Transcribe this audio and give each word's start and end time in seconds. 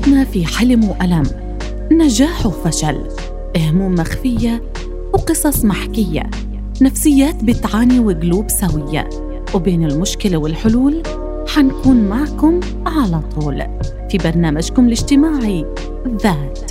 حياتنا 0.00 0.24
في 0.24 0.46
حلم 0.46 0.84
وألم. 0.84 1.22
نجاح 1.92 2.46
وفشل. 2.46 3.08
هموم 3.56 3.94
مخفية 3.94 4.62
وقصص 5.12 5.64
محكية. 5.64 6.30
نفسيات 6.82 7.44
بتعاني 7.44 7.98
وقلوب 7.98 8.48
سوية. 8.48 9.08
وبين 9.54 9.84
المشكلة 9.84 10.36
والحلول 10.36 11.02
حنكون 11.48 12.08
معكم 12.08 12.60
على 12.86 13.22
طول. 13.34 13.62
في 14.10 14.18
برنامجكم 14.18 14.86
الاجتماعي 14.86 15.66
ذات. 16.22 16.70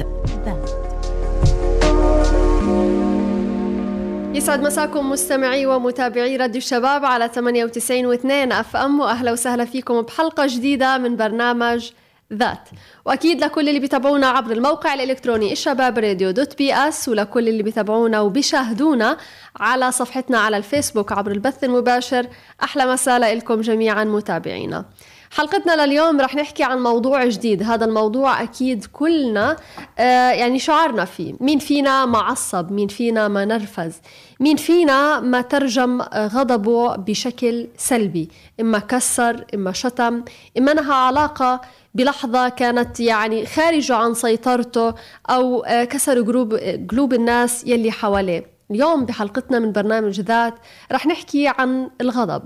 يسعد 4.34 4.62
مساكم 4.62 5.10
مستمعي 5.10 5.66
ومتابعي 5.66 6.38
راديو 6.38 6.58
الشباب 6.58 7.06
على 7.06 7.30
98 7.36 8.16
و2 8.16 8.52
أف 8.52 8.76
أم 8.76 9.00
وأهلا 9.00 9.32
وسهلا 9.32 9.66
فيكم 9.66 10.02
بحلقة 10.02 10.48
جديدة 10.48 10.98
من 10.98 11.16
برنامج 11.16 11.90
ذات. 12.34 12.70
وأكيد 13.06 13.44
لكل 13.44 13.70
اللي 13.70 13.80
بيتابعونا 13.80 14.28
عبر 14.28 14.52
الموقع 14.52 14.94
الإلكتروني 14.94 15.52
الشباب 15.52 16.00
radio 16.00 16.32
dot 16.32 16.58
ps 16.58 17.10
ولكل 17.10 17.48
اللي 17.48 17.64
بيتابعونا 17.64 18.22
وبيشاهدونا 18.22 19.18
على 19.60 19.92
صفحتنا 19.92 20.40
على 20.40 20.58
الفيسبوك 20.58 21.12
عبر 21.12 21.32
البث 21.32 21.64
المباشر. 21.64 22.28
أحلى 22.64 22.86
مساء 22.86 23.36
لكم 23.36 23.62
جميعا 23.62 24.04
متابعينا. 24.04 24.86
حلقتنا 25.32 25.86
لليوم 25.86 26.22
رح 26.22 26.36
نحكي 26.36 26.64
عن 26.64 26.84
موضوع 26.84 27.26
جديد. 27.26 27.64
هذا 27.64 27.86
الموضوع 27.86 28.44
أكيد 28.44 28.86
كلنا 28.86 29.56
آه 30.00 30.32
يعني 30.32 30.60
شعرنا 30.60 31.06
فيه. 31.06 31.34
مين 31.40 31.60
فينا 31.60 32.06
ما 32.06 32.20
عصب؟ 32.20 32.72
مين 32.72 32.88
فينا 32.88 33.28
ما 33.28 33.46
نرفز؟ 33.46 33.94
مين 34.40 34.58
فينا 34.58 35.20
ما 35.20 35.42
ترجم 35.42 36.02
غضبه 36.02 36.96
بشكل 36.96 37.68
سلبي؟ 37.78 38.30
إما 38.60 38.80
كسر 38.80 39.46
إما 39.56 39.72
شتم 39.72 40.24
إما 40.58 40.74
نهى 40.74 40.94
علاقة 40.94 41.62
بلحظة 41.94 42.50
كانت 42.50 43.00
يعني 43.00 43.46
خارجة 43.46 43.96
عن 43.96 44.14
سيطرته 44.14 44.94
أو 45.30 45.64
آه 45.64 45.84
كسر 45.84 46.22
قلوب, 46.22 46.54
قلوب 46.92 47.14
الناس 47.14 47.68
يلي 47.68 47.92
حواليه. 47.92 48.46
اليوم 48.72 49.06
بحلقتنا 49.06 49.60
من 49.60 49.72
برنامج 49.72 50.22
ذات 50.22 50.54
رح 50.92 51.06
نحكي 51.08 51.48
عن 51.48 51.90
الغضب. 52.02 52.44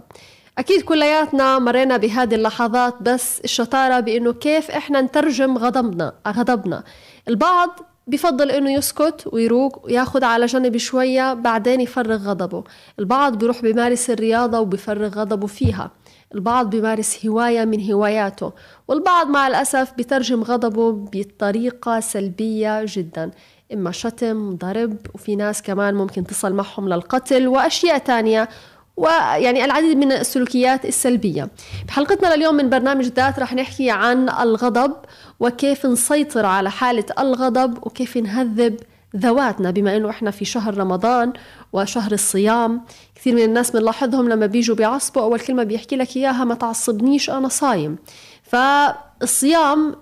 أكيد 0.57 0.81
كلياتنا 0.81 1.59
مرينا 1.59 1.97
بهذه 1.97 2.35
اللحظات 2.35 2.95
بس 3.01 3.39
الشطارة 3.39 3.99
بإنه 3.99 4.33
كيف 4.33 4.71
إحنا 4.71 5.01
نترجم 5.01 5.57
غضبنا 5.57 6.13
غضبنا. 6.27 6.83
البعض 7.27 7.79
بفضل 8.07 8.51
إنه 8.51 8.73
يسكت 8.73 9.29
ويروق 9.33 9.85
وياخد 9.85 10.23
على 10.23 10.45
جنب 10.45 10.77
شوية 10.77 11.33
بعدين 11.33 11.81
يفرغ 11.81 12.17
غضبه. 12.29 12.63
البعض 12.99 13.37
بيروح 13.37 13.61
بيمارس 13.61 14.09
الرياضة 14.09 14.59
وبيفرغ 14.59 15.07
غضبه 15.07 15.47
فيها. 15.47 15.91
البعض 16.35 16.69
بيمارس 16.69 17.25
هواية 17.25 17.65
من 17.65 17.91
هواياته 17.91 18.51
والبعض 18.87 19.27
مع 19.27 19.47
الأسف 19.47 19.93
بيترجم 19.97 20.43
غضبه 20.43 20.91
بطريقة 20.91 21.99
سلبية 21.99 22.85
جدا. 22.87 23.31
إما 23.73 23.91
شتم 23.91 24.55
ضرب 24.55 24.97
وفي 25.13 25.35
ناس 25.35 25.61
كمان 25.61 25.95
ممكن 25.95 26.23
تصل 26.23 26.53
معهم 26.53 26.89
للقتل 26.89 27.47
وأشياء 27.47 27.97
تانية 27.97 28.49
ويعني 28.97 29.65
العديد 29.65 29.97
من 29.97 30.11
السلوكيات 30.11 30.85
السلبية. 30.85 31.49
بحلقتنا 31.87 32.35
لليوم 32.35 32.55
من 32.55 32.69
برنامج 32.69 33.05
ذات 33.05 33.39
رح 33.39 33.53
نحكي 33.53 33.89
عن 33.91 34.29
الغضب 34.29 34.93
وكيف 35.39 35.85
نسيطر 35.85 36.45
على 36.45 36.71
حالة 36.71 37.05
الغضب 37.19 37.77
وكيف 37.87 38.17
نهذب 38.17 38.75
ذواتنا 39.15 39.71
بما 39.71 39.97
إنه 39.97 40.09
إحنا 40.09 40.31
في 40.31 40.45
شهر 40.45 40.77
رمضان 40.77 41.33
وشهر 41.73 42.11
الصيام. 42.11 42.81
كثير 43.15 43.35
من 43.35 43.43
الناس 43.43 43.71
بنلاحظهم 43.71 44.29
لما 44.29 44.45
بيجوا 44.45 44.75
بيعصبوا 44.75 45.21
أول 45.21 45.39
كلمة 45.39 45.63
بيحكي 45.63 45.95
لك 45.95 46.17
إياها 46.17 46.43
ما 46.43 46.55
تعصبنيش 46.55 47.29
أنا 47.29 47.47
صايم. 47.47 47.97
فالصيام 48.43 49.95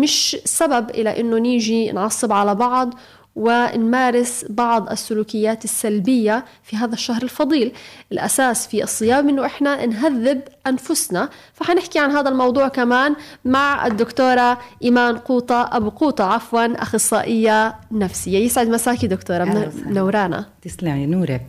مش 0.00 0.36
سبب 0.44 0.90
إلى 0.90 1.20
إنه 1.20 1.38
نيجي 1.38 1.92
نعصب 1.92 2.32
على 2.32 2.54
بعض 2.54 2.94
ونمارس 3.38 4.44
بعض 4.48 4.90
السلوكيات 4.90 5.64
السلبية 5.64 6.44
في 6.62 6.76
هذا 6.76 6.94
الشهر 6.94 7.22
الفضيل. 7.22 7.72
الأساس 8.12 8.66
في 8.66 8.82
الصيام 8.82 9.28
أنه 9.28 9.46
إحنا 9.46 9.86
نهذب 9.86 10.40
أنفسنا. 10.66 11.28
فحنحكي 11.54 11.98
عن 11.98 12.10
هذا 12.10 12.28
الموضوع 12.28 12.68
كمان 12.68 13.16
مع 13.44 13.86
الدكتورة 13.86 14.58
إيمان 14.84 15.18
قوطة 15.18 15.68
أبو 15.72 15.90
قوطة 15.90 16.24
عفوا 16.24 16.82
أخصائية 16.82 17.74
نفسية. 17.92 18.38
يسعد 18.38 18.68
مساكي 18.68 19.06
دكتورة 19.06 19.70
منورانا 19.86 20.46
تسلمي 20.62 21.06
نورك. 21.06 21.42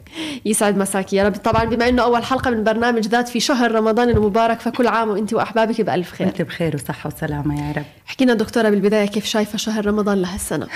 يسعد 0.46 0.78
مساكي 0.78 1.16
يا 1.16 1.24
رب. 1.24 1.36
طبعا 1.36 1.66
بما 1.66 1.90
أنه 1.90 2.04
أول 2.04 2.24
حلقة 2.24 2.52
من 2.52 2.64
برنامج 2.64 3.08
ذات 3.08 3.28
في 3.28 3.40
شهر 3.40 3.72
رمضان 3.72 4.10
المبارك 4.10 4.60
فكل 4.60 4.88
عام 4.88 5.10
وأنت 5.10 5.34
وأحبابك 5.34 5.82
بألف 5.82 6.12
خير. 6.12 6.28
أنت 6.28 6.42
بخير 6.42 6.76
وصحة 6.76 7.12
وسلامة 7.16 7.68
يا 7.68 7.74
رب. 7.78 7.86
حكينا 8.06 8.34
دكتورة 8.34 8.70
بالبداية 8.70 9.06
كيف 9.06 9.26
شايفة 9.26 9.58
شهر 9.58 9.86
رمضان 9.86 10.22
لهالسنة؟ 10.22 10.68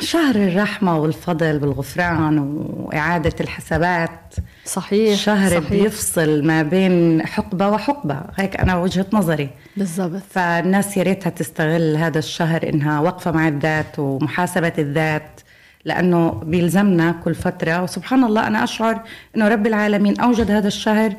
شهر 0.00 0.36
الرحمة 0.50 0.98
والفضل 0.98 1.58
والغفران 1.62 2.38
وإعادة 2.38 3.34
الحسابات. 3.40 4.34
صحيح 4.64 5.18
شهر 5.18 5.60
صحيح. 5.60 5.70
بيفصل 5.70 6.44
ما 6.44 6.62
بين 6.62 7.26
حقبة 7.26 7.68
وحقبة. 7.68 8.20
هيك 8.36 8.56
أنا 8.60 8.76
وجهة 8.76 9.06
نظري. 9.12 9.50
بالضبط. 9.76 10.22
فالناس 10.30 10.96
يا 10.96 11.02
ريتها 11.02 11.30
تستغل 11.30 11.96
هذا 11.96 12.18
الشهر 12.18 12.68
إنها 12.68 13.00
وقفة 13.00 13.30
مع 13.30 13.48
الذات 13.48 13.98
ومحاسبة 13.98 14.72
الذات 14.78 15.40
لأنه 15.84 16.30
بيلزمنا 16.30 17.12
كل 17.24 17.34
فترة. 17.34 17.82
وسبحان 17.82 18.24
الله 18.24 18.46
أنا 18.46 18.64
أشعر 18.64 19.02
إنه 19.36 19.48
رب 19.48 19.66
العالمين 19.66 20.20
أوجد 20.20 20.50
هذا 20.50 20.68
الشهر 20.68 21.14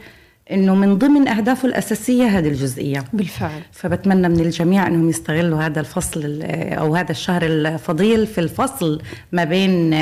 إنه 0.51 0.75
من 0.75 0.97
ضمن 0.97 1.27
أهدافه 1.27 1.67
الأساسية 1.67 2.25
هذه 2.25 2.47
الجزئية. 2.47 3.03
بالفعل. 3.13 3.61
فبتمنى 3.71 4.29
من 4.29 4.39
الجميع 4.39 4.87
إنهم 4.87 5.09
يستغلوا 5.09 5.61
هذا 5.61 5.79
الفصل 5.79 6.41
أو 6.43 6.95
هذا 6.95 7.11
الشهر 7.11 7.45
الفضيل 7.45 8.27
في 8.27 8.41
الفصل 8.41 9.01
ما 9.31 9.43
بين 9.43 9.93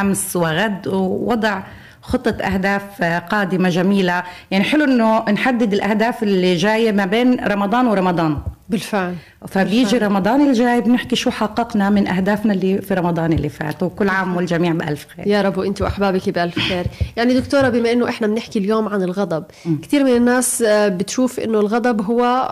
أمس 0.00 0.36
وغد 0.36 0.88
ووضع 0.88 1.62
خطة 2.10 2.44
أهداف 2.44 3.02
قادمة 3.02 3.68
جميلة. 3.68 4.22
يعني 4.50 4.64
حلو 4.64 4.84
أنه 4.84 5.24
نحدد 5.30 5.72
الأهداف 5.72 6.22
اللي 6.22 6.56
جاية 6.56 6.92
ما 6.92 7.04
بين 7.04 7.44
رمضان 7.44 7.86
ورمضان. 7.86 8.38
بالفعل. 8.68 9.14
فبيجي 9.48 9.82
بالفعل. 9.82 10.02
رمضان 10.02 10.48
الجاي 10.48 10.80
بنحكي 10.80 11.16
شو 11.16 11.30
حققنا 11.30 11.90
من 11.90 12.08
أهدافنا 12.08 12.52
اللي 12.52 12.82
في 12.82 12.94
رمضان 12.94 13.32
اللي 13.32 13.48
فات. 13.48 13.82
وكل 13.82 14.08
عام 14.08 14.36
والجميع 14.36 14.72
بألف 14.72 15.06
خير. 15.16 15.26
يا 15.26 15.42
رب 15.42 15.58
وانت 15.58 15.82
وأحبابك 15.82 16.28
بألف 16.28 16.58
خير. 16.58 16.86
يعني 17.16 17.40
دكتورة 17.40 17.68
بما 17.68 17.92
أنه 17.92 18.08
إحنا 18.08 18.26
بنحكي 18.26 18.58
اليوم 18.58 18.88
عن 18.88 19.02
الغضب 19.02 19.44
م. 19.66 19.76
كثير 19.76 20.04
من 20.04 20.16
الناس 20.16 20.64
بتشوف 20.68 21.40
أنه 21.40 21.60
الغضب 21.60 22.02
هو 22.02 22.48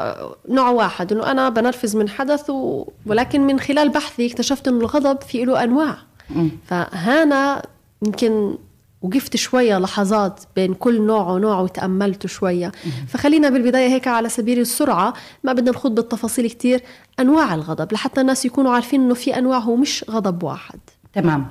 نوع 0.49 0.69
واحد. 0.69 1.13
أنه 1.13 1.31
أنا 1.31 1.49
بنرفز 1.49 1.97
من 1.97 2.09
حدث 2.09 2.51
و... 2.51 2.89
ولكن 3.07 3.41
من 3.41 3.61
خلال 3.61 3.89
بحثي 3.89 4.27
اكتشفت 4.27 4.69
أنه 4.69 4.81
الغضب 4.81 5.23
في 5.23 5.45
له 5.45 5.65
أنواع. 5.65 5.97
م. 6.31 6.49
فهنا 6.67 7.63
يمكن 8.07 8.55
وقفت 9.03 9.37
شوية 9.37 9.79
لحظات 9.79 10.45
بين 10.57 10.75
كل 10.75 11.03
نوع 11.03 11.31
ونوع 11.31 11.61
وتأملت 11.61 12.27
شوية. 12.27 12.73
فخلينا 13.09 13.51
بالبداية 13.51 13.89
هيك 13.89 14.09
على 14.09 14.29
سبيل 14.29 14.59
السرعة. 14.59 15.15
ما 15.45 15.53
بدنا 15.53 15.71
نخوض 15.71 15.95
بالتفاصيل 15.95 16.51
كتير. 16.51 16.83
أنواع 17.21 17.55
الغضب. 17.55 17.93
لحتى 17.93 18.21
الناس 18.21 18.45
يكونوا 18.45 18.73
عارفين 18.73 19.01
أنه 19.01 19.15
في 19.15 19.39
أنواع 19.39 19.59
هو 19.59 19.77
مش 19.77 20.05
غضب 20.11 20.43
واحد. 20.43 20.81
تمام. 21.13 21.47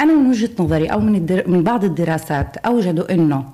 أنا 0.00 0.14
من 0.14 0.30
وجهة 0.30 0.50
نظري 0.58 0.86
أو 0.86 1.00
من, 1.00 1.14
الدر... 1.14 1.48
من 1.48 1.62
بعض 1.62 1.84
الدراسات 1.84 2.56
أوجدوا 2.56 3.12
أنه 3.12 3.50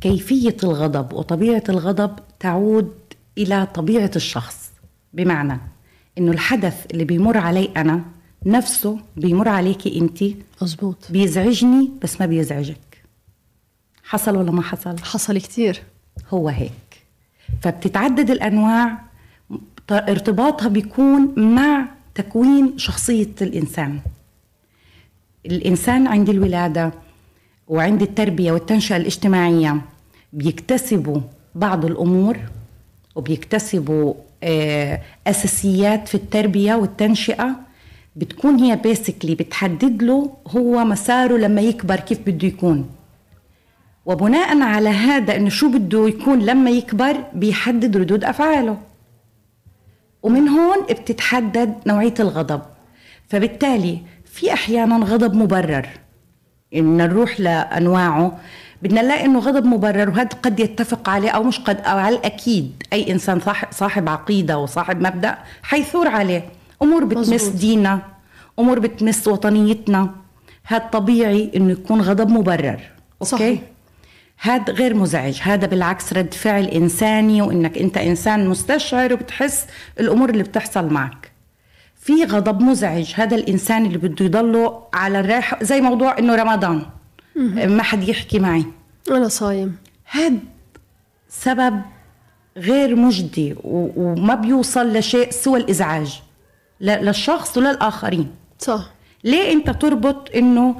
كيفية 0.00 0.56
الغضب 0.64 1.12
وطبيعة 1.12 1.64
الغضب 1.68 2.16
تعود 2.40 2.92
إلى 3.38 3.66
طبيعة 3.74 4.10
الشخص. 4.16 4.70
بمعنى 5.12 5.60
أنه 6.18 6.32
الحدث 6.32 6.86
اللي 6.90 7.04
بيمر 7.04 7.38
علي 7.38 7.70
أنا 7.76 8.02
نفسه 8.48 8.98
بيمر 9.16 9.48
عليكي 9.48 9.98
انت 10.00 10.24
مزبوط 10.62 10.96
بيزعجني 11.10 11.90
بس 12.02 12.20
ما 12.20 12.26
بيزعجك. 12.26 13.02
حصل 14.04 14.36
ولا 14.36 14.50
ما 14.50 14.62
حصل؟ 14.62 14.98
حصل 14.98 15.38
كتير. 15.38 15.82
هو 16.30 16.48
هيك. 16.48 17.02
فبتتعدد 17.62 18.30
الأنواع. 18.30 18.98
ارتباطها 19.90 20.68
بيكون 20.68 21.34
مع 21.54 21.88
تكوين 22.14 22.78
شخصية 22.78 23.34
الإنسان. 23.42 24.00
الإنسان 25.46 26.06
عند 26.06 26.28
الولادة 26.28 26.92
وعند 27.68 28.02
التربية 28.02 28.52
والتنشئة 28.52 28.96
الاجتماعية 28.96 29.80
بيكتسبوا 30.32 31.20
بعض 31.54 31.84
الأمور 31.84 32.38
وبيكتسبوا 33.14 34.14
أساسيات 35.26 36.08
في 36.08 36.14
التربية 36.14 36.74
والتنشئة. 36.74 37.67
بتكون 38.16 38.56
هي 38.58 38.76
بيسكلي 38.76 39.34
بتحدد 39.34 40.02
له 40.02 40.36
هو 40.46 40.84
مساره 40.84 41.36
لما 41.36 41.60
يكبر 41.60 41.96
كيف 41.96 42.18
بده 42.26 42.48
يكون. 42.48 42.90
وبناء 44.06 44.62
على 44.62 44.88
هذا 44.88 45.36
إنه 45.36 45.48
شو 45.48 45.68
بده 45.68 46.08
يكون 46.08 46.38
لما 46.38 46.70
يكبر 46.70 47.16
بيحدد 47.32 47.96
ردود 47.96 48.24
أفعاله. 48.24 48.78
ومن 50.22 50.48
هون 50.48 50.76
بتتحدد 50.90 51.74
نوعية 51.86 52.14
الغضب. 52.20 52.62
فبالتالي 53.28 53.98
في 54.24 54.52
أحيانا 54.52 54.96
غضب 54.96 55.34
مبرر. 55.34 55.88
إن 56.74 56.96
نروح 56.96 57.40
لأنواعه. 57.40 58.38
بدنا 58.82 59.02
نلاقي 59.02 59.24
إنه 59.24 59.38
غضب 59.38 59.64
مبرر 59.64 60.10
وهذا 60.10 60.28
قد 60.42 60.60
يتفق 60.60 61.08
عليه 61.08 61.30
أو 61.30 61.42
مش 61.42 61.60
قد 61.60 61.80
أو 61.80 61.98
على 61.98 62.16
الأكيد. 62.16 62.82
أي 62.92 63.12
إنسان 63.12 63.40
صاحب 63.40 63.68
صاحب 63.70 64.08
عقيدة 64.08 64.58
وصاحب 64.58 65.00
مبدأ 65.00 65.38
حيثور 65.62 66.08
عليه. 66.08 66.57
أمور 66.82 67.04
بتمس 67.04 67.28
مزبوط. 67.28 67.60
ديننا 67.60 68.02
أمور 68.58 68.78
بتمس 68.78 69.28
وطنيتنا. 69.28 70.14
هذا 70.64 70.88
طبيعي 70.92 71.50
إنه 71.56 71.72
يكون 71.72 72.00
غضب 72.00 72.28
مبرر 72.28 72.80
أوكي؟ 73.22 73.30
صحيح. 73.30 73.60
هذا 74.40 74.72
غير 74.72 74.94
مزعج 74.94 75.38
هذا 75.42 75.66
بالعكس 75.66 76.12
رد 76.12 76.34
فعل 76.34 76.64
إنساني 76.64 77.42
وإنك 77.42 77.78
أنت 77.78 77.96
إنسان 77.98 78.48
مستشعر 78.48 79.12
وبتحس 79.12 79.66
الأمور 80.00 80.30
اللي 80.30 80.42
بتحصل 80.42 80.92
معك. 80.92 81.32
في 81.96 82.24
غضب 82.24 82.60
مزعج 82.60 83.12
هذا 83.14 83.36
الإنسان 83.36 83.86
اللي 83.86 83.98
بده 83.98 84.24
يضله 84.24 84.82
على 84.94 85.20
الراحة 85.20 85.58
زي 85.62 85.80
موضوع 85.80 86.18
إنه 86.18 86.34
رمضان. 86.34 86.82
ما 87.66 87.82
حد 87.82 88.08
يحكي 88.08 88.38
معي. 88.38 88.64
أنا 89.10 89.28
صايم. 89.28 89.76
هذا 90.10 90.36
سبب 91.28 91.80
غير 92.56 92.96
مجدي 92.96 93.54
وما 93.64 94.34
بيوصل 94.34 94.92
لشيء 94.92 95.30
سوى 95.30 95.58
الإزعاج. 95.58 96.22
للشخص 96.80 97.58
وللاخرين 97.58 98.30
صح. 98.58 98.90
ليه 99.24 99.52
انت 99.52 99.70
تربط 99.70 100.30
انه 100.36 100.74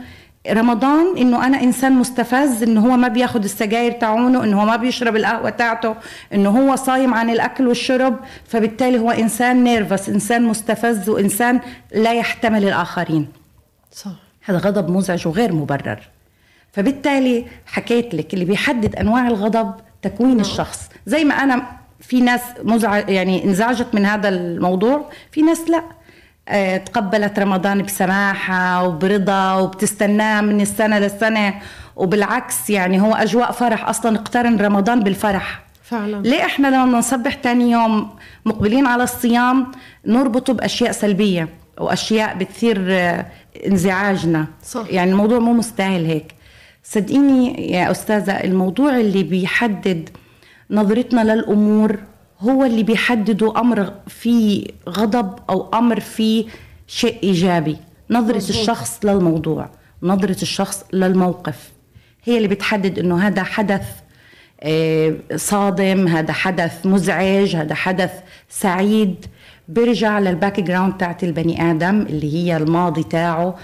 رمضان 0.51 1.17
انه 1.19 1.47
أنا 1.47 1.63
انسان 1.63 1.93
مستفز 1.93 2.63
انه 2.63 2.87
هو 2.87 2.97
ما 2.97 3.09
بياخد 3.09 3.45
السجاير 3.45 3.93
تاعونه 3.93 4.45
انه 4.45 4.61
هو 4.61 4.67
ما 4.67 4.77
بيشرب 4.77 5.17
القهوة 5.17 5.51
تاعته 5.51 5.95
انه 6.35 6.51
هو 6.51 6.77
صايم 6.77 7.15
عن 7.15 7.31
الأكل 7.31 7.69
والشرب 7.69 8.19
فبالتالي 8.47 8.99
هو 8.99 9.11
إنسان 9.11 9.65
نيرفس 9.65 10.09
إنسان 10.09 10.45
مستفز 10.45 11.09
وإنسان 11.09 11.61
لا 11.95 12.15
يحتمل 12.15 12.65
الآخرين. 12.65 13.29
صح. 13.93 14.11
هذا 14.45 14.59
غضب 14.59 14.91
مزعج 14.91 15.29
وغير 15.29 15.53
مبرر. 15.53 16.01
فبالتالي 16.73 17.47
حكيت 17.67 18.15
لك 18.15 18.35
اللي 18.35 18.45
بيحدد 18.45 18.97
أنواع 18.97 19.29
الغضب 19.29 19.75
تكوين 20.03 20.31
نعم. 20.31 20.41
الشخص. 20.41 20.89
زي 21.07 21.25
ما 21.25 21.35
أنا 21.35 21.79
في 22.09 22.21
ناس 22.21 22.41
مزعج 22.65 23.09
يعني 23.09 23.45
انزعجت 23.45 23.95
من 23.95 24.07
هذا 24.07 24.29
الموضوع 24.29 25.11
في 25.33 25.43
ناس 25.43 25.71
لا. 25.71 25.83
آه، 26.49 26.77
تقبلت 26.77 27.39
رمضان 27.39 27.83
بسماحة 27.83 28.85
وبرضا 28.87 29.55
وبتستناه 29.55 30.41
من 30.41 30.61
السنة 30.61 30.99
للسنة 30.99 31.55
وبالعكس 31.97 32.71
يعني 32.71 33.01
هو 33.01 33.15
أجواء 33.15 33.53
فرح 33.53 33.89
أصلا 33.89 34.17
اقترن 34.19 34.57
رمضان 34.61 35.01
بالفرح. 35.01 35.63
فعلا. 35.83 36.23
ليه 36.23 36.45
إحنا 36.45 36.69
لما 36.69 36.99
نصبح 36.99 37.35
تاني 37.35 37.71
يوم 37.71 38.11
مقبلين 38.45 38.87
على 38.87 39.03
الصيام 39.03 39.73
نربطه 40.07 40.53
بأشياء 40.53 40.93
سلبية 40.93 41.49
وأشياء 41.79 42.39
بتثير 42.39 42.87
آه، 42.91 43.27
انزعاجنا؟ 43.67 44.47
صح. 44.65 44.85
يعني 44.91 45.11
الموضوع 45.11 45.39
مو 45.39 45.53
مستاهل 45.53 46.05
هيك. 46.07 46.35
صدقيني 46.85 47.73
يا 47.73 47.91
أستاذة 47.91 48.33
الموضوع 48.33 48.97
اللي 48.97 49.23
بيحدد 49.23 50.09
نظرتنا 50.71 51.35
للأمور 51.35 51.99
هو 52.41 52.65
اللي 52.65 52.83
بيحددوا 52.83 53.61
أمر 53.61 53.93
في 54.07 54.71
غضب 54.89 55.39
أو 55.51 55.69
أمر 55.75 56.01
في 56.01 56.47
شيء 56.87 57.23
إيجابي. 57.23 57.77
نظرة 58.11 58.37
مزبوط. 58.37 58.57
الشخص 58.57 59.05
للموضوع 59.05 59.71
نظرة 60.03 60.43
الشخص 60.43 60.85
للموقف. 60.93 61.71
هي 62.25 62.37
اللي 62.37 62.49
بتحدد 62.49 62.99
إنه 62.99 63.27
هذا 63.27 63.43
حدث 63.43 63.87
آه، 64.61 65.15
صادم 65.37 66.09
هذا 66.09 66.33
حدث 66.33 66.87
مزعج 66.87 67.57
هذا 67.57 67.75
حدث 67.75 68.13
سعيد. 68.49 69.27
بيرجع 69.69 70.19
للباك 70.19 70.61
جراوند 70.61 70.97
تاعت 70.97 71.25
البني 71.25 71.71
آدم 71.71 72.01
اللي 72.01 72.35
هي 72.35 72.57
الماضي 72.57 73.03
تاعه 73.03 73.57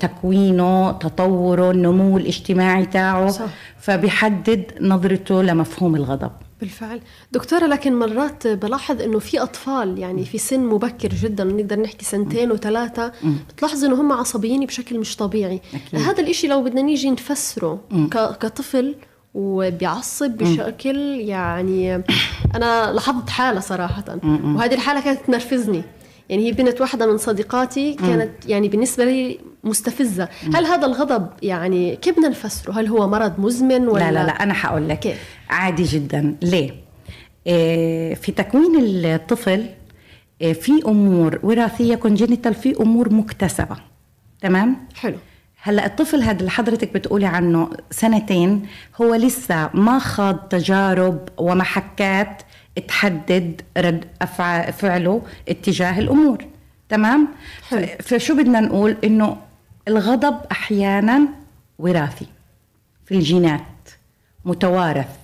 تكوينه 0.00 0.92
تطوره 0.92 1.70
النمو 1.70 2.18
الاجتماعي 2.18 2.86
تاعه. 2.86 3.28
صح. 3.28 3.46
فبيحدد 3.78 4.64
نظرته 4.80 5.42
لمفهوم 5.42 5.96
الغضب. 5.96 6.30
بالفعل. 6.60 7.00
دكتورة 7.32 7.66
لكن 7.66 7.98
مرات 7.98 8.46
بلاحظ 8.46 9.02
إنه 9.02 9.18
في 9.18 9.42
أطفال 9.42 9.98
يعني 9.98 10.24
في 10.24 10.38
سن 10.38 10.60
مبكر 10.60 11.08
جدا 11.08 11.44
نقدر 11.44 11.80
نحكي 11.80 12.04
سنتين 12.04 12.50
وثلاثة 12.50 13.12
بتلاحظ 13.48 13.84
إنه 13.84 14.00
هم 14.00 14.12
عصبيين 14.12 14.66
بشكل 14.66 14.98
مش 14.98 15.16
طبيعي. 15.16 15.60
أكيد. 15.74 16.00
هذا 16.00 16.20
الإشي 16.20 16.46
لو 16.46 16.62
بدنا 16.62 16.82
نيجي 16.82 17.10
نفسره 17.10 17.80
كطفل 18.12 18.94
وبيعصب 19.34 20.30
بشكل 20.30 20.96
يعني 21.20 22.02
أنا 22.54 22.92
لاحظت 22.92 23.30
حالة 23.30 23.60
صراحة. 23.60 24.04
وهذه 24.44 24.74
الحالة 24.74 25.00
كانت 25.00 25.20
تنرفزني. 25.26 25.82
يعني 26.28 26.46
هي 26.46 26.52
بنت 26.52 26.80
واحدة 26.80 27.06
من 27.06 27.18
صديقاتي 27.18 27.94
كانت 27.94 28.30
يعني 28.46 28.68
بالنسبة 28.68 29.04
لي 29.04 29.38
مستفزة. 29.64 30.28
هل 30.54 30.66
هذا 30.66 30.86
الغضب 30.86 31.28
يعني 31.42 31.96
كيف 31.96 32.16
بدنا 32.16 32.28
نفسره؟ 32.28 32.72
هل 32.72 32.86
هو 32.86 33.08
مرض 33.08 33.40
مزمن 33.40 33.88
ولا 33.88 34.04
لا 34.04 34.10
لا 34.10 34.26
لا 34.26 34.42
أنا 34.42 34.54
حقول 34.54 34.88
لك. 34.88 34.98
كيف؟ 34.98 35.36
عادي 35.50 35.82
جدا. 35.82 36.36
ليه؟ 36.42 36.70
إيه 37.46 38.14
في 38.14 38.32
تكوين 38.32 39.04
الطفل 39.04 39.66
إيه 40.40 40.52
في 40.52 40.72
أمور 40.86 41.38
وراثية 41.42 41.94
كونجينيتال 41.94 42.54
في 42.54 42.80
أمور 42.80 43.12
مكتسبة. 43.12 43.76
تمام؟ 44.40 44.76
حلو. 44.94 45.16
هلأ 45.62 45.86
الطفل 45.86 46.22
هذا 46.22 46.40
اللي 46.40 46.50
حضرتك 46.50 46.94
بتقولي 46.94 47.26
عنه 47.26 47.70
سنتين 47.90 48.66
هو 49.02 49.14
لسه 49.14 49.70
ما 49.74 49.98
خاض 49.98 50.36
تجارب 50.36 51.28
ومحكات 51.38 52.42
تحدد 52.80 53.62
رد 53.76 54.04
فعله 54.72 55.22
اتجاه 55.48 55.98
الأمور. 55.98 56.44
تمام؟ 56.88 57.28
حلو. 57.68 57.86
فشو 58.00 58.36
بدنا 58.36 58.60
نقول؟ 58.60 58.96
إنه 59.04 59.36
الغضب 59.88 60.40
أحيانا 60.52 61.20
وراثي 61.78 62.26
في 63.06 63.14
الجينات 63.14 63.60
متوارث 64.44 65.16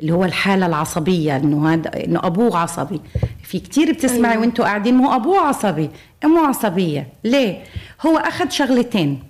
اللي 0.00 0.12
هو 0.12 0.24
الحالة 0.24 0.66
العصبية 0.66 1.36
إنه 1.36 1.72
هذا 1.72 2.04
إنه 2.04 2.20
أبوه 2.26 2.58
عصبي. 2.58 3.00
في 3.42 3.60
كتير 3.60 3.92
بتسمعي 3.92 4.32
أيوة. 4.32 4.42
وانتوا 4.42 4.64
قاعدين 4.64 4.94
مو 4.94 5.14
أبوه 5.16 5.40
عصبي 5.40 5.90
أمه 6.24 6.46
عصبية. 6.46 7.08
ليه؟ 7.24 7.64
هو 8.06 8.16
أخذ 8.18 8.48
شغلتين 8.48 9.22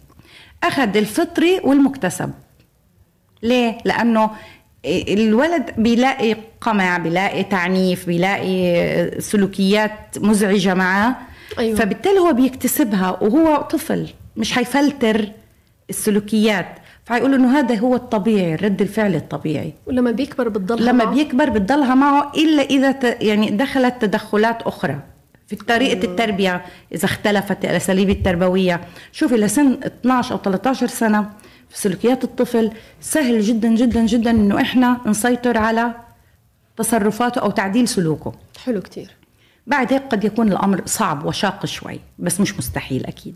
أخذ 0.63 0.97
الفطري 0.97 1.61
والمكتسب. 1.65 2.33
ليه؟ 3.43 3.79
لأنه 3.85 4.31
الولد 4.87 5.71
بيلاقي 5.79 6.37
قمع 6.61 6.99
بيلاقي 6.99 7.45
تعنيف 7.45 8.07
بيلاقي 8.07 9.21
سلوكيات 9.21 10.19
مزعجة 10.19 10.75
معاه 10.75 11.17
أيوة. 11.59 11.77
فبالتالي 11.77 12.19
هو 12.19 12.33
بيكتسبها 12.33 13.19
وهو 13.21 13.57
طفل 13.57 14.09
مش 14.37 14.53
حيفلتر 14.53 15.29
السلوكيات 15.91 16.67
فيقولوا 17.05 17.37
إنه 17.37 17.59
هذا 17.59 17.75
هو 17.75 17.95
الطبيعي 17.95 18.55
رد 18.55 18.83
الفعل 18.83 19.15
الطبيعي 19.15 19.73
ولما 19.87 20.11
بيكبر 20.11 20.49
بتضلها 20.49 20.93
لما 20.93 21.05
معه؟ 21.05 21.15
بيكبر 21.15 21.51
بتضلها 21.51 21.95
معه 21.95 22.33
إلا 22.37 22.63
إذا. 22.63 23.17
يعني 23.21 23.51
دخلت 23.51 23.95
تدخلات 24.03 24.63
أخرى 24.63 25.01
في 25.47 25.57
طريقة 25.57 26.01
أيوة. 26.01 26.05
التربية 26.05 26.63
إذا 26.95 27.05
اختلفت 27.05 27.65
الأساليب 27.65 28.11
التربوية 28.11 28.81
شوفي 29.13 29.35
لسن 29.35 29.79
12 29.85 30.35
أو 30.35 30.39
13 30.43 30.87
سنة 30.87 31.23
في 31.23 31.29
سلوكيات 31.75 32.25
الطفل. 32.25 32.71
سهل 33.01 33.41
جدا 33.41 33.69
جدا 33.69 34.07
جدا 34.07 34.31
إنه 34.31 34.61
إحنا 34.61 35.01
نسيطر 35.07 35.59
على 35.59 35.95
تصرفاته 36.77 37.41
أو 37.41 37.51
تعديل 37.51 37.89
سلوكه. 37.89 38.33
حلو 38.65 38.81
كتير. 38.81 39.11
بعد 39.67 39.93
هيك 39.93 40.03
قد 40.03 40.25
يكون 40.25 40.53
الأمر 40.53 40.83
صعب 40.87 41.25
وشاق 41.25 41.67
شوي 41.67 42.01
بس 42.19 42.41
مش 42.41 42.59
مستحيل 42.59 43.07
أكيد. 43.07 43.35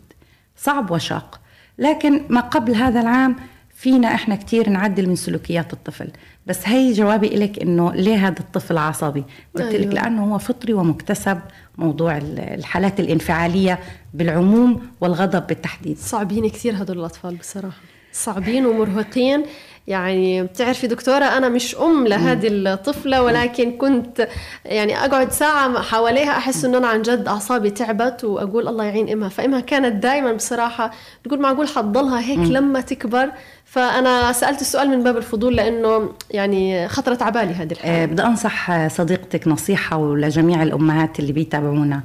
صعب 0.57 0.91
وشاق. 0.91 1.39
لكن 1.77 2.21
ما 2.29 2.41
قبل 2.41 2.75
هذا 2.75 2.99
العام 2.99 3.35
فينا 3.75 4.07
إحنا 4.07 4.35
كتير 4.35 4.69
نعدل 4.69 5.09
من 5.09 5.15
سلوكيات 5.15 5.73
الطفل. 5.73 6.11
بس 6.47 6.59
هي 6.67 6.93
جوابي 6.93 7.27
لك 7.27 7.59
إنه 7.59 7.93
ليه 7.93 8.27
هذا 8.27 8.39
الطفل 8.39 8.77
عصبي؟ 8.77 9.23
قلت 9.55 9.65
أيوه. 9.65 9.81
لك 9.81 9.93
لأنه 9.93 10.33
هو 10.33 10.37
فطري 10.37 10.73
ومكتسب 10.73 11.39
موضوع 11.77 12.17
الحالات 12.17 12.99
الانفعالية 12.99 13.79
بالعموم 14.13 14.87
والغضب 15.01 15.47
بالتحديد. 15.47 15.97
صعبين 15.97 16.49
كثير 16.49 16.81
هدول 16.81 16.99
الأطفال 16.99 17.35
بصراحة. 17.35 17.77
صعبين 18.11 18.65
ومرهقين. 18.65 19.43
يعني 19.87 20.43
بتعرفي 20.43 20.87
دكتورة 20.87 21.25
أنا 21.25 21.49
مش 21.49 21.75
أم 21.75 22.07
لهذه 22.07 22.47
الطفلة 22.51 23.21
ولكن 23.23 23.71
كنت 23.71 24.27
يعني 24.65 24.97
أقعد 25.05 25.31
ساعة 25.31 25.81
حواليها 25.81 26.37
أحس 26.37 26.65
إنه 26.65 26.77
أنا 26.77 26.87
عن 26.87 27.01
جد 27.01 27.27
أعصابي 27.27 27.69
تعبت 27.69 28.23
وأقول 28.23 28.67
الله 28.67 28.83
يعين 28.83 29.09
إمها. 29.09 29.29
فإمها 29.29 29.59
كانت 29.59 30.03
دائما 30.03 30.33
بصراحة 30.33 30.91
تقول 31.23 31.41
معقول 31.41 31.67
حتضلها 31.67 32.19
هيك 32.19 32.39
لما 32.39 32.81
تكبر. 32.81 33.31
فأنا 33.65 34.31
سألت 34.31 34.61
السؤال 34.61 34.89
من 34.89 35.03
باب 35.03 35.17
الفضول 35.17 35.55
لأنه 35.55 36.09
يعني 36.31 36.87
خطرت 36.87 37.21
على 37.21 37.31
بالي 37.31 37.53
هذه 37.53 37.71
الحالة. 37.71 38.03
أه 38.03 38.05
بدي 38.05 38.23
أنصح 38.23 38.87
صديقتك 38.87 39.47
نصيحة 39.47 39.97
ولجميع 39.97 40.63
الأمهات 40.63 41.19
اللي 41.19 41.31
بيتابعونا. 41.31 42.03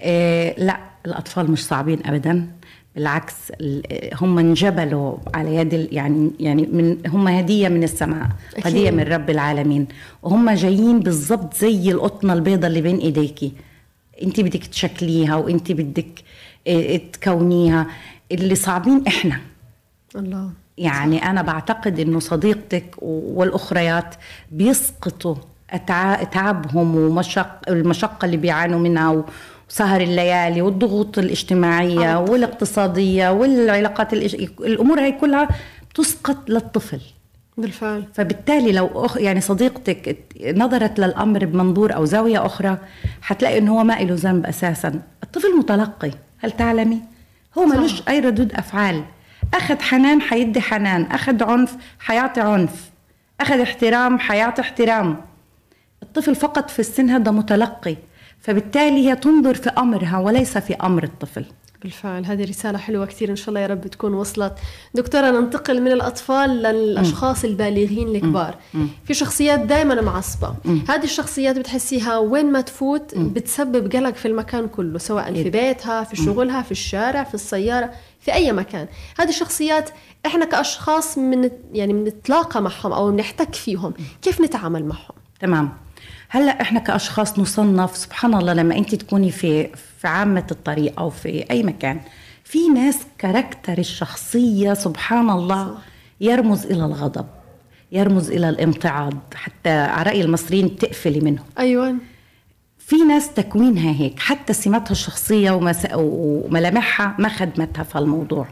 أه 0.00 0.54
لا 0.58 0.76
الأطفال 1.06 1.50
مش 1.50 1.66
صعبين 1.66 2.06
أبدا. 2.06 2.46
بالعكس 2.98 3.52
هم 4.20 4.38
انجبلوا 4.38 5.16
على 5.34 5.54
يد 5.56 5.88
يعني 5.92 6.30
يعني 6.40 6.62
من 6.62 6.96
هم 7.06 7.28
هدية 7.28 7.68
من 7.68 7.84
السماء 7.84 8.28
أكيد. 8.56 8.66
هدية 8.66 8.90
من 8.90 9.02
رب 9.02 9.30
العالمين. 9.30 9.86
وهم 10.22 10.50
جايين 10.50 11.00
بالضبط 11.00 11.54
زي 11.54 11.90
القطنة 11.90 12.32
البيضاء 12.32 12.66
اللي 12.70 12.80
بين 12.80 12.96
إيديكي. 12.96 13.52
انت 14.22 14.40
بدك 14.40 14.66
تشكليها 14.66 15.36
وانت 15.36 15.72
بدك 15.72 16.22
آه، 16.68 16.96
تكونيها. 17.12 17.86
اللي 18.32 18.54
صعبين 18.54 19.04
إحنا. 19.06 19.40
الله. 20.16 20.50
يعني 20.78 21.30
أنا 21.30 21.42
بعتقد 21.42 22.00
إنه 22.00 22.20
صديقتك 22.20 22.94
والأخريات 23.02 24.14
بيسقطوا 24.52 25.34
تعبهم 26.32 26.96
ومشق 26.96 27.60
المشقة 27.68 28.24
اللي 28.26 28.36
بيعانوا 28.36 28.78
منها 28.78 29.24
وسهر 29.70 30.00
الليالي 30.00 30.62
والضغوط 30.62 31.18
الاجتماعية 31.18 32.18
والاقتصادية 32.18 33.30
والعلاقات 33.30 34.12
الإج... 34.12 34.34
الأمور 34.60 35.00
هي 35.00 35.12
كلها 35.12 35.48
تسقط 35.94 36.50
للطفل. 36.50 37.00
بالفعل. 37.56 38.04
فبالتالي 38.14 38.72
لو 38.72 38.90
أخ 38.94 39.16
يعني 39.16 39.40
صديقتك 39.40 40.16
نظرت 40.56 41.00
للأمر 41.00 41.44
بمنظور 41.44 41.94
أو 41.94 42.04
زاوية 42.04 42.46
أخرى 42.46 42.78
حتلاقي 43.22 43.58
إنه 43.58 43.78
هو 43.78 43.84
ما 43.84 43.92
له 43.92 44.14
ذنب 44.18 44.46
أساسا. 44.46 45.02
الطفل 45.22 45.56
متلقي. 45.58 46.10
هل 46.38 46.50
تعلمي؟ 46.50 47.00
هو 47.58 47.64
ملوش 47.64 48.02
أي 48.08 48.20
ردود 48.20 48.52
أفعال. 48.52 49.04
أخذ 49.54 49.80
حنان 49.80 50.20
حيدي 50.20 50.60
حنان. 50.60 51.02
أخذ 51.02 51.42
عنف 51.42 51.76
حيعطي 52.00 52.40
عنف. 52.40 52.90
أخذ 53.40 53.60
احترام 53.60 54.18
حيعطي 54.18 54.62
احترام. 54.62 55.20
الطفل 56.02 56.34
فقط 56.34 56.70
في 56.70 56.78
السن 56.78 57.10
هذا 57.10 57.30
متلقي. 57.30 57.96
فبالتالي 58.40 59.08
هي 59.08 59.16
تنظر 59.16 59.54
في 59.54 59.70
أمرها 59.70 60.18
وليس 60.18 60.58
في 60.58 60.74
أمر 60.74 61.04
الطفل. 61.04 61.44
بالفعل 61.82 62.24
هذه 62.24 62.44
رسالة 62.44 62.78
حلوة 62.78 63.06
كثير 63.06 63.30
إن 63.30 63.36
شاء 63.36 63.48
الله 63.48 63.60
يا 63.60 63.66
رب 63.66 63.86
تكون 63.86 64.14
وصلت. 64.14 64.52
دكتورة 64.94 65.30
ننتقل 65.30 65.82
من 65.82 65.92
الأطفال 65.92 66.50
للأشخاص 66.50 67.44
البالغين 67.44 68.08
الكبار. 68.08 68.54
في 69.04 69.14
شخصيات 69.14 69.60
دائما 69.60 70.00
معصبة. 70.00 70.54
هذه 70.88 71.04
الشخصيات 71.04 71.58
بتحسيها 71.58 72.18
وين 72.18 72.52
ما 72.52 72.60
تفوت 72.60 73.14
بتسبب 73.14 73.92
قلق 73.96 74.14
في 74.14 74.28
المكان 74.28 74.68
كله 74.68 74.98
سواء 74.98 75.32
في 75.32 75.50
بيتها 75.50 76.04
في 76.04 76.16
شغلها 76.16 76.62
في 76.62 76.70
الشارع 76.70 77.24
في 77.24 77.34
السيارة 77.34 77.90
في 78.20 78.34
أي 78.34 78.52
مكان. 78.52 78.86
هذه 79.18 79.28
الشخصيات 79.28 79.90
إحنا 80.26 80.44
كأشخاص 80.44 81.18
من 81.18 81.50
يعني 81.72 81.92
بنتلاقى 81.92 82.62
معهم 82.62 82.92
أو 82.92 83.10
بنحتك 83.10 83.54
فيهم. 83.54 83.94
كيف 84.22 84.40
نتعامل 84.40 84.84
معهم؟ 84.84 85.14
تمام. 85.40 85.72
هلا 86.30 86.60
إحنا 86.60 86.80
كأشخاص 86.80 87.38
نصنف 87.38 87.96
سبحان 87.96 88.34
الله 88.34 88.52
لما 88.52 88.76
انت 88.78 88.94
تكوني 88.94 89.30
في 89.30 89.68
في 90.00 90.08
عامة 90.08 90.46
الطريق 90.50 91.00
أو 91.00 91.10
في 91.10 91.50
أي 91.50 91.62
مكان 91.62 92.00
في 92.44 92.68
ناس 92.68 92.98
كاركتر 93.18 93.78
الشخصية 93.78 94.74
سبحان 94.74 95.30
الله 95.30 95.78
يرمز 96.20 96.66
إلى 96.66 96.84
الغضب 96.84 97.26
يرمز 97.92 98.30
إلى 98.30 98.48
الامتعاض 98.48 99.14
حتى 99.34 99.70
على 99.70 100.10
رأي 100.10 100.20
المصريين 100.20 100.76
تقفلي 100.76 101.20
منهم. 101.20 101.44
أيوه. 101.58 101.96
في 102.78 102.96
ناس 102.96 103.34
تكوينها 103.34 103.92
هيك 103.92 104.18
حتى 104.18 104.52
سماتها 104.52 104.92
الشخصية 104.92 105.60
وملامحها 105.94 107.14
ما 107.18 107.28
خدمتها 107.28 107.82
في 107.82 107.98
الموضوع. 107.98 108.48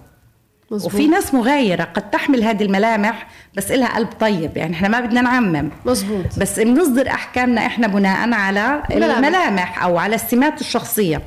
مزبوط. 0.70 0.94
وفي 0.94 1.06
ناس 1.06 1.34
مغايرة 1.34 1.84
قد 1.84 2.10
تحمل 2.10 2.42
هذه 2.42 2.62
الملامح 2.62 3.26
بس 3.54 3.70
إلها 3.70 3.96
قلب 3.96 4.08
طيب 4.20 4.56
يعني 4.56 4.74
إحنا 4.74 4.88
ما 4.88 5.00
بدنا 5.00 5.20
نعمم. 5.20 5.70
مزبوط 5.86 6.38
بس 6.38 6.60
بنصدر 6.60 7.08
أحكامنا 7.08 7.66
إحنا 7.66 7.86
بناء 7.86 8.32
على 8.32 8.82
الملامح 8.90 9.82
أو 9.84 9.98
على 9.98 10.14
السمات 10.14 10.60
الشخصية. 10.60 11.22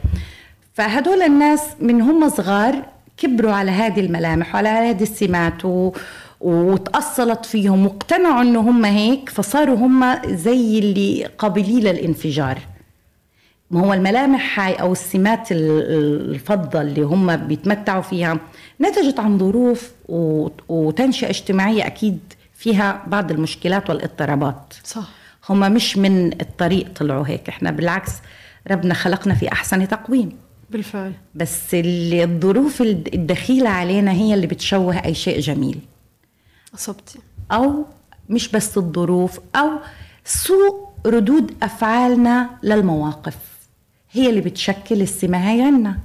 فهدول 0.74 1.22
الناس 1.22 1.62
من 1.79 2.01
هم 2.01 2.29
صغار 2.29 2.86
كبروا 3.17 3.51
على 3.53 3.72
هذه 3.72 4.00
الملامح 4.00 4.55
وعلى 4.55 4.69
هذه 4.69 5.03
السمات 5.03 5.65
و... 5.65 5.91
وتأصلت 6.41 7.46
فيهم 7.46 7.86
واقتنعوا 7.86 8.41
إنه 8.41 8.60
هم 8.60 8.86
هيك 8.86 9.29
فصاروا 9.29 9.75
هم 9.75 10.15
زي 10.25 10.79
اللي 10.79 11.29
قابلين 11.38 11.79
للانفجار. 11.79 12.58
ما 13.72 13.80
هو 13.80 13.94
الملامح 13.94 14.60
هاي 14.60 14.74
أو 14.74 14.92
السمات 14.92 15.48
الفضة 15.52 16.82
اللي 16.82 17.02
هم 17.02 17.38
بيتمتعوا 17.38 18.02
فيها 18.02 18.40
نتجت 18.82 19.20
عن 19.20 19.38
ظروف 19.38 19.92
وتنشئة 20.70 21.30
اجتماعية 21.30 21.86
أكيد 21.86 22.20
فيها 22.54 23.04
بعض 23.08 23.32
المشكلات 23.32 23.90
والاضطرابات. 23.90 24.74
صح. 24.84 25.10
هم 25.50 25.72
مش 25.72 25.98
من 25.98 26.42
الطريق 26.42 26.94
طلعوا 26.96 27.28
هيك. 27.28 27.50
إحنا 27.50 27.72
بالعكس 27.72 28.12
ربنا 28.72 28.94
خلقنا 28.94 29.36
في 29.36 29.52
أحسن 29.52 29.88
تقويم. 29.88 30.38
بالفعل. 30.70 31.14
بس 31.36 31.74
اللي 31.74 32.24
الظروف 32.24 32.82
الدخيلة 32.82 33.70
علينا 33.70 34.12
هي 34.12 34.34
اللي 34.34 34.48
بتشوه 34.48 35.06
أي 35.06 35.14
شيء 35.14 35.40
جميل. 35.40 35.80
أصبتي. 36.76 37.20
أو 37.52 37.86
مش 38.30 38.48
بس 38.52 38.78
الظروف 38.78 39.40
أو 39.56 39.70
سوء 40.26 40.90
ردود 41.06 41.54
أفعالنا 41.64 42.50
للمواقف. 42.64 43.38
هي 44.12 44.30
اللي 44.30 44.42
بتشكل 44.42 45.01
السمة 45.01 45.38
هي 45.38 45.62
عنا 45.62 45.98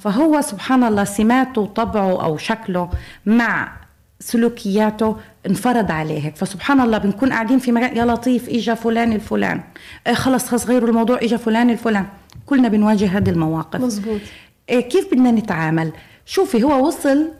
فهو 0.00 0.40
سبحان 0.40 0.84
الله 0.84 1.04
سماته 1.04 1.60
وطبعه 1.60 2.24
أو 2.24 2.36
شكله 2.36 2.90
مع 3.26 3.72
سلوكياته 4.20 5.16
انفرض 5.46 5.90
عليه. 5.90 6.30
فسبحان 6.30 6.80
الله 6.80 6.98
بنكون 6.98 7.32
قاعدين 7.32 7.58
في 7.58 7.72
مكان 7.72 7.96
يا 7.96 8.04
لطيف 8.04 8.48
إجا 8.48 8.74
فلان 8.74 9.12
الفلان. 9.12 9.60
إيه 10.06 10.14
خلص 10.14 10.48
خلص 10.48 10.66
غيروا 10.66 10.88
الموضوع 10.88 11.18
إجا 11.22 11.36
فلان 11.36 11.70
الفلان. 11.70 12.06
كلنا 12.46 12.68
بنواجه 12.68 13.18
هذه 13.18 13.30
المواقف. 13.30 13.80
مزبوط 13.80 14.20
إيه 14.68 14.88
كيف 14.88 15.14
بدنا 15.14 15.30
نتعامل؟ 15.30 15.92
شوفي 16.26 16.62
هو 16.62 16.86
وصل 16.86 17.32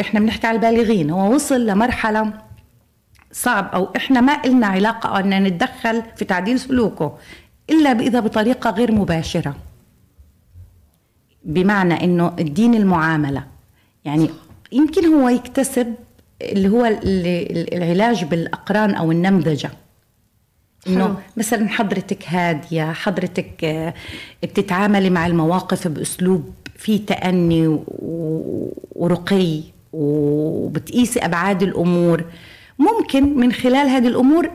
إحنا 0.00 0.20
بنحكي 0.20 0.46
على 0.46 0.56
البالغين 0.56 1.10
هو 1.10 1.34
وصل 1.34 1.66
لمرحلة 1.66 2.32
صعب 3.32 3.70
أو 3.74 3.88
إحنا 3.96 4.20
ما 4.20 4.44
إلنا 4.44 4.66
علاقة 4.66 5.20
ان 5.20 5.42
نتدخل 5.42 6.02
في 6.16 6.24
تعديل 6.24 6.60
سلوكه. 6.60 7.18
إلا 7.70 7.90
إذا 7.90 8.20
بطريقة 8.20 8.70
غير 8.70 8.92
مباشرة. 8.92 9.56
بمعنى 11.44 12.04
أنه 12.04 12.36
الدين 12.38 12.74
المعاملة. 12.74 13.46
يعني 14.04 14.30
يمكن 14.72 15.06
هو 15.14 15.28
يكتسب 15.28 15.94
اللي 16.42 16.68
هو 16.68 16.98
العلاج 17.72 18.24
بالأقران 18.24 18.94
أو 18.94 19.12
النمذجة. 19.12 19.70
إنه 20.86 21.18
مثلا 21.36 21.68
حضرتك 21.68 22.28
هادية 22.28 22.92
حضرتك 22.92 23.64
آه، 23.64 23.94
بتتعاملي 24.42 25.10
مع 25.10 25.26
المواقف 25.26 25.88
بأسلوب 25.88 26.54
فيه 26.76 27.06
تأني 27.06 27.78
ورقي 28.92 29.62
وبتقيسي 29.92 31.20
أبعاد 31.20 31.62
الأمور. 31.62 32.24
ممكن 32.78 33.38
من 33.38 33.52
خلال 33.52 33.88
هذه 33.88 34.08
الأمور 34.08 34.50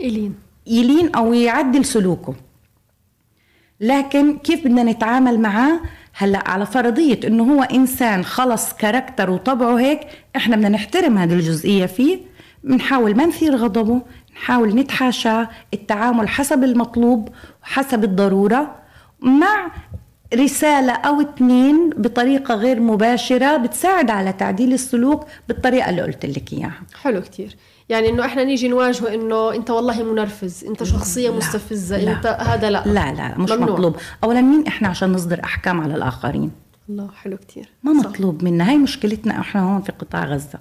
إلين. 0.00 0.45
يلين 0.66 1.14
أو 1.14 1.32
يعدل 1.32 1.84
سلوكه. 1.84 2.34
لكن 3.80 4.38
كيف 4.38 4.64
بدنا 4.64 4.82
نتعامل 4.82 5.40
معاه؟ 5.40 5.80
هلأ 6.14 6.50
على 6.50 6.66
فرضية 6.66 7.20
إنه 7.24 7.54
هو 7.54 7.62
إنسان 7.62 8.24
خلص 8.24 8.72
كاركتر 8.72 9.30
وطبعه 9.30 9.78
هيك 9.78 10.00
إحنا 10.36 10.56
بدنا 10.56 10.68
نحترم 10.68 11.18
هذه 11.18 11.32
الجزئية 11.32 11.86
فيه 11.86 12.18
بنحاول 12.64 13.16
ما 13.16 13.26
نثير 13.26 13.56
غضبه 13.56 14.02
نحاول 14.34 14.74
نتحاشى 14.74 15.44
التعامل 15.74 16.28
حسب 16.28 16.64
المطلوب 16.64 17.28
وحسب 17.62 18.04
الضرورة 18.04 18.76
مع 19.20 19.70
رسالة 20.34 20.92
أو 20.92 21.20
اثنين 21.20 21.90
بطريقة 21.90 22.54
غير 22.54 22.80
مباشرة 22.80 23.56
بتساعد 23.56 24.10
على 24.10 24.32
تعديل 24.32 24.72
السلوك 24.72 25.26
بالطريقة 25.48 25.90
اللي 25.90 26.02
قلت 26.02 26.26
لك 26.26 26.52
إياها. 26.52 26.82
حلو 27.02 27.20
كتير. 27.20 27.56
يعني 27.88 28.08
إنه 28.08 28.24
إحنا 28.24 28.44
نيجي 28.44 28.68
نواجهه 28.68 29.14
إنه 29.14 29.54
أنت 29.54 29.70
والله 29.70 30.02
منرفز 30.02 30.64
أنت 30.64 30.82
شخصية 30.82 31.30
لا 31.30 31.36
مستفزة 31.36 31.96
لا. 31.98 32.12
أنت 32.12 32.26
هذا 32.26 32.70
لا. 32.70 32.82
لا 32.86 33.12
لا 33.14 33.38
مش 33.38 33.50
ممنوع. 33.50 33.70
مطلوب. 33.72 33.96
اولا 34.24 34.40
مين 34.40 34.66
إحنا 34.66 34.88
عشان 34.88 35.12
نصدر 35.12 35.40
أحكام 35.44 35.80
على 35.80 35.94
الآخرين؟ 35.94 36.50
الله 36.88 37.10
حلو 37.22 37.36
كتير. 37.36 37.68
ما 37.82 38.02
صح. 38.02 38.08
مطلوب 38.08 38.44
منا. 38.44 38.68
هاي 38.68 38.78
مشكلتنا 38.78 39.40
إحنا 39.40 39.62
هون 39.62 39.82
في 39.82 39.92
قطاع 39.92 40.24
غزة. 40.24 40.58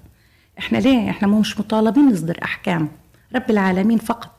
إحنا 0.59 0.77
ليه؟ 0.77 1.09
إحنا 1.09 1.27
مش 1.27 1.59
مطالبين 1.59 2.11
نصدر 2.11 2.39
أحكام. 2.43 2.87
رب 3.35 3.49
العالمين 3.49 3.97
فقط 3.97 4.34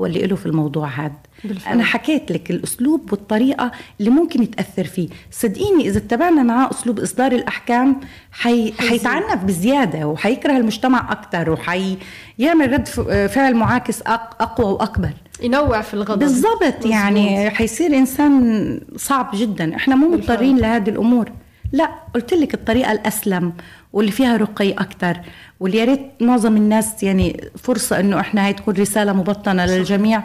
هو 0.00 0.06
اللي 0.06 0.26
له 0.26 0.36
في 0.36 0.46
الموضوع 0.46 0.88
هذا. 0.88 1.12
بالفعل. 1.44 1.74
أنا 1.74 1.84
حكيت 1.84 2.32
لك 2.32 2.50
الأسلوب 2.50 3.12
والطريقة 3.12 3.72
اللي 4.00 4.10
ممكن 4.10 4.42
يتأثر 4.42 4.84
فيه. 4.84 5.08
صدقيني 5.30 5.88
إذا 5.88 5.98
اتبعنا 5.98 6.42
معاه 6.42 6.70
أسلوب 6.70 7.00
إصدار 7.00 7.32
الأحكام 7.32 8.00
حي... 8.32 8.72
حيتعنف 8.72 9.44
بزيادة 9.44 10.06
وحيكره 10.06 10.56
المجتمع 10.56 11.12
أكثر 11.12 11.50
وحيعمل 11.50 12.72
رد 12.72 12.88
فعل 13.28 13.54
معاكس 13.54 14.02
أقوى 14.02 14.72
وأكبر. 14.72 15.10
ينوع 15.42 15.80
في 15.80 15.94
الغضب. 15.94 16.18
بالضبط 16.18 16.86
يعني 16.86 17.50
حيصير 17.50 17.86
إنسان 17.86 18.80
صعب 18.96 19.30
جدا. 19.34 19.76
إحنا 19.76 19.96
مو 19.96 20.08
مضطرين 20.08 20.58
لهذه 20.58 20.90
الأمور. 20.90 21.32
لا 21.72 21.90
قلت 22.14 22.34
لك 22.34 22.54
الطريقة 22.54 22.92
الأسلم 22.92 23.52
واللي 23.96 24.12
فيها 24.12 24.36
رقي 24.36 24.72
أكثر 24.72 25.20
واللي 25.60 25.78
يا 25.78 25.84
ريت 25.84 26.10
معظم 26.20 26.56
الناس 26.56 27.02
يعني 27.02 27.50
فرصة 27.58 28.00
إنه 28.00 28.20
إحنا 28.20 28.46
هاي 28.46 28.52
تكون 28.52 28.74
رسالة 28.74 29.12
مبطنة 29.12 29.66
للجميع 29.66 30.22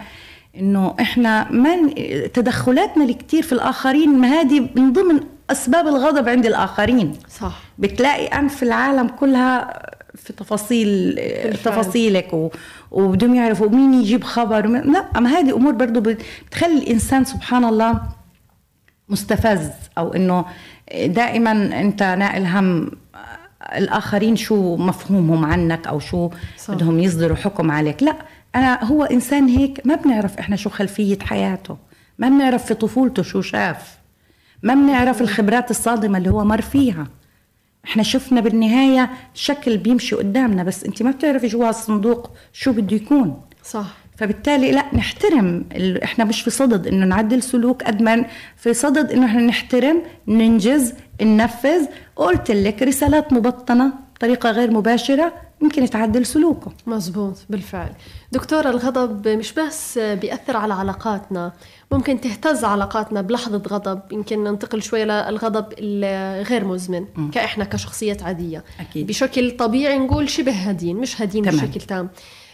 إنه 0.57 0.95
إحنا 0.99 1.51
ما 1.51 1.93
تدخلاتنا 2.33 3.03
الكثير 3.03 3.43
في 3.43 3.51
الآخرين 3.51 4.17
ما 4.17 4.27
هذه 4.27 4.69
من 4.75 4.93
ضمن 4.93 5.19
أسباب 5.49 5.87
الغضب 5.87 6.29
عند 6.29 6.45
الآخرين. 6.45 7.13
صح. 7.39 7.59
بتلاقي 7.79 8.25
أنف 8.25 8.63
العالم 8.63 9.07
كلها 9.07 9.81
في 10.15 10.33
تفاصيل 10.33 11.15
بالفعل. 11.15 11.73
تفاصيلك 11.73 12.33
و... 12.33 12.49
وبدهم 12.91 13.35
يعرفوا 13.35 13.69
مين 13.69 13.93
يجيب 13.93 14.23
خبر 14.23 14.67
ومين... 14.67 14.93
لا 14.93 15.05
أما 15.17 15.29
هذه 15.29 15.55
أمور 15.55 15.73
برضه 15.73 16.15
بتخلي 16.49 16.77
الإنسان 16.77 17.23
سبحان 17.23 17.63
الله 17.65 18.01
مستفز 19.09 19.69
أو 19.97 20.13
إنه 20.13 20.45
دائما 21.05 21.51
أنت 21.81 22.03
نائل 22.03 22.45
هم 22.45 22.91
الآخرين 23.77 24.35
شو 24.35 24.75
مفهومهم 24.75 25.45
عنك 25.45 25.87
أو 25.87 25.99
شو 25.99 26.29
صح. 26.57 26.73
بدهم 26.73 26.99
يصدروا 26.99 27.37
حكم 27.37 27.71
عليك. 27.71 28.03
لا 28.03 28.15
أنا 28.55 28.83
هو 28.83 29.03
إنسان 29.03 29.47
هيك 29.47 29.81
ما 29.85 29.95
بنعرف 29.95 30.37
إحنا 30.37 30.55
شو 30.55 30.69
خلفية 30.69 31.19
حياته. 31.19 31.77
ما 32.19 32.29
بنعرف 32.29 32.65
في 32.65 32.73
طفولته 32.73 33.23
شو 33.23 33.41
شاف. 33.41 33.97
ما 34.63 34.73
بنعرف 34.73 35.21
الخبرات 35.21 35.71
الصادمة 35.71 36.17
اللي 36.17 36.29
هو 36.29 36.43
مر 36.45 36.61
فيها. 36.61 37.07
إحنا 37.85 38.03
شفنا 38.03 38.41
بالنهاية 38.41 39.09
شكل 39.33 39.77
بيمشي 39.77 40.15
قدامنا 40.15 40.63
بس 40.63 40.83
أنت 40.83 41.03
ما 41.03 41.11
بتعرفي 41.11 41.47
جوا 41.47 41.69
الصندوق 41.69 42.31
شو 42.53 42.71
بده 42.71 42.95
يكون. 42.95 43.41
صح. 43.63 43.87
فبالتالي 44.17 44.71
لا 44.71 44.85
نحترم 44.93 45.65
إحنا 46.03 46.23
مش 46.23 46.41
في 46.41 46.49
صدد 46.49 46.87
إنه 46.87 47.05
نعدل 47.05 47.43
سلوك 47.43 47.83
قد 47.83 48.01
ما 48.01 48.25
في 48.57 48.73
صدد 48.73 49.11
إنه 49.11 49.25
إحنا 49.25 49.41
نحترم 49.41 50.01
ننجز 50.27 50.93
ننفذ. 51.21 51.85
قلت 52.15 52.51
لك 52.51 52.81
رسالات 52.83 53.33
مبطنة 53.33 53.93
بطريقة 54.15 54.51
غير 54.51 54.71
مباشرة 54.71 55.33
يمكن 55.61 55.89
تعدل 55.89 56.25
سلوكه. 56.25 56.71
مزبوط 56.87 57.37
بالفعل. 57.49 57.89
دكتورة 58.31 58.69
الغضب 58.69 59.27
مش 59.27 59.53
بس 59.53 59.97
بيأثر 59.97 60.57
على 60.57 60.73
علاقاتنا 60.73 61.53
ممكن 61.91 62.21
تهتز 62.21 62.63
علاقاتنا 62.63 63.21
بلحظة 63.21 63.63
غضب. 63.67 64.01
يمكن 64.11 64.43
ننتقل 64.43 64.81
شوي 64.81 65.05
للغضب 65.05 65.65
الغير 65.77 66.65
مزمن 66.65 67.05
كإحنا 67.31 67.63
كشخصيات 67.63 68.23
عادية. 68.23 68.63
أكيد. 68.79 69.07
بشكل 69.07 69.51
طبيعي 69.51 69.97
نقول 69.97 70.29
شبه 70.29 70.51
هدين 70.51 70.97
مش 70.97 71.21
هدين 71.21 71.43
تمام. 71.43 71.55
بشكل 71.65 71.81
تام. 71.81 72.09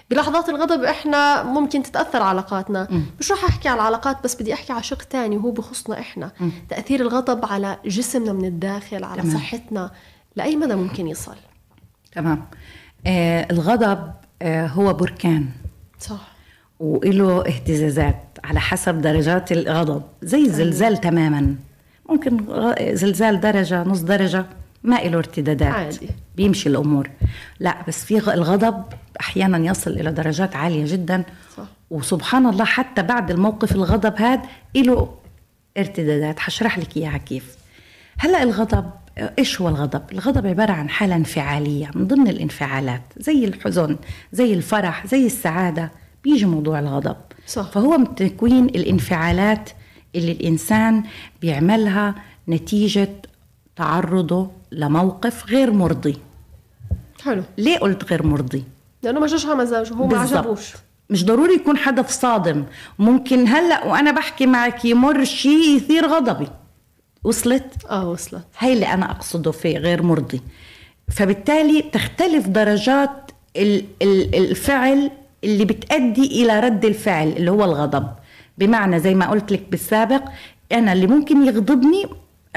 بلحظات 0.10 0.50
الغضب 0.50 0.84
إحنا 0.84 1.44
ممكن 1.44 1.84
تتأثر 1.84 2.22
علاقاتنا. 2.22 2.88
مش 3.20 3.32
رح 3.32 3.44
أحكي 3.46 3.70
على 3.70 3.82
العلاقات 3.82 4.24
بس 4.24 4.42
بدي 4.42 4.54
أحكي 4.54 4.74
على 4.74 4.84
شق 4.84 5.04
تاني 5.04 5.38
وهو 5.38 5.52
بخصنا 5.52 6.00
إحنا. 6.00 6.32
تأثير 6.70 7.02
الغضب 7.02 7.46
على 7.46 7.78
جسمنا 7.86 8.34
من 8.34 8.46
الداخل 8.46 9.04
على 9.04 9.22
تمام. 9.22 9.38
صحتنا 9.38 9.92
لأي 10.36 10.56
مدى 10.56 10.76
ممكن 10.76 11.08
يصل. 11.08 11.36
تمام. 12.12 12.46
آه 13.08 13.48
الغضب 13.52 14.12
آه 14.42 14.68
هو 14.68 14.94
بركان. 14.94 15.50
صح. 16.00 16.28
وله 16.80 17.48
اهتزازات 17.48 18.24
على 18.44 18.60
حسب 18.60 19.02
درجات 19.02 19.52
الغضب. 19.52 20.04
زي 20.22 20.42
الزلزال 20.42 20.98
تماما. 20.98 21.56
ممكن 22.10 22.46
زلزال 22.96 23.40
درجة 23.40 23.84
نص 23.84 24.00
درجة. 24.00 24.46
ما 24.84 24.96
له 24.96 25.18
ارتدادات 25.18 25.74
عادي. 25.74 26.10
بيمشي 26.36 26.70
الأمور 26.70 27.10
لا 27.60 27.78
بس 27.88 28.06
في 28.06 28.18
الغضب 28.18 28.84
أحيانا 29.20 29.72
يصل 29.72 29.92
إلى 29.92 30.12
درجات 30.12 30.56
عالية 30.56 30.86
جدا 30.88 31.24
صح. 31.58 31.64
وسبحان 31.90 32.46
الله 32.46 32.66
حتى 32.66 33.04
بعد 33.04 33.32
الموقف 33.32 33.72
الغضب 33.72 34.14
هذا 34.18 34.42
له 34.76 35.14
ارتدادات 35.78 36.40
حشرح 36.40 36.80
لك 36.80 36.98
إياها 36.98 37.18
كيف 37.18 37.58
هلأ 38.18 38.44
الغضب 38.44 38.92
إيش 39.40 39.62
هو 39.62 39.70
الغضب؟ 39.70 40.02
الغضب 40.12 40.48
عبارة 40.48 40.72
عن 40.72 40.90
حالة 40.90 41.16
انفعالية 41.16 41.92
من 41.96 42.08
ضمن 42.08 42.28
الانفعالات 42.28 43.02
زي 43.18 43.46
الحزن، 43.46 43.98
زي 44.32 44.54
الفرح، 44.54 45.08
زي 45.08 45.26
السعادة، 45.26 45.92
بيجي 46.24 46.46
موضوع 46.46 46.80
الغضب. 46.80 47.16
صح. 47.48 47.72
فهو 47.72 47.98
من 47.98 48.16
تكوين 48.16 48.66
الانفعالات 48.66 49.70
اللي 50.16 50.32
الإنسان 50.32 51.04
بيعملها 51.42 52.16
نتيجة 52.50 53.10
تعرضه 53.78 54.50
لموقف 54.72 55.46
غير 55.50 55.72
مرضي. 55.72 56.18
حلو. 57.24 57.44
ليه 57.58 57.78
قلت 57.78 58.04
غير 58.04 58.26
مرضي؟ 58.26 58.64
لأنه 59.04 59.20
ما 59.20 59.28
جاش 59.28 59.46
على 59.46 59.56
مزاجه 59.56 59.94
هو 59.94 60.08
ما. 60.08 60.18
عجبوش. 60.18 60.74
مش 61.10 61.26
ضروري 61.26 61.54
يكون 61.54 61.78
حدث 61.78 62.20
صادم. 62.20 62.66
ممكن 63.00 63.48
هلأ 63.48 63.86
وأنا 63.86 64.12
بحكي 64.12 64.46
معك 64.46 64.86
يمر 64.86 65.24
شيء 65.24 65.76
يثير 65.76 66.08
غضبي. 66.08 66.48
وصلت؟ 67.24 67.86
آه 67.90 68.10
وصلت. 68.10 68.44
هاي 68.60 68.74
اللي 68.74 68.86
أنا 68.94 69.12
أقصده 69.12 69.52
في 69.52 69.78
غير 69.78 70.04
مرضي. 70.04 70.42
فبالتالي 71.12 71.82
تختلف 71.82 72.48
درجات 72.48 73.32
ال- 73.58 73.86
ال- 74.02 74.36
الفعل 74.36 75.12
اللي 75.44 75.66
بتؤدي 75.66 76.44
إلى 76.44 76.60
رد 76.60 76.86
الفعل 76.86 77.28
اللي 77.28 77.52
هو 77.52 77.64
الغضب. 77.64 78.08
بمعنى 78.58 79.00
زي 79.00 79.16
ما 79.16 79.30
قلت 79.30 79.52
لك 79.52 79.64
بالسابق 79.72 80.22
أنا 80.72 80.94
اللي 80.94 81.08
ممكن 81.08 81.46
يغضبني 81.46 82.06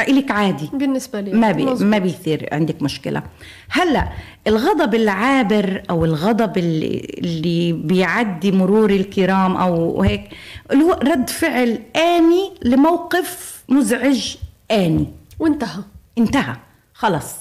إلك 0.03 0.31
عادي. 0.31 0.71
بالنسبة 0.73 1.21
لي 1.21 1.33
ما 1.33 1.53
بي. 1.53 1.65
ما 1.65 1.99
بيثير 1.99 2.49
عندك 2.53 2.83
مشكلة. 2.83 3.23
هلا 3.71 4.09
الغضب 4.47 4.95
العابر 4.95 5.83
أو 5.91 6.05
الغضب 6.05 6.59
اللي, 6.59 7.15
اللي 7.19 7.73
بيعدي 7.73 8.53
مرور 8.53 8.91
الكرام 8.91 9.57
أو 9.57 10.03
هيك 10.03 10.29
اللي 10.73 10.85
هو 10.85 10.93
رد 10.93 11.31
فعل 11.31 11.79
آني 11.97 12.53
لموقف 12.63 13.63
مزعج 13.69 14.37
آني. 14.71 15.07
وانتهى. 15.39 15.83
انتهى. 16.19 16.57
خلص. 16.95 17.35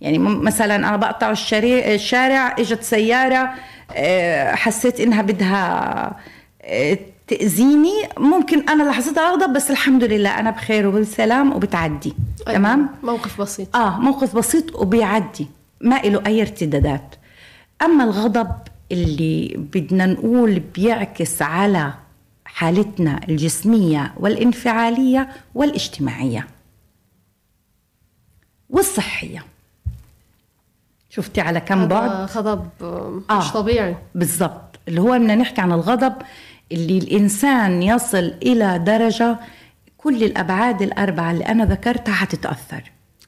يعني 0.00 0.18
مثلا 0.18 0.76
أنا 0.76 0.96
بقطع 0.96 1.30
الشارع 1.30 1.94
الشارع 1.94 2.56
إجت 2.58 2.82
سيارة 2.82 3.50
آه، 3.92 4.54
حسيت 4.54 5.00
إنها 5.00 5.22
بدها 5.22 6.16
آه، 6.62 6.98
تأذيني 7.30 8.08
ممكن 8.18 8.68
أنا 8.68 8.82
لحظتها 8.82 9.30
اغضب 9.30 9.52
بس 9.52 9.70
الحمد 9.70 10.04
لله 10.04 10.38
أنا 10.40 10.50
بخير 10.50 10.86
وبالسلام 10.86 11.52
وبتعدي 11.52 12.14
أيوة. 12.48 12.58
تمام 12.58 12.88
موقف 13.02 13.40
بسيط 13.40 13.76
آه 13.76 13.98
موقف 13.98 14.36
بسيط 14.36 14.74
وبيعدي 14.74 15.46
ما 15.80 16.00
له 16.00 16.22
أي 16.26 16.40
ارتدادات 16.40 17.14
أما 17.82 18.04
الغضب 18.04 18.50
اللي 18.92 19.56
بدنا 19.74 20.06
نقول 20.06 20.60
بيعكس 20.74 21.42
على 21.42 21.92
حالتنا 22.44 23.20
الجسمية 23.28 24.14
والانفعالية 24.16 25.28
والاجتماعية 25.54 26.46
والصحية 28.70 29.44
شفتي 31.10 31.40
على 31.40 31.60
كم 31.60 31.86
بعد 31.86 32.10
غضب 32.30 32.68
آه. 32.82 33.20
آه. 33.30 33.38
مش 33.38 33.52
طبيعي 33.52 33.96
بالضبط 34.14 34.78
اللي 34.88 35.00
هو 35.00 35.12
بدنا 35.12 35.34
نحكي 35.34 35.60
عن 35.60 35.72
الغضب 35.72 36.14
اللي 36.72 36.98
الإنسان 36.98 37.82
يصل 37.82 38.34
إلى 38.42 38.78
درجة 38.78 39.36
كل 39.98 40.24
الأبعاد 40.24 40.82
الأربعة 40.82 41.30
اللي 41.30 41.44
أنا 41.46 41.64
ذكرتها 41.64 42.14
حتتأثر. 42.14 42.82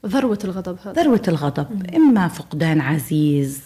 ذروة 0.07 0.38
الغضب 0.44 0.78
هذا. 0.85 1.02
ذروة 1.02 1.22
الغضب. 1.28 1.94
إما 1.96 2.28
فقدان 2.28 2.81
عزيز 2.81 3.62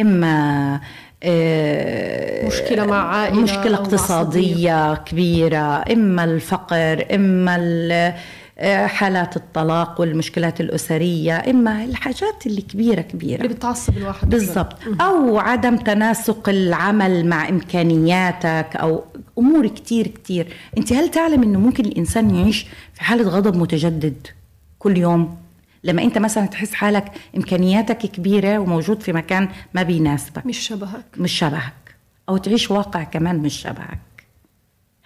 إما 0.00 0.80
آه، 1.22 2.46
مشكلة 2.46 2.86
مع 2.86 3.16
عائلة 3.16 3.40
مشكلة 3.40 3.74
اقتصادية 3.74 4.94
كبيرة 4.94 5.84
إما 5.92 6.24
الفقر 6.24 7.06
إما 7.14 7.56
حالات 8.86 9.36
الطلاق 9.36 10.00
والمشكلات 10.00 10.60
الأسرية 10.60 11.50
إما 11.50 11.84
الحاجات 11.84 12.46
اللي 12.46 12.60
كبيرة 12.60 13.00
كبيرة. 13.00 13.42
اللي 13.42 13.54
بتعصب 13.54 13.96
الواحد 13.96 14.30
بالضبط. 14.30 14.76
أو 15.00 15.38
عدم 15.38 15.76
تناسق 15.76 16.48
العمل 16.48 17.26
مع 17.26 17.48
إمكانياتك 17.48 18.76
أو 18.76 19.04
أمور 19.38 19.66
كتير 19.66 20.06
كتير. 20.06 20.46
أنت 20.78 20.92
هل 20.92 21.08
تعلم 21.10 21.42
إنه 21.42 21.58
ممكن 21.58 21.84
الإنسان 21.84 22.34
يعيش 22.34 22.66
في 22.94 23.04
حالة 23.04 23.28
غضب 23.28 23.56
متجدد 23.56 24.26
كل 24.78 24.96
يوم؟ 24.96 25.36
لما 25.84 26.02
أنت 26.02 26.18
مثلا 26.18 26.46
تحس 26.46 26.74
حالك 26.74 27.12
إمكانياتك 27.36 27.98
كبيرة 27.98 28.58
وموجود 28.58 29.02
في 29.02 29.12
مكان 29.12 29.48
ما 29.74 29.82
بيناسبك. 29.82 30.46
مش 30.46 30.58
شبهك. 30.58 31.04
مش 31.16 31.32
شبهك. 31.32 31.72
أو 32.28 32.36
تعيش 32.36 32.70
واقع 32.70 33.02
كمان 33.02 33.38
مش 33.38 33.60
شبهك. 33.60 33.98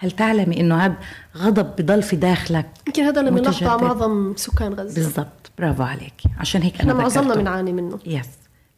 هل 0.03 0.11
تعلمي 0.11 0.61
إنه 0.61 0.77
هذا 0.77 0.95
غضب 1.37 1.77
بضل 1.79 2.03
في 2.03 2.17
داخلك 2.17 2.67
يمكن 2.87 3.03
هذا 3.03 3.21
اللي 3.21 3.31
بنلاحظه. 3.31 3.77
معظم 3.77 4.37
سكان 4.37 4.75
غزة. 4.75 4.95
بالضبط. 4.95 5.51
برافو 5.59 5.83
عليك. 5.83 6.12
عشان 6.38 6.62
هيك 6.62 6.77
إحنا 6.77 6.95
معظمنا. 6.95 7.35
بنعاني 7.35 7.73
منه. 7.73 7.99
يس 8.07 8.29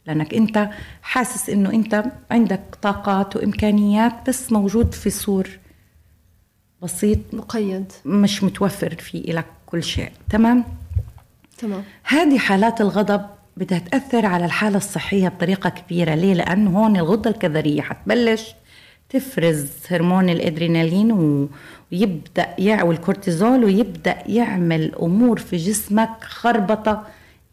لأنك 0.07 0.33
أنت 0.33 0.69
حاسس 1.01 1.49
إنه 1.49 1.69
أنت 1.69 2.03
عندك 2.31 2.61
طاقات 2.81 3.35
وإمكانيات 3.35 4.29
بس 4.29 4.51
موجود 4.51 4.93
في 4.93 5.09
سور 5.09 5.49
بسيط 6.81 7.19
مقيد. 7.33 7.91
مش 8.05 8.43
متوفر 8.43 8.95
فيه 8.95 9.33
لك 9.33 9.45
كل 9.65 9.83
شيء. 9.83 10.11
تمام؟ 10.29 10.63
تمام. 11.57 11.83
هذه 12.03 12.37
حالات 12.37 12.81
الغضب 12.81 13.25
بدها 13.57 13.79
تأثر 13.79 14.25
على 14.25 14.45
الحالة 14.45 14.77
الصحية 14.77 15.27
بطريقة 15.27 15.69
كبيرة. 15.69 16.15
ليه؟ 16.15 16.33
لأنه 16.33 16.79
هون 16.79 16.97
الغدة 16.97 17.29
الكظرية 17.29 17.81
حتبلش. 17.81 18.55
تفرز 19.09 19.67
هرمون 19.89 20.29
الأدرينالين 20.29 21.11
و- 21.11 21.49
ويبدأ 21.91 22.55
يع 22.59 22.83
والكورتيزول 22.83 23.63
ويبدأ 23.63 24.17
يعمل 24.27 24.95
أمور 24.95 25.39
في 25.39 25.57
جسمك 25.57 26.09
خربطة 26.23 27.07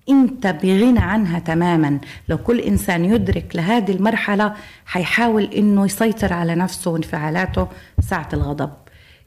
أنت 0.08 0.46
بغنى 0.46 0.98
عنها 0.98 1.38
تماما. 1.38 2.00
لو 2.28 2.38
كل 2.38 2.60
إنسان 2.60 3.04
يدرك 3.04 3.56
لهذه 3.56 3.92
المرحلة 3.92 4.54
حيحاول 4.86 5.44
إنه 5.44 5.84
يسيطر 5.84 6.32
على 6.32 6.54
نفسه 6.54 6.90
وانفعالاته 6.90 7.68
ساعة 8.00 8.28
الغضب. 8.32 8.70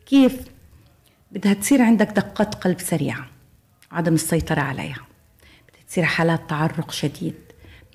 كيف؟ 0.06 0.38
بدها 1.32 1.54
تصير 1.54 1.82
عندك 1.82 2.08
دقات 2.08 2.56
قلب 2.56 2.80
سريعة 2.80 3.26
عدم 3.92 4.14
السيطرة 4.14 4.62
عليها. 4.62 5.00
بدها 5.70 5.84
تصير 5.88 6.04
حالات 6.04 6.50
تعرق 6.50 6.92
شديد. 6.92 7.34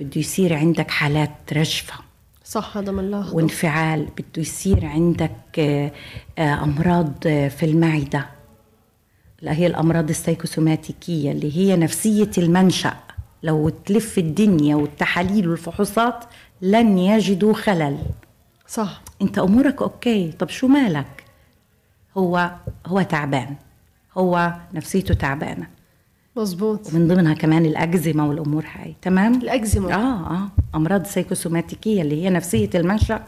بده 0.00 0.20
يصير 0.20 0.54
عندك 0.54 0.90
حالات 0.90 1.30
رجفة. 1.52 1.94
صح 2.50 2.76
هذا 2.76 2.92
بنلاحظه 2.92 3.36
وانفعال 3.36 4.04
بده 4.04 4.42
يصير 4.42 4.86
عندك 4.86 5.58
آه، 5.58 5.92
آه، 6.38 6.64
أمراض 6.64 7.12
آه، 7.26 7.48
في 7.48 7.66
المعدة. 7.66 8.26
لا 9.42 9.52
هي 9.52 9.66
الأمراض 9.66 10.08
السيكوسوماتيكيه 10.08 11.32
اللي 11.32 11.56
هي 11.56 11.76
نفسية 11.76 12.30
المنشأ. 12.38 12.96
لو 13.42 13.68
تلف 13.68 14.18
الدنيا 14.18 14.76
والتحاليل 14.76 15.48
والفحوصات 15.48 16.24
لن 16.62 16.98
يجدوا 16.98 17.54
خلل. 17.54 17.98
صح. 18.68 19.02
أنت 19.22 19.38
أمورك 19.38 19.82
أوكي. 19.82 20.32
طب 20.32 20.48
شو 20.48 20.66
مالك؟ 20.66 21.24
هو 22.16 22.50
هو 22.86 23.02
تعبان. 23.02 23.54
هو 24.16 24.54
نفسيته 24.74 25.14
تعبانة. 25.14 25.66
مزبوط 26.36 26.94
ومن 26.94 27.08
ضمنها 27.08 27.34
كمان 27.34 27.66
الأجزمة 27.66 28.28
والأمور 28.28 28.64
هاي 28.74 28.94
تمام؟ 29.02 29.34
الأجزمة 29.34 29.94
آه 29.94 30.34
آه. 30.34 30.48
أمراض 30.74 31.06
سيكوسوماتيكية 31.06 32.02
اللي 32.02 32.24
هي 32.24 32.30
نفسية 32.30 32.70
المنشأ 32.74 33.24